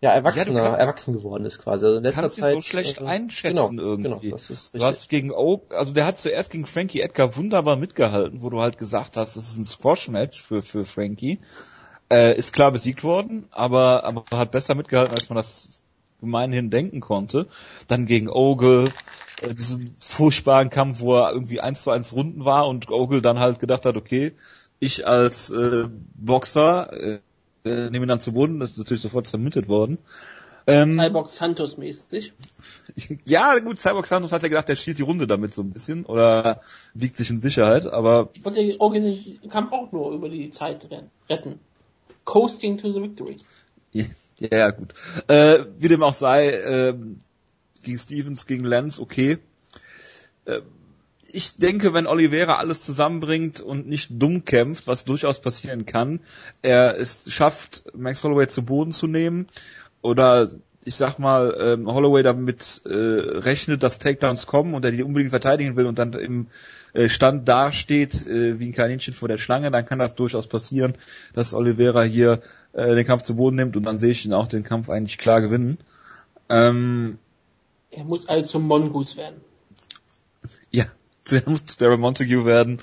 [0.00, 1.84] ja, erwachsener, Ja, du kannst- erwachsen geworden ist quasi.
[1.86, 4.02] Also in letzter kannst ihn Zeit, so schlecht äh, einschätzen genau, irgendwie.
[4.26, 4.94] Genau, das ist Du richtig.
[4.94, 8.78] hast gegen Oak, also der hat zuerst gegen Frankie Edgar wunderbar mitgehalten, wo du halt
[8.78, 11.40] gesagt hast, das ist ein Squash-Match für, für Frankie.
[12.10, 15.82] Äh, ist klar besiegt worden, aber, aber hat besser mitgehalten, als man das
[16.20, 17.46] gemeinhin denken konnte.
[17.86, 18.92] Dann gegen Ogle,
[19.42, 23.38] äh, diesen furchtbaren Kampf, wo er irgendwie eins zu eins Runden war und Ogle dann
[23.40, 24.32] halt gedacht hat, okay,
[24.80, 27.18] ich als äh, Boxer äh,
[27.64, 29.98] äh, nehme ihn dann zu Boden, das ist natürlich sofort submitted worden.
[30.66, 32.34] Ähm, Cyborg Santos mäßig.
[33.24, 36.04] ja, gut, Cyborg Santos hat ja gedacht, der spielt die Runde damit so ein bisschen
[36.04, 36.60] oder
[36.92, 40.86] wiegt sich in Sicherheit, aber Ich wollte den Kampf auch nur über die Zeit
[41.30, 41.58] retten.
[42.24, 43.36] Coasting to the victory.
[43.92, 44.04] ja,
[44.38, 44.92] ja gut.
[45.26, 47.18] Äh, wie dem auch sei, ähm,
[47.82, 49.38] gegen Stevens, gegen Lenz, okay.
[50.44, 50.60] Äh,
[51.30, 56.20] ich denke, wenn Oliveira alles zusammenbringt und nicht dumm kämpft, was durchaus passieren kann,
[56.62, 59.46] er es schafft, Max Holloway zu Boden zu nehmen
[60.00, 60.48] oder
[60.84, 65.30] ich sag mal, ähm, Holloway damit äh, rechnet, dass Takedowns kommen und er die unbedingt
[65.30, 66.46] verteidigen will und dann im
[66.94, 70.94] äh, Stand dasteht äh, wie ein Kaninchen vor der Schlange, dann kann das durchaus passieren,
[71.34, 72.40] dass Oliveira hier
[72.72, 75.18] äh, den Kampf zu Boden nimmt und dann sehe ich ihn auch den Kampf eigentlich
[75.18, 75.76] klar gewinnen.
[76.48, 77.18] Ähm,
[77.90, 79.42] Er muss also zum Mongoose werden.
[81.30, 82.80] der muss zu Darren Montague werden,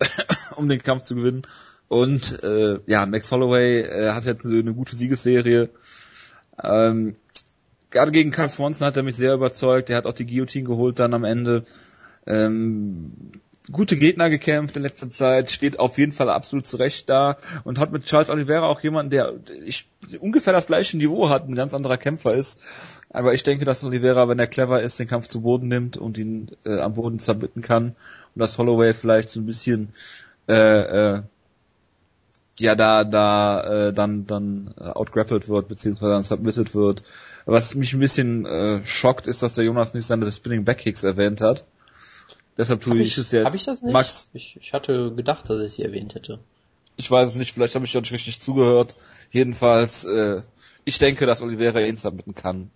[0.56, 1.46] um den Kampf zu gewinnen.
[1.88, 5.70] Und äh, ja, Max Holloway äh, hat jetzt eine gute Siegesserie.
[6.62, 7.16] Ähm,
[7.90, 9.90] gerade gegen Carl Swanson hat er mich sehr überzeugt.
[9.90, 11.64] Er hat auch die Guillotine geholt dann am Ende.
[12.26, 13.12] Ähm,
[13.72, 17.92] gute Gegner gekämpft in letzter Zeit, steht auf jeden Fall absolut zurecht da und hat
[17.92, 19.32] mit Charles Oliveira auch jemanden, der
[19.64, 19.86] ich,
[20.20, 22.60] ungefähr das gleiche Niveau hat, ein ganz anderer Kämpfer ist.
[23.10, 26.18] Aber ich denke, dass Oliveira, wenn er clever ist, den Kampf zu Boden nimmt und
[26.18, 27.96] ihn äh, am Boden zerbitten kann
[28.34, 29.94] und dass Holloway vielleicht so ein bisschen
[30.48, 31.22] äh, äh,
[32.58, 37.02] ja da da äh, dann dann äh, outgrappled wird beziehungsweise dann submitted wird.
[37.46, 41.40] Was mich ein bisschen äh, schockt, ist, dass der Jonas nicht seine Spinning Backkicks erwähnt
[41.40, 41.64] hat.
[42.56, 43.44] Deshalb tue Hab ich, es jetzt.
[43.46, 43.92] Hab ich das nicht?
[43.92, 46.38] Max, Ich, ich hatte gedacht, dass ich sie erwähnt hätte.
[46.96, 48.94] ich weiß es nicht, vielleicht habe ich ja nicht richtig zugehört.
[49.30, 50.42] Jedenfalls, äh,
[50.84, 52.70] ich denke, dass Oliveira ihn submitten kann.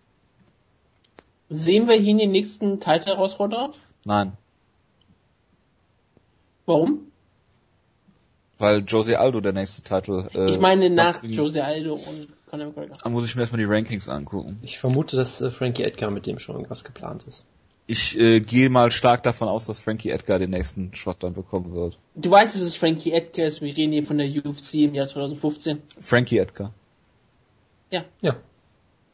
[1.51, 3.71] Sehen wir hier den nächsten Title-Herausforderer?
[4.05, 4.33] Nein,
[6.67, 7.07] Warum?
[8.59, 10.29] weil Jose Aldo der nächste Titel.
[10.35, 11.35] Äh, ich meine nach bringt.
[11.35, 12.97] Jose Aldo und Conor McGregor.
[13.03, 14.59] Da muss ich mir erstmal die Rankings angucken.
[14.63, 17.47] Ich vermute, dass äh, Frankie Edgar mit dem schon irgendwas geplant ist.
[17.91, 21.75] Ich äh, gehe mal stark davon aus, dass Frankie Edgar den nächsten Shot dann bekommen
[21.75, 21.99] wird.
[22.17, 25.07] Du weißt, dass es Frankie Edgar ist, wir reden hier von der UFC im Jahr
[25.07, 25.81] 2015.
[25.99, 26.75] Frankie Edgar.
[27.91, 28.05] Ja.
[28.21, 28.37] Ja.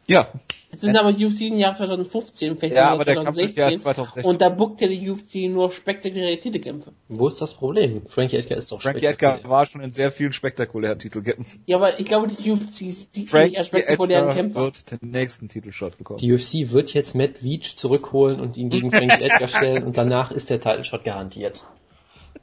[0.07, 0.29] Ja,
[0.71, 3.57] Es ist aber UFC im Jahr 2015, vielleicht ja im aber Jahr der Kampf ist
[3.57, 4.25] ja 2016.
[4.25, 6.93] Und da bookt ja die UFC nur spektakuläre Titelkämpfe.
[7.09, 8.03] Wo ist das Problem?
[8.09, 11.63] Frankie Edgar ist doch Frankie Edgar war schon in sehr vielen spektakulären Titelkämpfen.
[11.67, 14.61] Ja, aber ich glaube, die UFC sieht nicht Frankie als spektakulären Edgar Kämpfer.
[14.63, 16.19] wird den nächsten Titelshot bekommen.
[16.19, 20.33] Die UFC wird jetzt Matt Veach zurückholen und ihn gegen Frankie Edgar stellen und danach
[20.33, 21.65] ist der Title Shot garantiert.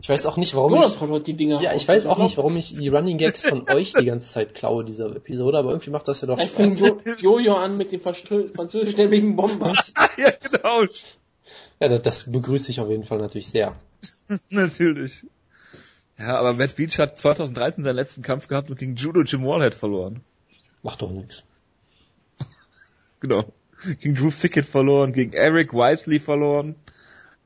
[0.02, 2.58] Ich weiß auch nicht, warum Jonas ich, die Dinger ja, ich weiß auch nicht, warum
[2.58, 6.08] ich die Running Gags von euch die ganze Zeit klaue, dieser Episode, aber irgendwie macht
[6.08, 6.90] das ja doch fängt Spaß.
[7.22, 9.74] jo Jojo an mit dem französischstämmigen Bomber.
[10.18, 10.86] ja, genau.
[11.80, 13.76] Ja, das begrüße ich auf jeden Fall natürlich sehr.
[14.50, 15.24] Natürlich.
[16.18, 19.74] Ja, aber Matt Beach hat 2013 seinen letzten Kampf gehabt und gegen Judo Jim Wallhead
[19.76, 20.22] verloren.
[20.84, 21.44] Macht doch nichts.
[23.20, 23.46] Genau.
[24.00, 26.76] Gegen Drew Fickett verloren, gegen Eric Wisely verloren.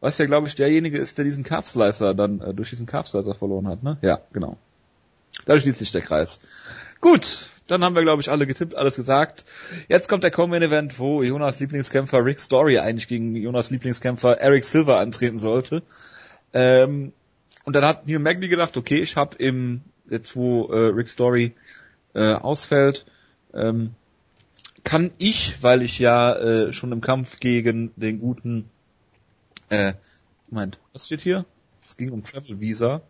[0.01, 3.07] Was ja, glaube ich, derjenige ist, der diesen Calf Slicer dann äh, durch diesen Calf
[3.07, 3.97] Slicer verloren hat, ne?
[4.01, 4.57] Ja, genau.
[5.45, 6.41] Da schließt sich der Kreis.
[7.01, 9.45] Gut, dann haben wir, glaube ich, alle getippt, alles gesagt.
[9.87, 14.63] Jetzt kommt der Common Event, wo Jonas Lieblingskämpfer Rick Story eigentlich gegen Jonas Lieblingskämpfer Eric
[14.63, 15.81] Silver antreten sollte.
[16.53, 17.11] Ähm,
[17.63, 21.55] und dann hat Neil Magny gedacht, okay, ich habe im, jetzt wo äh, Rick Story
[22.13, 23.05] äh, ausfällt,
[23.53, 23.95] ähm,
[24.83, 28.69] kann ich, weil ich ja äh, schon im Kampf gegen den guten,
[29.69, 29.93] äh,
[30.49, 31.45] Moment, was steht hier?
[31.81, 33.01] Es ging um Travel Visa.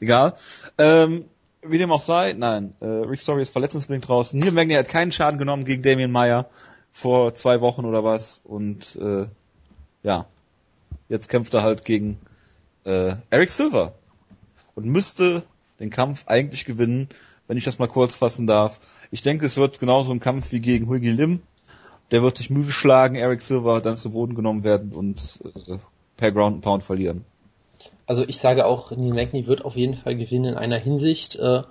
[0.00, 0.36] Egal.
[0.78, 1.26] Ähm,
[1.62, 4.32] wie dem auch sei, nein, äh, Rick Story ist verletzungsbedingt raus.
[4.32, 6.48] Neil Magny hat keinen Schaden genommen gegen Damien Meyer
[6.92, 9.26] vor zwei Wochen oder was und äh,
[10.02, 10.26] ja,
[11.08, 12.18] jetzt kämpft er halt gegen
[12.84, 13.94] äh, Eric Silver
[14.74, 15.44] und müsste
[15.80, 17.08] den Kampf eigentlich gewinnen,
[17.46, 18.80] wenn ich das mal kurz fassen darf.
[19.10, 21.40] Ich denke, es wird genauso ein Kampf wie gegen Huigi Lim.
[22.10, 25.78] Der wird sich müde schlagen, Eric Silver dann zu Boden genommen werden und äh,
[26.16, 27.24] per Ground and Pound verlieren.
[28.06, 31.62] Also ich sage auch, Neil Magny wird auf jeden Fall gewinnen in einer Hinsicht, äh,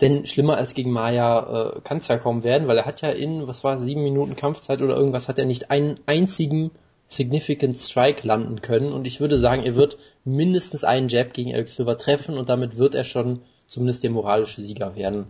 [0.00, 3.10] denn schlimmer als gegen Maya äh, kann es ja kaum werden, weil er hat ja
[3.10, 6.70] in, was war, sieben Minuten Kampfzeit oder irgendwas, hat er nicht einen einzigen
[7.08, 11.68] Significant Strike landen können und ich würde sagen, er wird mindestens einen Jab gegen Eric
[11.68, 15.26] Silver treffen und damit wird er schon zumindest der moralische Sieger werden.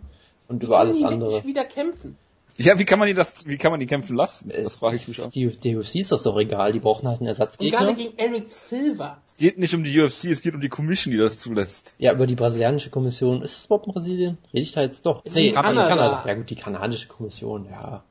[0.49, 1.45] Und über alles andere.
[1.45, 2.17] wieder kämpfen.
[2.59, 4.51] Ja, wie kann man die das, wie kann man die kämpfen lassen?
[4.51, 5.31] Das frage ich mich auch.
[5.31, 7.79] Die, die UFC ist das doch egal, die brauchen halt einen Und Ersatzgegner.
[7.79, 9.23] gerade gegen Eric Silver.
[9.25, 11.95] Es geht nicht um die UFC, es geht um die Commission, die das zulässt.
[11.99, 13.43] Ja, über die brasilianische Kommission.
[13.43, 14.39] Ist es überhaupt in Brasilien?
[14.53, 15.25] Rede ich da jetzt doch?
[15.25, 16.25] Ist in Kanada.
[16.27, 18.05] Ja gut, die kanadische Kommission, ja.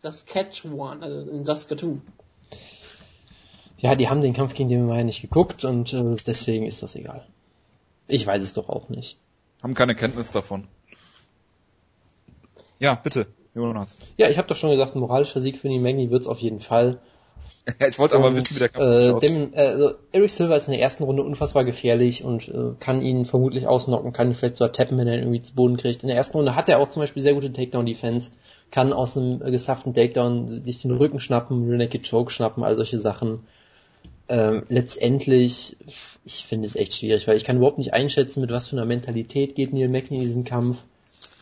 [0.00, 2.02] Das Catch One, also in Saskatoon.
[3.78, 6.94] Ja, die haben den Kampf gegen den Mayer nicht geguckt und äh, deswegen ist das
[6.96, 7.26] egal.
[8.08, 9.18] Ich weiß es doch auch nicht.
[9.62, 10.66] Haben keine Kenntnis davon.
[12.82, 13.96] Ja, bitte, Jonas.
[14.16, 16.58] Ja, ich habe doch schon gesagt, ein moralischer Sieg für Neil Magny wird's auf jeden
[16.58, 16.98] Fall.
[17.88, 20.72] Ich wollte aber wissen, wie der Kampf äh, dem, äh, also Eric Silver ist in
[20.72, 24.72] der ersten Runde unfassbar gefährlich und äh, kann ihn vermutlich ausnocken, kann ihn vielleicht sogar
[24.72, 26.02] tappen, wenn er ihn irgendwie zu Boden kriegt.
[26.02, 28.32] In der ersten Runde hat er auch zum Beispiel sehr gute Takedown-Defense,
[28.72, 32.74] kann aus einem äh, gesafften Takedown sich den Rücken schnappen, Rear Naked Choke schnappen, all
[32.74, 33.46] solche Sachen.
[34.28, 35.76] Ähm, letztendlich,
[36.24, 38.86] ich finde es echt schwierig, weil ich kann überhaupt nicht einschätzen, mit was für einer
[38.86, 40.82] Mentalität geht Neil Magny in diesen Kampf.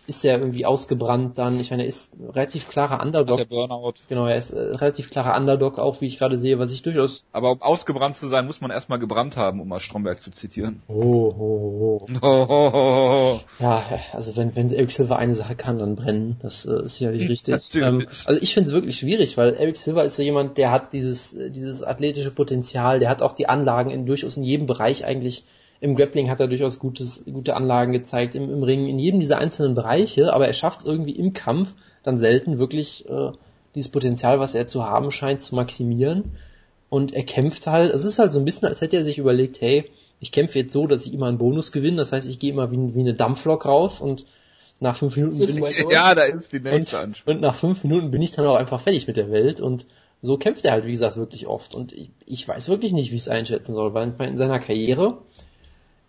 [0.06, 1.60] Ist er irgendwie ausgebrannt dann?
[1.60, 3.36] Ich meine, er ist ein relativ klarer Underdog.
[3.36, 3.94] der Burnout.
[4.08, 7.24] Genau, er ist äh, relativ klarer Underdog, auch wie ich gerade sehe, was ich durchaus.
[7.32, 10.82] Aber um ausgebrannt zu sein, muss man erstmal gebrannt haben, um mal Stromberg zu zitieren.
[10.88, 12.06] Oh, oh, oh.
[12.22, 13.40] Ho, ho, ho, ho.
[13.60, 16.36] Ja, also wenn, wenn Eric Silver eine Sache kann, dann brennen.
[16.42, 17.54] Das äh, ist sicherlich richtig.
[17.54, 17.88] Natürlich.
[17.88, 20.92] Ähm, also ich finde es wirklich schwierig, weil Eric Silver ist ja jemand, der hat
[20.92, 25.04] dieses, äh, dieses athletische Potenzial, der hat auch die Anlagen in durchaus in jedem Bereich
[25.04, 25.44] eigentlich.
[25.80, 29.38] Im Grappling hat er durchaus gutes, gute Anlagen gezeigt, im, im Ring, in jedem dieser
[29.38, 33.32] einzelnen Bereiche, aber er schafft irgendwie im Kampf dann selten wirklich äh,
[33.74, 36.32] dieses Potenzial, was er zu haben scheint, zu maximieren.
[36.88, 39.60] Und er kämpft halt, es ist halt so ein bisschen, als hätte er sich überlegt,
[39.60, 39.84] hey,
[40.18, 42.70] ich kämpfe jetzt so, dass ich immer einen Bonus gewinne, das heißt, ich gehe immer
[42.70, 44.26] wie, wie eine Dampflok raus und
[44.80, 47.30] nach fünf Minuten bin ich Ja, da ist die und, nächste Ansprache.
[47.30, 49.86] und nach fünf Minuten bin ich dann auch einfach fertig mit der Welt und
[50.22, 51.74] so kämpft er halt, wie gesagt, wirklich oft.
[51.74, 55.18] Und ich, ich weiß wirklich nicht, wie ich es einschätzen soll, weil in seiner Karriere,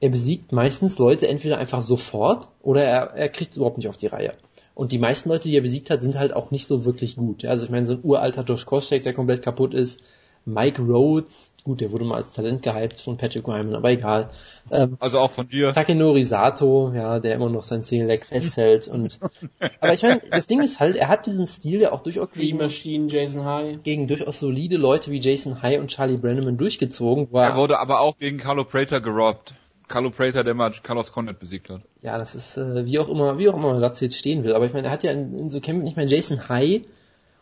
[0.01, 3.97] er besiegt meistens Leute entweder einfach sofort oder er, er kriegt es überhaupt nicht auf
[3.97, 4.33] die Reihe.
[4.73, 7.43] Und die meisten Leute, die er besiegt hat, sind halt auch nicht so wirklich gut.
[7.43, 9.99] Ja, also ich meine, so ein uralter Josh Koscheck, der komplett kaputt ist,
[10.43, 14.31] Mike Rhodes, gut, der wurde mal als Talent gehypt von Patrick Wyman, aber egal.
[14.71, 15.71] Ähm, Also auch von dir.
[15.71, 19.19] Takenori Sato, ja, der immer noch sein Single Leg festhält und
[19.79, 22.57] aber ich meine, das Ding ist halt, er hat diesen Stil ja auch durchaus gegen,
[22.57, 23.83] Machine, Jason High.
[23.83, 27.77] gegen durchaus solide Leute wie Jason High und Charlie Brenneman durchgezogen, wo Er er, wurde
[27.77, 29.53] aber auch gegen Carlo Prater gerobbt.
[29.91, 31.81] Carlo Prater, der mal Carlos Condit besiegt hat.
[32.01, 34.53] ja, das ist äh, wie auch immer, wie auch immer man dazu jetzt stehen will,
[34.55, 36.81] aber ich meine, er hat ja in, in so Kämpfen, ich meine, Jason High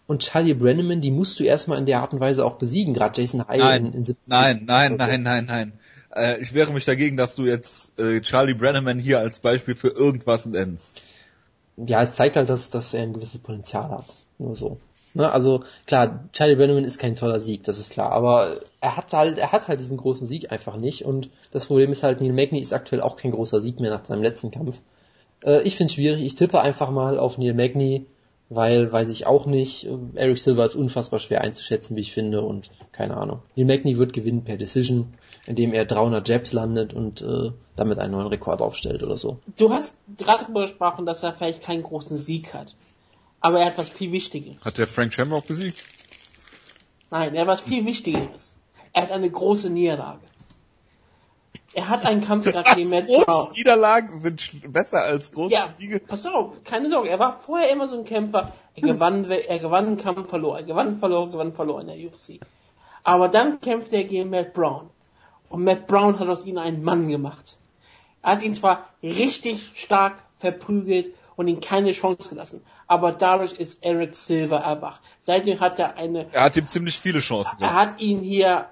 [0.08, 3.22] und Charlie Brenneman, die musst du erstmal in der Art und Weise auch besiegen, gerade
[3.22, 5.06] Jason High Nein, in, in 70 nein, nein, Okay.
[5.08, 5.74] nein, nein, nein.
[6.16, 9.90] Äh, ich wehre mich dagegen, dass du jetzt äh, Charlie Brenneman hier als Beispiel für
[9.90, 11.04] irgendwas nennst.
[11.78, 14.06] ja, es zeigt halt, dass, dass er ein gewisses Potenzial hat.
[14.40, 14.80] Nur so.
[15.14, 19.14] Ne, also klar, Charlie Brenneman ist kein toller Sieg, das ist klar, aber er hat
[19.14, 22.34] halt, er hat halt diesen großen Sieg einfach nicht und das Problem ist halt, Neil
[22.34, 24.82] Magny ist aktuell auch kein großer Sieg mehr nach seinem letzten Kampf.
[25.44, 28.06] Äh, ich finde schwierig, ich tippe einfach mal auf Neil Magny,
[28.50, 29.86] weil weiß ich auch nicht.
[29.86, 33.40] Äh, Eric Silver ist unfassbar schwer einzuschätzen, wie ich finde und keine Ahnung.
[33.56, 35.14] Neil Magny wird gewinnen per Decision,
[35.46, 39.40] indem er 300 Jabs landet und äh, damit einen neuen Rekord aufstellt oder so.
[39.58, 42.76] Du hast gerade darüber gesprochen, dass er vielleicht keinen großen Sieg hat.
[43.42, 44.58] Aber er hat was viel Wichtigeres.
[44.64, 45.84] Hat der Frank Shamrock besiegt?
[47.12, 48.54] Nein, er hat was viel Wichtigeres.
[48.94, 50.20] Er hat eine große Niederlage.
[51.74, 53.52] Er hat einen Kampf gehabt gegen Matt große Brown.
[53.56, 56.00] Niederlagen sind besser als große Ja, Siege.
[56.00, 57.10] pass auf, keine Sorge.
[57.10, 58.52] Er war vorher immer so ein Kämpfer.
[58.76, 60.58] Er gewann, er gewann einen Kampf, verlor.
[60.58, 62.40] Er gewann, verlor, gewann, verlor in der UFC.
[63.04, 64.90] Aber dann kämpfte er gegen Matt Brown.
[65.50, 67.58] Und Matt Brown hat aus ihm einen Mann gemacht.
[68.24, 73.82] Er hat ihn zwar richtig stark verprügelt und ihm keine Chance gelassen, aber dadurch ist
[73.82, 75.00] Eric Silver erwacht.
[75.22, 77.78] Seitdem hat er eine Er hat ihm ziemlich viele Chancen er gegeben.
[77.78, 78.66] hat ihn hier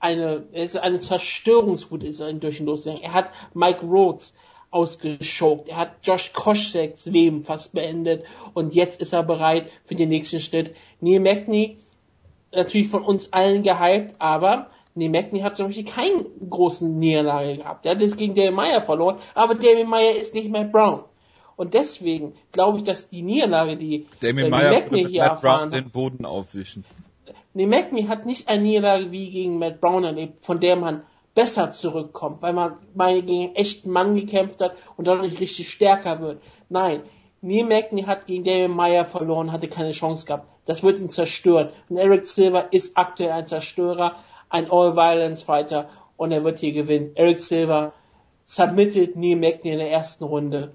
[0.00, 3.02] eine, es ist eine Zerstörungswut ist er durch ihn losgegangen.
[3.02, 4.34] Er hat Mike Rhodes
[4.70, 5.70] ausgeschockt.
[5.70, 8.26] Er hat Josh Koscheck's Leben fast beendet.
[8.52, 10.76] Und jetzt ist er bereit für den nächsten Schritt.
[11.00, 11.78] Neil Magny,
[12.52, 17.86] natürlich von uns allen gehypt, aber Neil Magny hat zum Beispiel keinen großen Niederlage gehabt.
[17.86, 21.04] Er hat es gegen David Meyer verloren, aber David Meyer ist nicht Matt Brown.
[21.60, 25.54] Und deswegen glaube ich, dass die Niederlage, die Damien äh, Meyer würde hier Matt Brown
[25.54, 26.86] erfahren hat, den Boden aufwischen.
[27.52, 31.02] Nee, McMe hat nicht eine Niederlage wie gegen Matt Brown erlebt, von der man
[31.34, 36.22] besser zurückkommt, weil man mal gegen einen echten Mann gekämpft hat und dadurch richtig stärker
[36.22, 36.40] wird.
[36.70, 37.02] Nein,
[37.42, 40.48] Neil Magny hat gegen David Meyer verloren, hatte keine Chance gehabt.
[40.64, 41.68] Das wird ihn zerstören.
[41.90, 44.16] Und Eric Silver ist aktuell ein Zerstörer,
[44.48, 47.10] ein All-Violence-Fighter und er wird hier gewinnen.
[47.16, 47.92] Eric Silver
[48.46, 50.72] submitted Neil Magny in der ersten Runde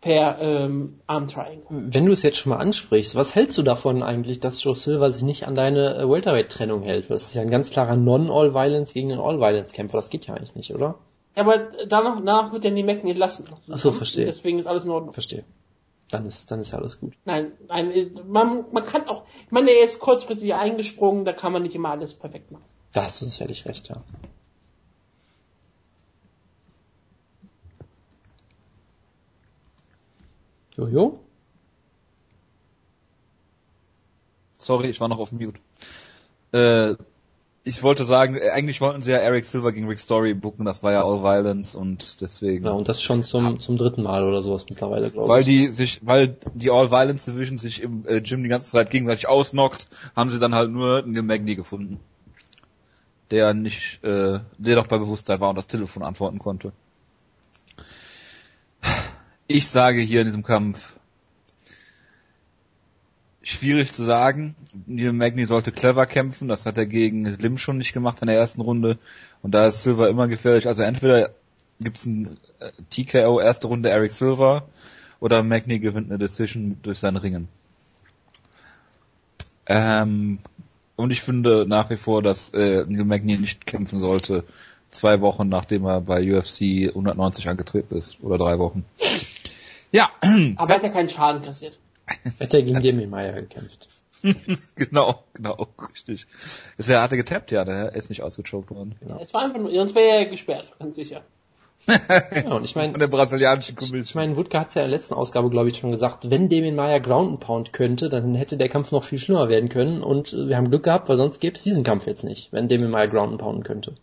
[0.00, 1.64] per ähm, Arm Triangle.
[1.70, 5.10] Wenn du es jetzt schon mal ansprichst, was hältst du davon eigentlich, dass Joe Silver
[5.10, 7.10] sich nicht an deine äh, Welterweight-Trennung hält?
[7.10, 9.98] Das ist ja ein ganz klarer Non-All-Violence gegen einen All-Violence-Kämpfer.
[9.98, 10.94] Das geht ja eigentlich nicht, oder?
[11.34, 11.58] Aber
[11.88, 13.46] danach, danach wird er Neil Magny entlassen.
[13.72, 14.26] Ach so, verstehe.
[14.26, 15.12] Deswegen ist alles in Ordnung.
[15.12, 15.44] Verstehe.
[16.10, 17.14] dann ist, dann ist ja alles gut.
[17.24, 21.52] Nein, nein, ist- man, man kann auch, ich meine, er ist kurzfristig eingesprungen, da kann
[21.52, 22.64] man nicht immer alles perfekt machen.
[22.92, 23.96] Da hast du sicherlich recht, ja.
[30.78, 31.18] Jojo?
[34.58, 35.58] Sorry, ich war noch auf Mute.
[36.52, 36.94] Äh,
[37.64, 40.82] ich wollte sagen, äh, eigentlich wollten sie ja Eric Silver gegen Rick Story booken, das
[40.84, 42.62] war ja All Violence und deswegen.
[42.62, 45.46] Genau, und das schon zum, zum dritten Mal oder sowas mittlerweile, glaube Weil ich.
[45.46, 49.28] die sich, weil die All Violence Division sich im äh, Gym die ganze Zeit gegenseitig
[49.28, 51.98] ausnockt, haben sie dann halt nur einen Magni gefunden.
[53.32, 56.72] Der nicht, äh, der doch bei Bewusstsein war und das Telefon antworten konnte.
[59.50, 60.96] Ich sage hier in diesem Kampf,
[63.42, 64.54] schwierig zu sagen.
[64.86, 68.36] Neil Magny sollte clever kämpfen, das hat er gegen Lim schon nicht gemacht in der
[68.36, 68.98] ersten Runde.
[69.40, 70.68] Und da ist Silver immer gefährlich.
[70.68, 71.30] Also entweder
[71.80, 74.68] gibt's ein äh, TKO erste Runde Eric Silver
[75.18, 77.48] oder Magny gewinnt eine Decision durch sein Ringen.
[79.64, 80.40] Ähm,
[80.96, 84.44] und ich finde nach wie vor, dass äh, Neil Magny nicht kämpfen sollte,
[84.90, 88.22] zwei Wochen nachdem er bei UFC 190 angetreten ist.
[88.22, 88.84] Oder drei Wochen.
[89.92, 90.10] Ja,
[90.56, 91.78] Aber er hat ja keinen Schaden kassiert.
[92.38, 93.88] Hätte er gegen Demi Meyer gekämpft.
[94.74, 96.26] genau, genau, richtig.
[96.76, 98.96] Ist er hatte getappt, ja, der ist nicht ausgechoked worden.
[99.20, 101.22] Es war einfach nur, sonst wäre er gesperrt, ganz sicher.
[101.86, 104.20] Ja, und ich Von meine, der brasilianischen ich Commission.
[104.20, 106.74] meine, Wutke hat es ja in der letzten Ausgabe, glaube ich, schon gesagt, wenn Damien
[106.74, 110.32] Meyer Ground and Pound könnte, dann hätte der Kampf noch viel schlimmer werden können und
[110.32, 113.08] wir haben Glück gehabt, weil sonst gäbe es diesen Kampf jetzt nicht, wenn Damien Meyer
[113.08, 113.94] Ground and Pounden könnte.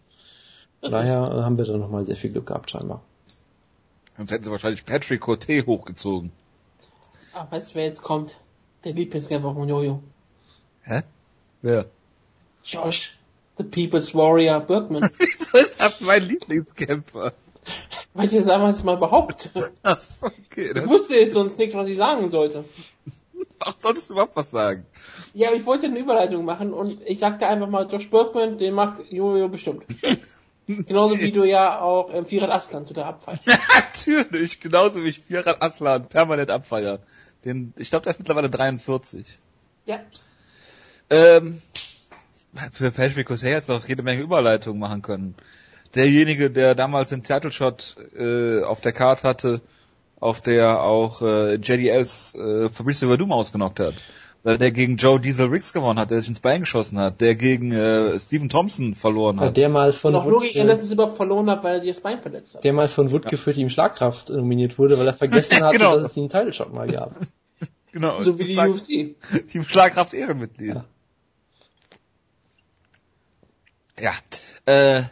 [0.81, 3.03] Das Daher haben wir da nochmal sehr viel Glück gehabt, scheinbar.
[4.17, 6.31] Sonst hätten sie wahrscheinlich Patrick Cote hochgezogen.
[7.33, 8.37] ah, weißt du, wer jetzt kommt?
[8.83, 10.01] Der Lieblingskämpfer von Jojo.
[10.83, 11.01] Hä?
[11.61, 11.85] Wer?
[12.63, 13.17] Josh,
[13.57, 15.09] the People's Warrior Bergman.
[15.17, 17.33] Wieso ist das mein Lieblingskämpfer?
[18.13, 19.49] Weil ich das damals mal behaupte.
[19.83, 22.63] Ach, okay, Ich dann wusste jetzt sonst nichts, was ich sagen sollte.
[23.59, 24.85] ach, solltest du überhaupt was sagen.
[25.33, 28.75] Ja, aber ich wollte eine Überleitung machen und ich sagte einfach mal, Josh Bergman, den
[28.75, 29.83] mag Jojo bestimmt.
[30.87, 33.47] Genauso wie du ja auch ähm, Firat Aslan total abfeilst.
[33.75, 36.99] Natürlich, genauso wie ich Firat Aslan permanent abfeier.
[37.43, 39.25] Den, ich glaube, der ist mittlerweile 43.
[39.85, 39.99] Ja.
[41.11, 41.61] Ähm,
[42.71, 45.35] für Patrick Cote jetzt auch jede Menge Überleitungen machen können.
[45.93, 49.61] Derjenige, der damals den Title Shot äh, auf der Card hatte,
[50.19, 53.93] auf der auch äh, JDS äh, Fabricio Verdum ausgenockt hat.
[54.45, 57.33] Oder der gegen Joe Diesel Riggs gewonnen hat, der sich ins Bein geschossen hat, der
[57.35, 59.57] gegen äh, Stephen Thompson verloren Weil hat.
[59.57, 61.93] der mal von Und auch nur gegen Wutke, Anderson Silva verloren hat, weil er sich
[61.95, 62.63] das Bein verletzt hat.
[62.63, 65.97] der mal von Wutke für Team Schlagkraft nominiert wurde, weil er vergessen hatte, Genau.
[65.97, 67.15] dass es einen Title Shot mal gab.
[67.91, 68.21] Genau.
[68.21, 69.47] So wie die Schlag- UFC.
[69.47, 70.75] Team Schlagkraft Ehrenmitglied.
[70.75, 70.85] Ja.
[73.99, 74.13] Ja.
[74.65, 75.03] Äh,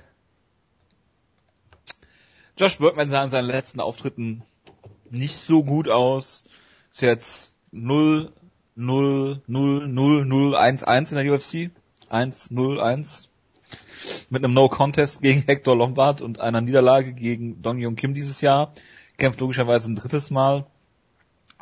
[2.58, 4.44] Josh Bergman sah in seinen letzten Auftritten
[5.10, 6.44] nicht so gut aus.
[6.92, 8.32] Ist jetzt 0,
[8.76, 11.72] 0, 0, 0, 0, 1, 1 in der UFC.
[12.10, 13.30] 1, 0, 1.
[14.30, 18.74] Mit einem No-Contest gegen Hector Lombard und einer Niederlage gegen Dong Yong Kim dieses Jahr.
[19.18, 20.66] Kämpft logischerweise ein drittes Mal.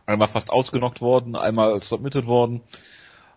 [0.05, 2.61] Einmal fast ausgenockt worden, einmal submitted worden.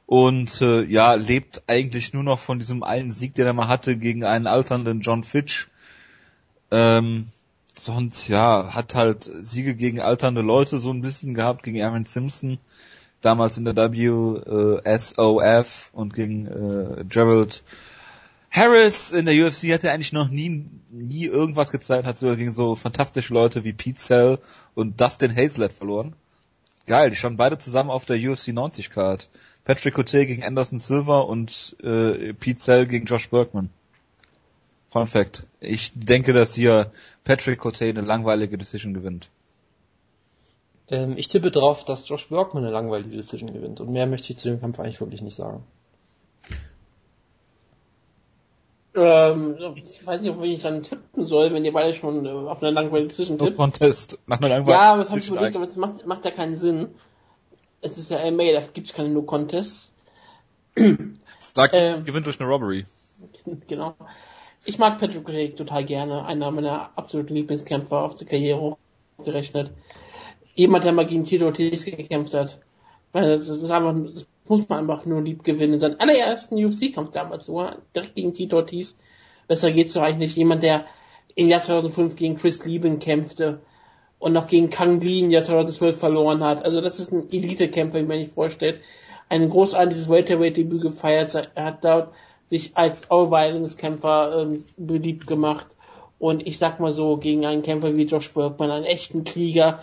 [0.06, 3.96] Und äh, ja, lebt eigentlich nur noch von diesem einen Sieg, den er mal hatte
[3.96, 5.68] gegen einen alternden John Fitch.
[6.70, 7.28] Ähm,
[7.74, 12.58] sonst, ja, hat halt Siege gegen alternde Leute so ein bisschen gehabt, gegen Aaron Simpson,
[13.24, 13.90] damals in der WSOF
[15.92, 17.62] und gegen äh, Gerald
[18.54, 22.52] Harris in der UFC hat er eigentlich noch nie, nie irgendwas gezeigt, hat sogar gegen
[22.52, 24.38] so fantastische Leute wie Pete Cell
[24.74, 26.14] und Dustin Hazlett verloren.
[26.86, 29.28] Geil, die standen beide zusammen auf der UFC 90 Card.
[29.64, 33.70] Patrick Cote gegen Anderson Silva und äh, Pete Cell gegen Josh Bergman.
[34.88, 35.44] Fun Fact.
[35.58, 36.92] Ich denke, dass hier
[37.24, 39.30] Patrick Cote eine langweilige Decision gewinnt.
[40.90, 43.80] Ähm, ich tippe drauf, dass Josh Bergman eine langweilige Decision gewinnt.
[43.80, 45.64] Und mehr möchte ich zu dem Kampf eigentlich wirklich nicht sagen.
[48.96, 52.62] Ähm, ich weiß nicht, ob ich dann tippen soll, wenn ihr beide schon äh, auf
[52.62, 53.56] einer langweiligen Decision No tippt.
[53.56, 54.18] Contest.
[54.26, 56.30] Nach einer langweiligen Ja, aber das habe ich Decision überlegt, aber es macht, macht ja
[56.30, 56.94] keinen Sinn.
[57.80, 59.92] Es ist ja MMA, da gibt es keine No-Contests.
[61.38, 62.04] Sag, Ähm.
[62.04, 62.86] gewinnt durch eine Robbery.
[63.66, 63.94] genau.
[64.64, 66.24] Ich mag Patrick Craig total gerne.
[66.24, 68.76] Einer meiner absoluten Lieblingskämpfer auf der Karriere
[69.22, 69.72] gerechnet.
[70.54, 72.58] Jemand, der mal gegen Tito Ortiz gekämpft hat.
[73.12, 75.80] Weil das ist einfach, das muss man einfach nur lieb gewinnen.
[75.80, 78.98] Sein allerersten UFC-Kampf damals sogar, direkt gegen Tito Ortiz.
[79.48, 80.36] Besser geht's doch eigentlich nicht.
[80.36, 80.84] Jemand, der
[81.34, 83.60] im Jahr 2005 gegen Chris Lieben kämpfte
[84.18, 86.64] und noch gegen Kang Lee im Jahr 2012 verloren hat.
[86.64, 88.80] Also das ist ein Elite-Kämpfer, wie man sich vorstellt.
[89.28, 91.34] Ein großartiges Welterweight-Debüt gefeiert.
[91.54, 92.14] Er hat dort
[92.46, 95.66] sich als All-Violence-Kämpfer ähm, beliebt gemacht.
[96.18, 99.82] Und ich sag mal so, gegen einen Kämpfer wie Josh Bergman, einen echten Krieger,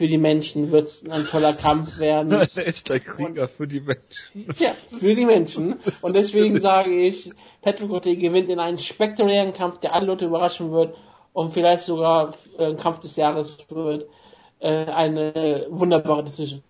[0.00, 2.32] für die Menschen wird es ein toller Kampf werden.
[2.32, 4.46] Ein echter Krieger für die Menschen.
[4.58, 5.78] Ja, für die Menschen.
[6.00, 10.72] Und deswegen sage ich, Patrick O'Day gewinnt in einen spektakulären Kampf, der alle Leute überraschen
[10.72, 10.96] wird
[11.34, 14.08] und vielleicht sogar äh, ein Kampf des Jahres wird.
[14.58, 16.62] Äh, eine wunderbare Decision.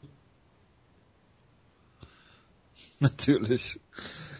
[2.98, 3.78] Natürlich.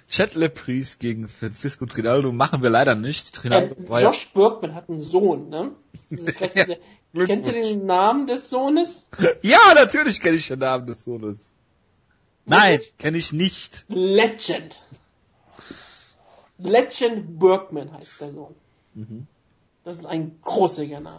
[0.09, 3.37] Chet Lepries gegen Francisco Trinaldo machen wir leider nicht.
[3.37, 5.71] Trinaldo ja, Josh Bergman hat einen Sohn, ne?
[6.11, 6.67] Das ist recht, Ja,
[7.15, 9.07] Kennst du den Namen des Sohnes?
[9.43, 11.51] ja, natürlich kenne ich den Namen des Sohnes.
[12.47, 13.85] Nein, kenne ich nicht.
[13.89, 14.81] Legend.
[16.59, 18.55] Legend Bergman heißt der Sohn.
[18.95, 19.27] Mhm.
[19.85, 21.19] Das ist ein großartiger Name.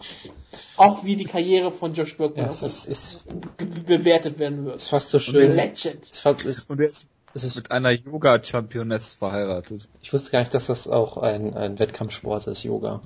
[0.76, 4.76] Auch wie die Karriere von Josh Bergman Ja, es ist, ist, be- bewertet werden wird.
[4.76, 5.52] ist fast so schön.
[5.52, 6.08] Legend.
[6.10, 9.88] ist fast, ist, Und er ist es mit einer Yoga-Championess verheiratet.
[10.00, 13.00] ich wusste gar nicht, dass das auch ein, ein Wettkampfsport ist, Yoga.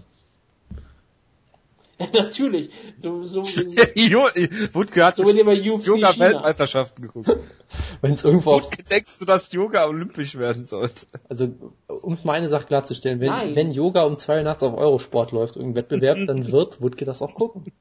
[1.99, 2.71] Ja, natürlich.
[3.03, 3.43] So, so,
[3.95, 4.29] Jo-
[4.73, 7.31] Wutke hat So Yoga-Weltmeisterschaften geguckt.
[8.01, 11.07] Wenn es irgendwo auf, Wutke, denkst du, dass Yoga olympisch werden sollte?
[11.29, 11.49] also
[11.89, 13.57] um es mal eine Sache klarzustellen, wenn, Nein.
[13.57, 17.23] wenn Yoga um zwei Uhr nachts auf Eurosport läuft, irgendein Wettbewerb, dann wird Wutke das
[17.23, 17.73] auch gucken.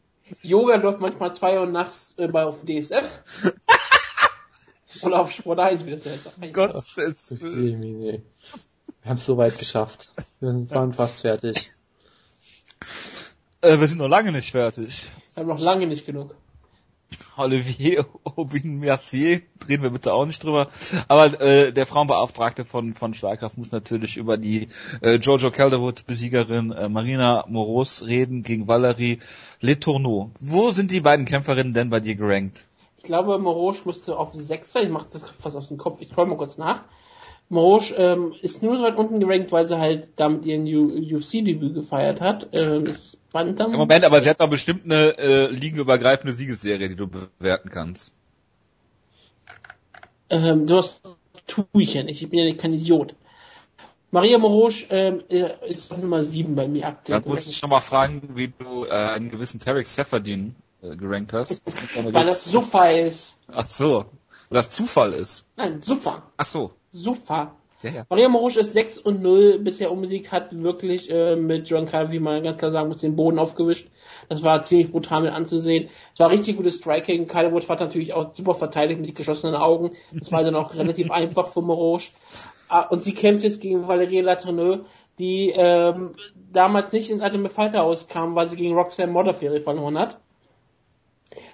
[0.42, 3.06] Yoga läuft manchmal zwei Uhr nachts äh, bei auf DSF.
[5.04, 6.54] Oder auf Sport 1, wie das jetzt heißt.
[6.54, 8.22] Gott, es, Wir
[9.04, 10.10] haben es so weit geschafft.
[10.40, 11.70] Wir waren fast fertig.
[13.66, 15.10] Äh, wir sind noch lange nicht fertig.
[15.34, 16.36] Wir haben noch lange nicht genug.
[17.38, 20.70] Olivier Aubin Mercier, reden wir bitte auch nicht drüber.
[21.08, 24.70] Aber äh, der Frauenbeauftragte von, von Schlagkraft muss natürlich über die
[25.02, 29.20] äh, Jojo Calderwood-Besiegerin äh, Marina Moros reden gegen Valerie
[29.62, 30.32] Letourneau.
[30.40, 32.66] Wo sind die beiden Kämpferinnen denn bei dir gerankt?
[32.98, 34.86] Ich glaube, Morosch müsste auf 6 sein.
[34.86, 36.02] Ich mache das fast aus dem Kopf.
[36.02, 36.82] Ich scroll mal kurz nach.
[37.50, 42.20] Morosch ähm, ist nur so weit unten gerankt, weil sie halt damit ihren UFC-Debüt gefeiert
[42.20, 42.50] hat.
[42.54, 43.74] Ähm, ist Bantam.
[43.74, 48.14] Im Moment, aber sie hat doch bestimmt eine äh, ligenübergreifende Siegesserie, die du bewerten kannst.
[50.30, 51.02] Ähm, sowas
[51.46, 52.22] tue ich ja nicht.
[52.22, 53.14] Ich bin ja kein Idiot.
[54.12, 55.22] Maria Morosch ähm,
[55.68, 57.20] ist auf Nummer 7 bei mir aktuell.
[57.20, 61.34] Dann muss ich noch mal fragen, wie du äh, einen gewissen Tarek Seferdin äh, gerankt
[61.34, 61.62] hast.
[61.96, 63.36] Weil das Suffa ist.
[63.48, 64.06] Ach so.
[64.50, 65.46] Weil das Zufall ist.
[65.58, 66.24] Nein, Suffa.
[66.38, 66.72] Ach so.
[66.94, 67.54] Suffa.
[67.86, 68.06] Ja, ja.
[68.10, 72.20] Maria Morosch ist 6 und 0 bisher umgesiegt, hat wirklich äh, mit John Kyle, wie
[72.20, 73.90] man ganz klar sagen muss, den Boden aufgewischt.
[74.28, 75.90] Das war ziemlich brutal mit anzusehen.
[76.14, 77.28] Es war richtig gutes Striking.
[77.28, 79.92] Kyle Wood hat natürlich auch super verteidigt mit geschlossenen Augen.
[80.12, 82.12] Das war dann auch relativ einfach für Morosch.
[82.70, 84.80] Ah, Und sie kämpft jetzt gegen Valerie Latourneux,
[85.20, 86.16] die ähm,
[86.52, 90.20] damals nicht ins Ultimate Fighter auskam, weil sie gegen Roxanne Modafferi verloren hat.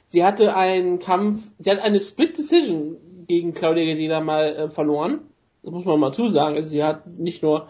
[0.05, 2.97] Sie hatte einen Kampf, sie hat eine Split Decision
[3.27, 5.30] gegen Claudia Gadelha mal äh, verloren.
[5.63, 6.55] Das muss man mal zusagen.
[6.55, 7.67] Also sie hat nicht nur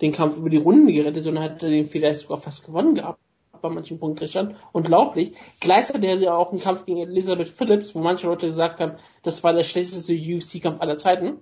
[0.00, 3.18] den Kampf über die Runden gerettet, sondern hatte den vielleicht sogar fast gewonnen gehabt
[3.60, 4.56] bei manchen Punktrichtern.
[4.72, 5.32] Unglaublich.
[5.60, 9.42] Gleichzeitig hatte sie auch einen Kampf gegen Elizabeth Phillips, wo manche Leute gesagt haben, das
[9.44, 11.38] war der schlechteste UFC-Kampf aller Zeiten.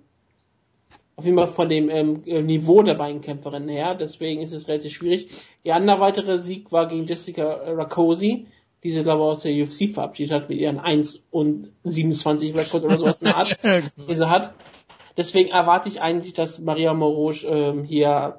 [1.16, 3.94] Auf jeden Fall von dem ähm, äh, Niveau der beiden Kämpferinnen her.
[3.94, 5.28] Deswegen ist es relativ schwierig.
[5.62, 8.46] Ihr anderer weiterer Sieg war gegen Jessica Rakosi,
[8.82, 12.86] die sie, glaube ich, aus der UFC verabschiedet hat mit ihren 1 und 27 Records
[12.86, 13.58] oder sowas in der Art,
[14.08, 14.54] die sie hat.
[15.20, 18.38] Deswegen erwarte ich eigentlich, dass Maria Morosch ähm, hier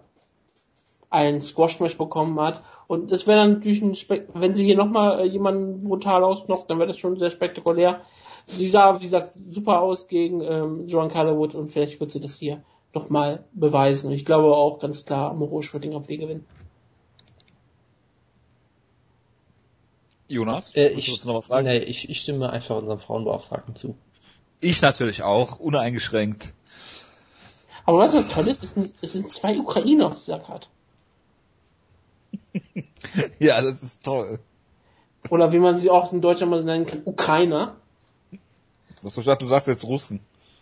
[1.11, 2.63] ein Squash-Match bekommen hat.
[2.87, 6.67] Und das wäre dann natürlich ein Spek wenn sie hier nochmal äh, jemanden brutal ausknockt,
[6.71, 8.01] dann wäre das schon sehr spektakulär.
[8.45, 12.39] Sie sah, wie gesagt, super aus gegen ähm, Joan Calderwood und vielleicht wird sie das
[12.39, 12.63] hier
[12.95, 14.07] nochmal beweisen.
[14.07, 16.47] Und ich glaube auch ganz klar, Morosch wird den Kampf gewinnen.
[20.27, 20.75] Jonas?
[20.75, 21.67] Äh, ich, du noch was sagen?
[21.67, 23.95] nee, ich, ich stimme einfach unserem Frauenbeauftragten zu.
[24.61, 26.53] Ich natürlich auch, uneingeschränkt.
[27.85, 30.67] Aber was das Tolle ist, es sind, es sind zwei Ukrainer auf dieser Karte.
[33.39, 34.39] Ja, das ist toll.
[35.29, 37.75] Oder wie man sie auch in Deutschland mal nennen kann, Ukrainer.
[39.01, 40.21] Was du sagst, du sagst jetzt Russen.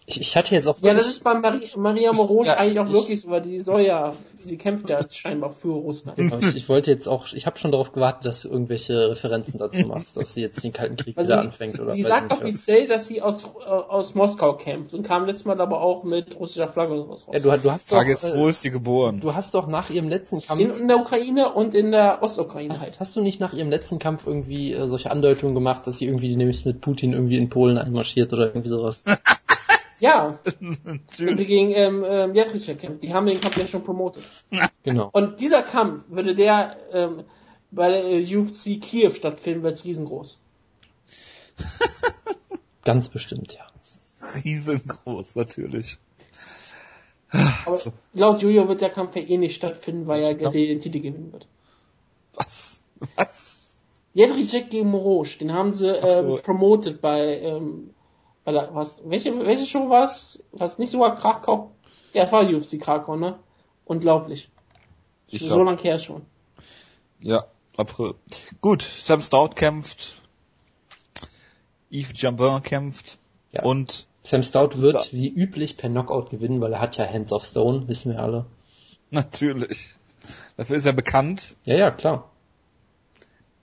[0.10, 2.88] Ich, ich hatte jetzt auch Ja, das ist bei Maria, Maria Morosch Ja, eigentlich auch
[2.88, 4.14] ich- wirklich so, weil die soll ja,
[4.44, 6.20] die kämpft ja scheinbar für Russland.
[6.20, 9.60] Aber ich, ich wollte jetzt auch, ich habe schon darauf gewartet, dass du irgendwelche Referenzen
[9.60, 12.32] dazu machst, dass sie jetzt den Kalten Krieg Also wieder sie, anfängt oder sie sagt
[12.32, 16.40] offiziell, dass sie aus, äh, aus Moskau kämpft und kam letztes Mal aber auch mit
[16.40, 17.36] russischer Flagge oder sowas raus.
[17.36, 19.20] Ja, du, du hast doch, Frage ist, wo äh, ist sie geboren?
[19.20, 22.80] du hast doch nach ihrem letzten Kampf, in, in der Ukraine und in der Ostukraine
[22.80, 22.94] halt.
[22.94, 26.06] hast, hast du nicht nach ihrem letzten Kampf irgendwie äh, solche Andeutungen gemacht, dass sie
[26.06, 29.04] irgendwie nämlich mit Putin irgendwie in Polen einmarschiert oder irgendwie sowas?
[30.00, 33.04] Ja, und sie gegen ähm, ähm, Jędrzejczyk kämpft.
[33.04, 34.24] Die haben den Kampf ja schon promotet.
[34.84, 35.10] genau.
[35.12, 37.24] Und dieser Kampf, würde der ähm,
[37.72, 40.38] bei der äh, UFC Kiew stattfinden, wird es riesengroß.
[42.84, 43.68] Ganz bestimmt, ja.
[44.44, 45.98] Riesengroß, natürlich.
[47.32, 47.92] Aber So.
[48.14, 51.32] laut Julio wird der Kampf ja eh nicht stattfinden, weil er glaubst den Titel gewinnen
[51.32, 51.48] wird.
[52.34, 52.82] Was?
[53.16, 53.78] Was?
[54.14, 56.40] Jedrzejczyk gegen Morosch, den haben sie ähm, so.
[56.42, 57.92] promoted bei, ähm,
[58.50, 60.42] bei der, was, welche, welche Show war's?
[60.54, 61.70] Was nicht sogar Krakau?
[62.14, 63.38] Ja, es war UFC Krakau, ne?
[63.86, 64.50] Unglaublich.
[65.28, 66.26] Ich so hab- lang her schon.
[67.20, 67.46] Ja,
[67.78, 68.16] April.
[68.60, 70.24] Gut, Sam Stout kämpft.
[71.92, 73.20] Yves Jambin kämpft.
[73.52, 73.62] Ja.
[73.62, 75.12] Und Sam Stout wird So.
[75.12, 78.48] wie üblich per Knockout gewinnen, weil er hat ja Hands of Stone, wissen wir alle.
[79.12, 79.90] natürlich.
[80.58, 81.56] Dafür ist er bekannt.
[81.66, 82.32] Ja, ja, klar.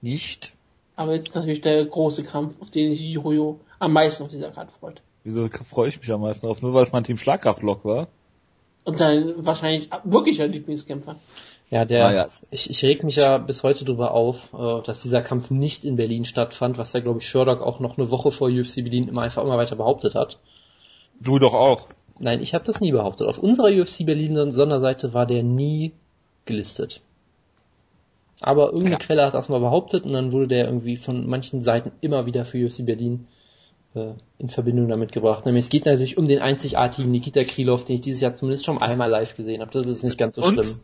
[0.01, 0.53] Nicht.
[0.97, 4.73] Aber jetzt natürlich der große Kampf, auf den sich Jojo am meisten auf dieser Karte
[4.81, 5.03] freut.
[5.25, 6.63] Wieso freue ich mich am meisten drauf?
[6.63, 8.09] Nur weil es mein Team Schlagkraftlock war?
[8.85, 11.17] Und dein wahrscheinlich wirklicher Lieblingskämpfer.
[11.71, 12.29] Ja, der, Ah, ja.
[12.53, 15.97] ich, ich reg mich ja bis heute drüber auf, äh, dass dieser Kampf nicht in
[15.97, 19.23] Berlin stattfand, was ja, glaube ich, Sherlock auch noch eine Woche vor UFC Berlin immer
[19.23, 20.39] einfach immer weiter behauptet hat.
[21.21, 21.89] Du doch auch.
[22.21, 23.27] Nein, ich habe das nie behauptet.
[23.27, 25.93] Auf unserer UFC Berlin Sonderseite war der nie
[26.45, 27.01] gelistet.
[28.41, 28.99] Aber irgendeine Ja.
[28.99, 32.45] Quelle hat das mal behauptet und dann wurde der irgendwie von manchen Seiten immer wieder
[32.45, 33.27] für UFC Berlin
[33.95, 35.47] äh, in Verbindung damit gebracht.
[35.47, 38.81] Nämlich es geht natürlich um den einzigartigen Nikita Krylov, den ich dieses Jahr zumindest schon
[38.83, 39.71] einmal live gesehen habe.
[39.73, 40.79] Das ist nicht ganz so Und schlimm.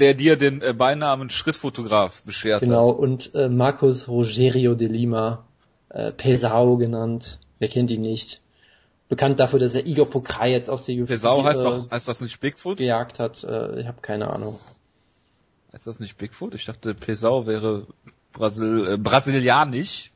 [0.00, 2.98] der dir den äh, Beinamen Schrittfotograf beschert Genau, hat.
[2.98, 5.44] und äh, Marcos Rogerio de Lima,
[5.90, 8.40] äh, Pesao genannt, wer kennt ihn nicht.
[9.08, 12.20] Bekannt dafür, dass er Igor Pokrajec aus der UFC Pesau heißt äh, doch, heißt das
[12.20, 12.78] nicht Bigfoot?
[12.78, 13.44] gejagt hat.
[13.44, 14.58] Äh, ich habe keine Ahnung.
[15.74, 16.54] Heißt das nicht Bigfoot?
[16.54, 17.88] Ich dachte, Pesau wäre
[18.32, 20.12] Brasil, äh, brasilianisch.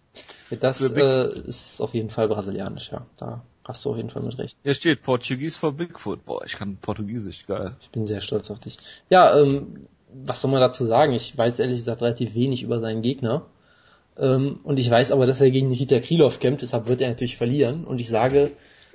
[0.61, 3.07] Das äh, ist auf jeden Fall brasilianisch, ja.
[3.17, 4.57] Da hast du auf jeden Fall mit recht.
[4.63, 6.25] Hier steht Portugiese for Bigfoot.
[6.25, 7.75] Boah, ich kann Portugiesisch, geil.
[7.81, 8.77] Ich bin sehr stolz auf dich.
[9.11, 11.13] Ja, ähm, was soll man dazu sagen?
[11.13, 13.47] Ich weiß ehrlich gesagt relativ wenig über seinen Gegner.
[14.17, 17.37] Ähm, und ich weiß aber, dass er gegen Nikita Krylov kämpft, deshalb wird er natürlich
[17.37, 17.85] verlieren.
[17.85, 18.53] Und ich sage,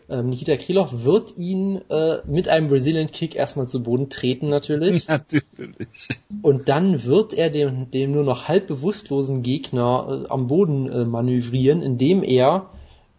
[0.09, 5.07] ähm, Nikita Krylov wird ihn äh, mit einem Brazilian Kick erstmal zu Boden treten natürlich.
[5.07, 6.07] Natürlich.
[6.41, 11.05] Und dann wird er dem, dem nur noch halb bewusstlosen Gegner äh, am Boden äh,
[11.05, 12.69] manövrieren, indem er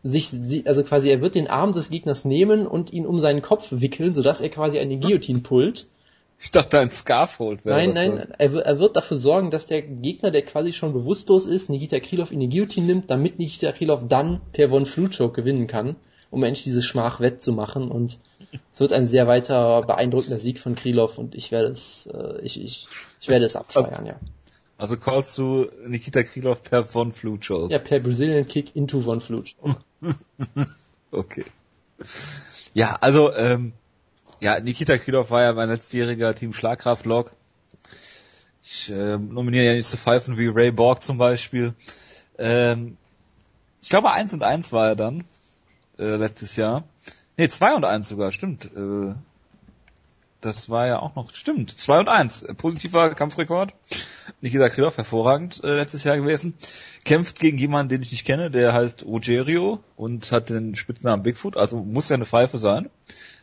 [0.02, 0.30] sich,
[0.66, 4.12] also quasi er wird den Arm des Gegners nehmen und ihn um seinen Kopf wickeln,
[4.14, 5.86] sodass er quasi eine Guillotine pullt.
[6.38, 9.80] Ich dachte, ein Scarfold wäre Nein, nein, er, wi- er wird dafür sorgen, dass der
[9.80, 14.06] Gegner, der quasi schon bewusstlos ist, Nikita Krylov in die Guillotine nimmt, damit Nikita Krylov
[14.08, 15.96] dann per Von Flutchoke gewinnen kann,
[16.30, 18.18] um endlich diese Schmach wettzumachen und
[18.72, 22.62] es wird ein sehr weiter beeindruckender Sieg von Krylov und ich werde es, äh, ich,
[22.62, 22.86] ich,
[23.20, 24.16] ich werde es abfeiern, ja.
[24.76, 27.72] Also callst du Nikita Krylov per Von Fluchoke.
[27.72, 29.76] Ja, per Brazilian Kick into Von Flutchoke.
[31.10, 31.44] Okay.
[32.74, 33.72] Ja, also, ähm,
[34.40, 37.32] ja, Nikita Krylov war ja mein letztjähriger Team Schlagkraft-Log.
[38.64, 41.72] Ich ähm, nominiere ja nicht so Pfeifen wie Ray Borg zum Beispiel.
[42.36, 42.96] Ähm,
[43.80, 45.24] ich glaube, eins und eins war er dann,
[45.98, 46.84] äh, letztes Jahr.
[47.36, 48.66] Nee, zwei und eins sogar, stimmt.
[48.76, 49.14] Äh,
[50.40, 52.42] das war ja auch noch, stimmt, zwei und eins.
[52.42, 53.72] Äh, Positiver Kampfrekord.
[54.40, 56.54] Nikita Krylov, hervorragend äh, letztes Jahr gewesen.
[57.04, 61.56] Kämpft gegen jemanden, den ich nicht kenne, der heißt Rogerio und hat den Spitznamen Bigfoot,
[61.56, 62.90] also muss ja eine Pfeife sein.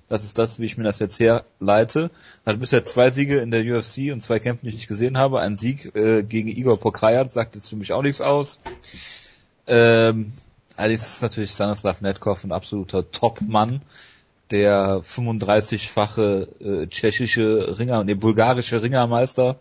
[0.09, 2.11] Das ist das, wie ich mir das jetzt herleite.
[2.45, 5.39] Hat bisher zwei Siege in der UFC und zwei Kämpfe, die ich nicht gesehen habe.
[5.39, 8.59] Ein Sieg äh, gegen Igor Pokrajat sagt jetzt für mich auch nichts aus.
[9.67, 10.33] Ähm,
[10.75, 13.81] allerdings ist natürlich Stanislav Netkov ein absoluter Top-Mann,
[14.51, 19.59] der 35-fache äh, tschechische Ringer, nee, bulgarische Ringermeister,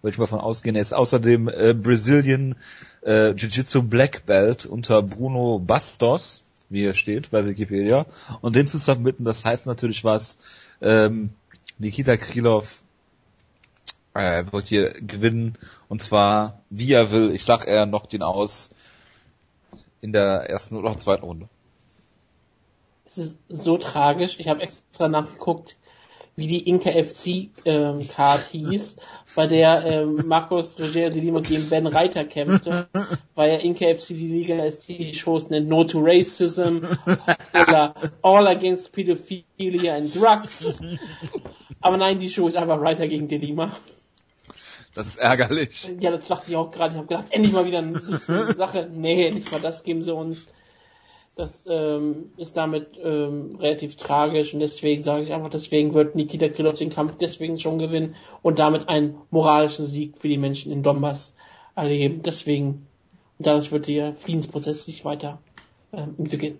[0.00, 0.74] würde ich mal von ausgehen.
[0.74, 2.56] Er ist außerdem äh, Brazilian
[3.02, 8.06] äh, Jiu-Jitsu Black Belt unter Bruno Bastos, wie hier steht bei Wikipedia.
[8.40, 10.38] Und den zu submitten, das heißt natürlich was,
[10.80, 11.30] ähm,
[11.78, 12.82] Nikita Krylov
[14.14, 15.58] äh, wird hier gewinnen
[15.88, 17.34] und zwar wie er will.
[17.34, 18.70] Ich sag, er knockt ihn aus
[20.02, 21.48] in der ersten oder zweiten Runde.
[23.06, 24.36] Es ist so tragisch.
[24.38, 25.76] Ich habe extra nachgeguckt,
[26.34, 28.96] wie die Inka FC ähm, Card hieß,
[29.36, 32.88] bei der ähm, Marcos Roger de Lima gegen Ben Reiter kämpfte,
[33.34, 36.80] weil ja Inka FC die Liga ist, die Shows nennt No to Racism
[37.54, 40.78] oder All Against Pedophilia and Drugs.
[41.80, 43.72] Aber nein, die Show ist einfach Reiter gegen de Lima.
[44.94, 45.90] Das ist ärgerlich.
[46.00, 46.92] Ja, das dachte ich auch gerade.
[46.92, 47.98] Ich habe gedacht, endlich mal wieder eine
[48.56, 48.90] Sache.
[48.92, 50.46] Nee, nicht mal das geben sie uns.
[51.34, 56.48] Das ähm, ist damit ähm, relativ tragisch und deswegen sage ich einfach, deswegen wird Nikita
[56.50, 60.82] Krylov den Kampf deswegen schon gewinnen und damit einen moralischen Sieg für die Menschen in
[60.82, 61.32] Donbass
[61.74, 62.20] erleben.
[62.22, 62.86] Deswegen,
[63.38, 65.40] und dadurch wird der Friedensprozess sich weiter
[65.94, 66.58] ähm, entwickeln.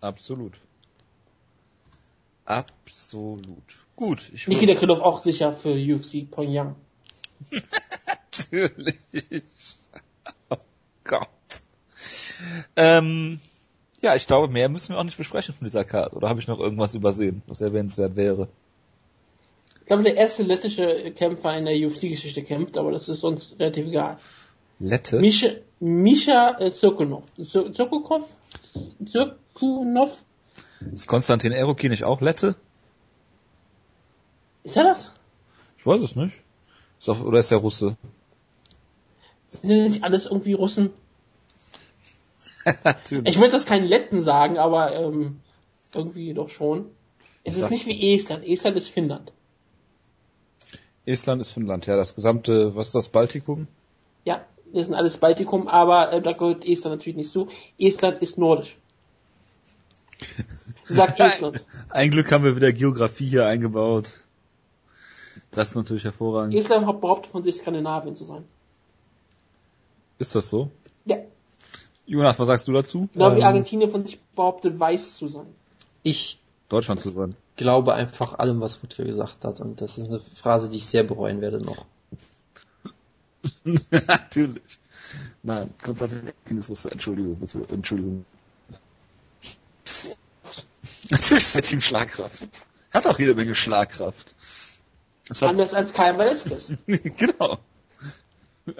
[0.00, 0.54] Absolut.
[2.46, 3.62] Absolut.
[3.96, 6.76] Gut, ich Nikita Krylov auch sicher für UFC Pyongyang.
[8.06, 8.96] Natürlich.
[10.50, 10.56] Oh
[11.04, 11.28] Gott.
[12.76, 13.40] Ähm,
[14.02, 16.16] ja, ich glaube, mehr müssen wir auch nicht besprechen von dieser Karte.
[16.16, 18.48] Oder habe ich noch irgendwas übersehen, was erwähnenswert wäre?
[19.80, 23.86] Ich glaube, der erste lettische Kämpfer in der UFC-Geschichte kämpft, aber das ist uns relativ
[23.86, 24.18] egal.
[24.78, 25.20] Lette?
[25.20, 25.48] Misha,
[25.80, 27.24] Misha äh, Sirkunov.
[27.38, 28.28] Sir- Sirkunov?
[30.94, 32.56] Ist Konstantin Eroki nicht auch Lette?
[34.62, 35.12] Ist er das?
[35.78, 36.42] Ich weiß es nicht.
[36.98, 37.96] Ist auf, oder ist der Russe?
[39.48, 40.90] Sind denn nicht alles irgendwie Russen?
[43.24, 45.40] Ich würde das keinen Letten sagen, aber ähm,
[45.94, 46.90] irgendwie doch schon.
[47.44, 48.44] Es ist nicht wie Estland.
[48.44, 49.32] Estland ist Finnland.
[51.04, 53.68] Estland ist Finnland, ja, das gesamte, was ist das, Baltikum?
[54.24, 57.46] Ja, das sind alles Baltikum, aber äh, da gehört Estland natürlich nicht zu.
[57.78, 58.76] Estland ist nordisch.
[60.84, 61.64] Sie sagt Estland.
[61.90, 64.10] Ein Glück haben wir wieder Geografie hier eingebaut.
[65.50, 66.54] Das ist natürlich hervorragend.
[66.54, 68.44] Estland hat behauptet von sich Skandinavien zu sein.
[70.18, 70.70] Ist das so?
[71.04, 71.18] Ja.
[72.06, 73.08] Jonas, was sagst du dazu?
[73.12, 73.44] Genau wie Ähm.
[73.44, 75.46] Argentinien von sich behauptet, weiß zu sein.
[76.02, 76.38] Ich
[76.68, 77.34] Deutschland zu sein.
[77.56, 79.60] glaube einfach allem, was Wutke gesagt hat.
[79.60, 81.84] Und das ist eine Phrase, die ich sehr bereuen werde noch.
[83.90, 84.78] Natürlich.
[85.42, 86.32] Nein, Konstantin
[86.68, 88.24] Russe, Entschuldigung, bitte, Entschuldigung.
[91.10, 92.46] Natürlich ist der Team Schlagkraft.
[92.92, 94.34] Hat auch jede Menge Schlagkraft.
[95.28, 96.72] Das hat, Anders als Kai Velasquez.
[96.86, 97.58] genau.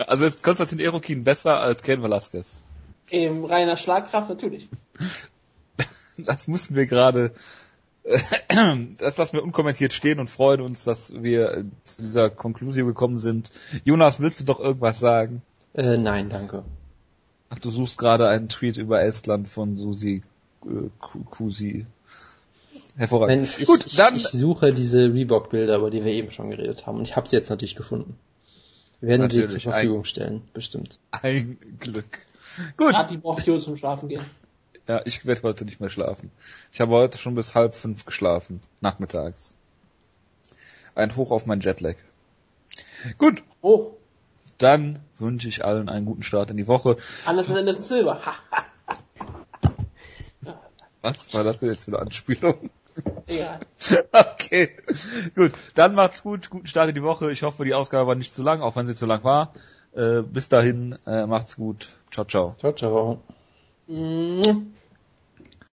[0.07, 2.57] Also ist Konstantin Erokin besser als Ken Velasquez.
[3.11, 4.69] Im reiner Schlagkraft natürlich.
[6.19, 7.33] Das mussten wir gerade,
[8.99, 13.51] das lassen wir unkommentiert stehen und freuen uns, dass wir zu dieser Konklusion gekommen sind.
[13.85, 15.43] Jonas, willst du doch irgendwas sagen?
[15.75, 16.65] Äh, nein, danke.
[17.51, 20.23] Ach, du suchst gerade einen Tweet über Estland von Susi
[20.65, 21.85] äh, Ku- Kusi.
[22.97, 23.37] Hervorragend.
[23.43, 26.87] Nein, ich, Gut, ich, dann ich suche diese Reebok-Bilder, über die wir eben schon geredet
[26.87, 26.99] haben.
[26.99, 28.19] Und ich habe sie jetzt natürlich gefunden.
[29.01, 30.99] Wir werden sie Natürlich, zur Verfügung stellen, bestimmt.
[31.11, 32.19] ein Glück.
[32.79, 32.93] Gut.
[32.95, 34.23] Ja, die braucht zum Schlafen gehen.
[34.89, 36.31] Ja, ich werde heute nicht mehr schlafen.
[36.73, 39.53] Ich habe heute schon bis halb fünf geschlafen, nachmittags.
[40.95, 41.97] Ein Hoch auf mein Jetlag.
[43.19, 43.93] Gut, Oh,
[44.59, 46.97] dann wünsche ich allen einen guten Start in die Woche.
[47.27, 48.25] anders als Anderson Silver.
[48.25, 48.35] Ha,
[51.03, 52.71] Was war das denn jetzt für eine Anspielung?
[53.27, 53.61] Egal.
[54.13, 54.71] Okay,
[55.35, 55.53] gut.
[55.75, 57.31] Dann macht's gut, guten Start in die Woche.
[57.31, 59.53] Ich hoffe, die Ausgabe war nicht zu lang, auch wenn sie zu lang war.
[59.95, 61.91] Äh, bis dahin, äh, macht's gut.
[62.11, 62.55] Ciao, ciao.
[62.59, 63.23] Ciao, ciao.
[63.87, 64.73] Mm.